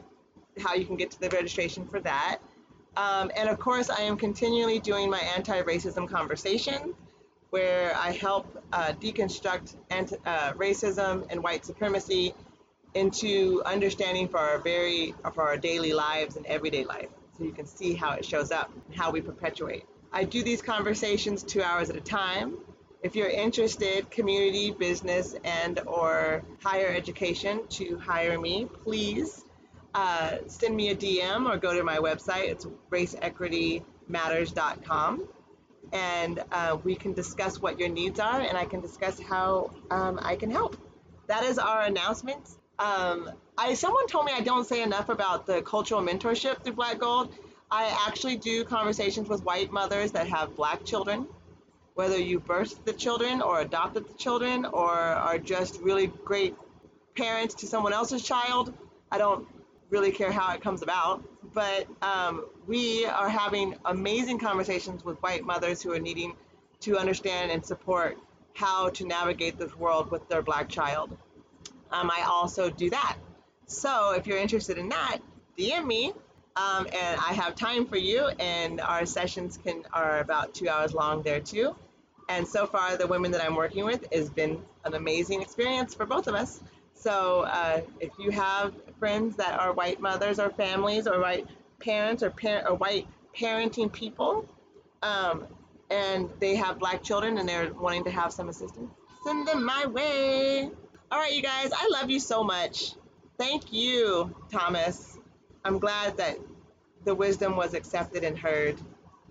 how 0.60 0.74
you 0.76 0.86
can 0.86 0.96
get 0.96 1.12
to 1.12 1.20
the 1.20 1.30
registration 1.30 1.88
for 1.88 2.00
that. 2.02 2.40
Um, 2.98 3.32
and 3.36 3.50
of 3.50 3.60
course, 3.60 3.90
I 3.90 4.02
am 4.02 4.18
continually 4.18 4.80
doing 4.80 5.10
my 5.10 5.20
anti 5.20 5.62
racism 5.62 6.08
conversation 6.08 6.94
where 7.50 7.96
I 7.96 8.12
help 8.12 8.62
uh, 8.74 8.94
deconstruct 9.00 9.76
anti- 9.90 10.18
uh, 10.26 10.54
racism 10.54 11.26
and 11.32 11.44
white 11.44 11.66
supremacy 11.66 12.34
into 12.94 13.62
understanding 13.66 14.28
for 14.28 14.38
our 14.38 14.60
very 14.60 15.14
for 15.34 15.44
our 15.44 15.58
daily 15.58 15.94
lives 15.94 16.36
and 16.36 16.46
everyday 16.48 16.84
life 16.84 17.10
so 17.38 17.44
you 17.44 17.52
can 17.52 17.66
see 17.66 17.94
how 17.94 18.12
it 18.14 18.26
shows 18.26 18.52
up 18.52 18.72
how 18.96 19.12
we 19.12 19.22
perpetuate. 19.22 19.86
I 20.12 20.24
do 20.24 20.44
these 20.44 20.62
conversations 20.62 21.44
two 21.44 21.62
hours 21.62 21.90
at 21.90 21.96
a 21.96 22.02
time. 22.02 22.58
If 23.02 23.16
you're 23.16 23.30
interested, 23.30 24.10
community, 24.12 24.72
business, 24.72 25.36
and 25.46 25.80
or 25.86 26.44
higher 26.62 26.88
education 26.88 27.62
to 27.70 27.98
hire 28.00 28.40
me, 28.40 28.68
please 28.84 29.46
uh, 29.94 30.38
send 30.48 30.76
me 30.76 30.90
a 30.90 30.96
DM 30.96 31.48
or 31.50 31.58
go 31.58 31.74
to 31.74 31.84
my 31.84 31.98
website. 31.98 32.50
It's 32.50 32.66
raceequitymatters.com. 32.92 35.28
And 35.92 36.44
uh, 36.52 36.78
we 36.84 36.94
can 36.96 37.14
discuss 37.14 37.60
what 37.60 37.80
your 37.80 37.90
needs 37.90 38.20
are, 38.20 38.40
and 38.40 38.56
I 38.56 38.66
can 38.66 38.80
discuss 38.80 39.20
how 39.20 39.72
um, 39.90 40.20
I 40.22 40.36
can 40.36 40.52
help. 40.52 40.78
That 41.28 41.44
is 41.44 41.58
our 41.58 41.82
announcements. 41.82 42.56
Um, 42.78 43.32
I 43.58 43.74
someone 43.74 44.06
told 44.08 44.26
me 44.26 44.32
I 44.36 44.42
don't 44.42 44.68
say 44.68 44.84
enough 44.84 45.10
about 45.10 45.48
the 45.48 45.62
cultural 45.62 46.02
mentorship 46.02 46.64
through 46.64 46.74
Black 46.74 47.00
Gold. 47.00 47.34
I 47.72 47.96
actually 48.08 48.38
do 48.38 48.64
conversations 48.64 49.30
with 49.30 49.44
white 49.44 49.72
mothers 49.72 50.14
that 50.14 50.28
have 50.28 50.56
black 50.56 50.86
children, 50.86 51.28
whether 51.94 52.18
you 52.18 52.40
birthed 52.40 52.84
the 52.86 52.94
children 52.94 53.42
or 53.42 53.60
adopted 53.60 54.08
the 54.08 54.14
children 54.14 54.66
or 54.66 54.96
are 54.96 55.38
just 55.38 55.82
really 55.82 56.08
great 56.24 56.56
parents 57.16 57.56
to 57.56 57.68
someone 57.68 57.94
else's 57.94 58.24
child. 58.24 58.74
I 59.12 59.18
don't 59.18 59.48
really 59.90 60.12
care 60.12 60.32
how 60.32 60.54
it 60.54 60.62
comes 60.62 60.82
about, 60.82 61.24
but 61.54 61.88
um, 62.02 62.46
we 62.68 63.06
are 63.06 63.30
having 63.30 63.76
amazing 63.86 64.40
conversations 64.40 65.04
with 65.04 65.22
white 65.22 65.44
mothers 65.44 65.82
who 65.82 65.92
are 65.92 66.00
needing 66.00 66.36
to 66.82 66.98
understand 66.98 67.52
and 67.52 67.66
support 67.66 68.18
how 68.54 68.90
to 68.90 69.06
navigate 69.06 69.58
this 69.58 69.76
world 69.76 70.12
with 70.12 70.28
their 70.30 70.42
black 70.42 70.70
child. 70.70 71.16
Um, 71.92 72.12
I 72.12 72.26
also 72.30 72.70
do 72.70 72.90
that. 72.92 73.18
So 73.68 74.14
if 74.16 74.28
you're 74.28 74.38
interested 74.38 74.78
in 74.78 74.90
that, 74.90 75.20
DM 75.58 75.86
me, 75.86 76.14
um, 76.56 76.88
and 76.88 77.20
I 77.20 77.34
have 77.34 77.56
time 77.56 77.86
for 77.86 77.98
you. 77.98 78.28
And 78.40 78.82
our 78.82 79.06
sessions 79.06 79.58
can 79.64 79.84
are 79.94 80.20
about 80.20 80.54
two 80.54 80.70
hours 80.70 80.94
long 80.94 81.24
there 81.24 81.40
too. 81.40 81.76
And 82.28 82.48
so 82.48 82.68
far, 82.68 82.96
the 82.96 83.08
women 83.08 83.32
that 83.32 83.44
I'm 83.44 83.56
working 83.56 83.86
with 83.86 84.06
has 84.14 84.30
been 84.30 84.62
an 84.86 84.94
amazing 84.94 85.42
experience 85.42 85.96
for 85.96 86.06
both 86.06 86.28
of 86.28 86.36
us. 86.36 86.62
So 86.94 87.42
uh, 87.42 87.82
if 88.00 88.12
you 88.20 88.30
have 88.32 88.74
friends 89.00 89.38
that 89.38 89.60
are 89.60 89.74
white 89.74 90.00
mothers 90.00 90.40
or 90.40 90.50
families 90.50 91.08
or 91.08 91.20
white 91.20 91.48
parents 91.80 92.22
or 92.24 92.30
parent 92.30 92.68
or 92.68 92.76
white 92.76 93.08
parenting 93.36 93.92
people, 93.92 94.48
um, 95.02 95.48
and 95.90 96.30
they 96.40 96.56
have 96.56 96.80
black 96.80 97.04
children 97.04 97.38
and 97.38 97.48
they're 97.48 97.74
wanting 97.74 98.04
to 98.04 98.12
have 98.12 98.32
some 98.32 98.50
assistance, 98.50 98.92
send 99.24 99.48
them 99.48 99.66
my 99.66 99.86
way. 99.88 100.70
All 101.12 101.20
right, 101.20 101.34
you 101.34 101.42
guys, 101.42 101.72
I 101.76 101.90
love 101.92 102.10
you 102.10 102.20
so 102.20 102.44
much. 102.44 102.94
Thank 103.38 103.72
you, 103.74 104.36
Thomas. 104.52 105.18
I'm 105.64 105.80
glad 105.80 106.18
that 106.18 106.38
the 107.06 107.16
wisdom 107.16 107.56
was 107.56 107.74
accepted 107.74 108.24
and 108.24 108.38
heard. 108.38 108.78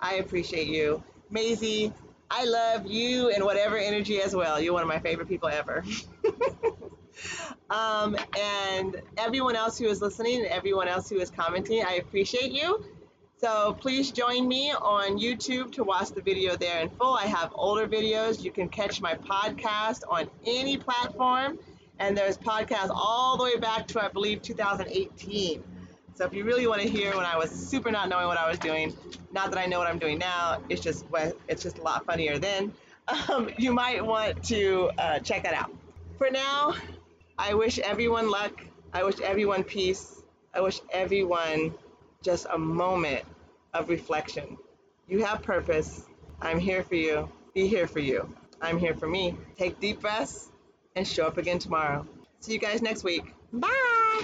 I 0.01 0.15
appreciate 0.15 0.69
you. 0.69 1.03
Maisie, 1.31 1.93
I 2.31 2.45
love 2.45 2.87
you 2.87 3.31
and 3.31 3.45
whatever 3.45 3.77
energy 3.77 4.21
as 4.21 4.35
well. 4.35 4.61
You're 4.61 4.73
one 4.73 4.83
of 4.83 4.89
my 4.89 4.99
favorite 4.99 5.29
people 5.29 5.49
ever. 5.49 5.85
um, 7.71 8.17
and 8.39 9.01
everyone 9.17 9.57
else 9.57 9.79
who 9.79 9.87
is 9.87 10.01
listening 10.01 10.39
and 10.39 10.47
everyone 10.47 10.89
else 10.89 11.09
who 11.09 11.19
is 11.19 11.31
commenting, 11.31 11.83
I 11.85 11.95
appreciate 11.95 12.53
you. 12.53 12.85
So 13.41 13.77
please 13.81 14.11
join 14.11 14.49
me 14.49 14.73
on 14.73 15.19
YouTube 15.19 15.71
to 15.73 15.85
watch 15.85 16.11
the 16.11 16.21
video 16.21 16.57
there 16.57 16.81
in 16.81 16.89
full. 16.91 17.15
I 17.15 17.27
have 17.27 17.53
older 17.55 17.87
videos. 17.87 18.43
You 18.43 18.51
can 18.51 18.69
catch 18.69 19.01
my 19.01 19.15
podcast 19.15 20.03
on 20.09 20.29
any 20.45 20.77
platform. 20.77 21.59
And 22.01 22.17
there's 22.17 22.37
podcasts 22.37 22.91
all 22.91 23.37
the 23.37 23.45
way 23.45 23.57
back 23.57 23.87
to, 23.89 24.05
I 24.05 24.09
believe, 24.09 24.43
2018. 24.43 25.63
So 26.15 26.25
if 26.25 26.35
you 26.35 26.43
really 26.43 26.67
want 26.67 26.83
to 26.83 26.89
hear 26.89 27.17
when 27.17 27.25
I 27.25 27.37
was 27.37 27.51
super 27.51 27.93
not 27.93 28.09
knowing 28.09 28.27
what 28.27 28.39
I 28.39 28.49
was 28.49 28.59
doing, 28.59 28.93
not 29.33 29.53
that 29.53 29.59
I 29.61 29.67
know 29.67 29.79
what 29.79 29.87
I'm 29.87 30.01
doing 30.01 30.19
now, 30.19 30.61
it's 30.69 30.83
just 30.83 31.05
it's 31.47 31.63
just 31.63 31.79
a 31.79 31.83
lot 31.83 32.05
funnier 32.07 32.39
then. 32.39 32.73
Um, 33.31 33.49
you 33.57 33.73
might 33.73 34.05
want 34.05 34.43
to 34.49 34.91
uh, 34.99 35.19
check 35.21 35.45
that 35.45 35.55
out. 35.55 35.71
For 36.19 36.29
now, 36.29 36.75
I 37.39 37.55
wish 37.55 37.79
everyone 37.79 38.31
luck. 38.31 38.61
I 38.93 39.05
wish 39.05 39.21
everyone 39.21 39.63
peace. 39.63 40.23
I 40.53 40.61
wish 40.61 40.81
everyone 40.91 41.75
just 42.23 42.47
a 42.51 42.59
moment 42.59 43.25
of 43.75 43.89
reflection. 43.89 44.57
You 45.07 45.25
have 45.25 45.43
purpose. 45.43 46.05
I'm 46.41 46.59
here 46.59 46.83
for 46.83 46.97
you. 46.97 47.31
Be 47.55 47.69
here 47.69 47.87
for 47.87 48.01
you. 48.01 48.29
I'm 48.61 48.79
here 48.79 48.95
for 48.95 49.07
me. 49.07 49.37
Take 49.57 49.79
deep 49.79 50.01
breaths 50.01 50.51
and 50.97 51.07
show 51.07 51.27
up 51.27 51.39
again 51.39 51.59
tomorrow. 51.59 52.07
See 52.41 52.53
you 52.53 52.59
guys 52.59 52.83
next 52.83 53.05
week. 53.05 53.33
Bye. 53.53 54.23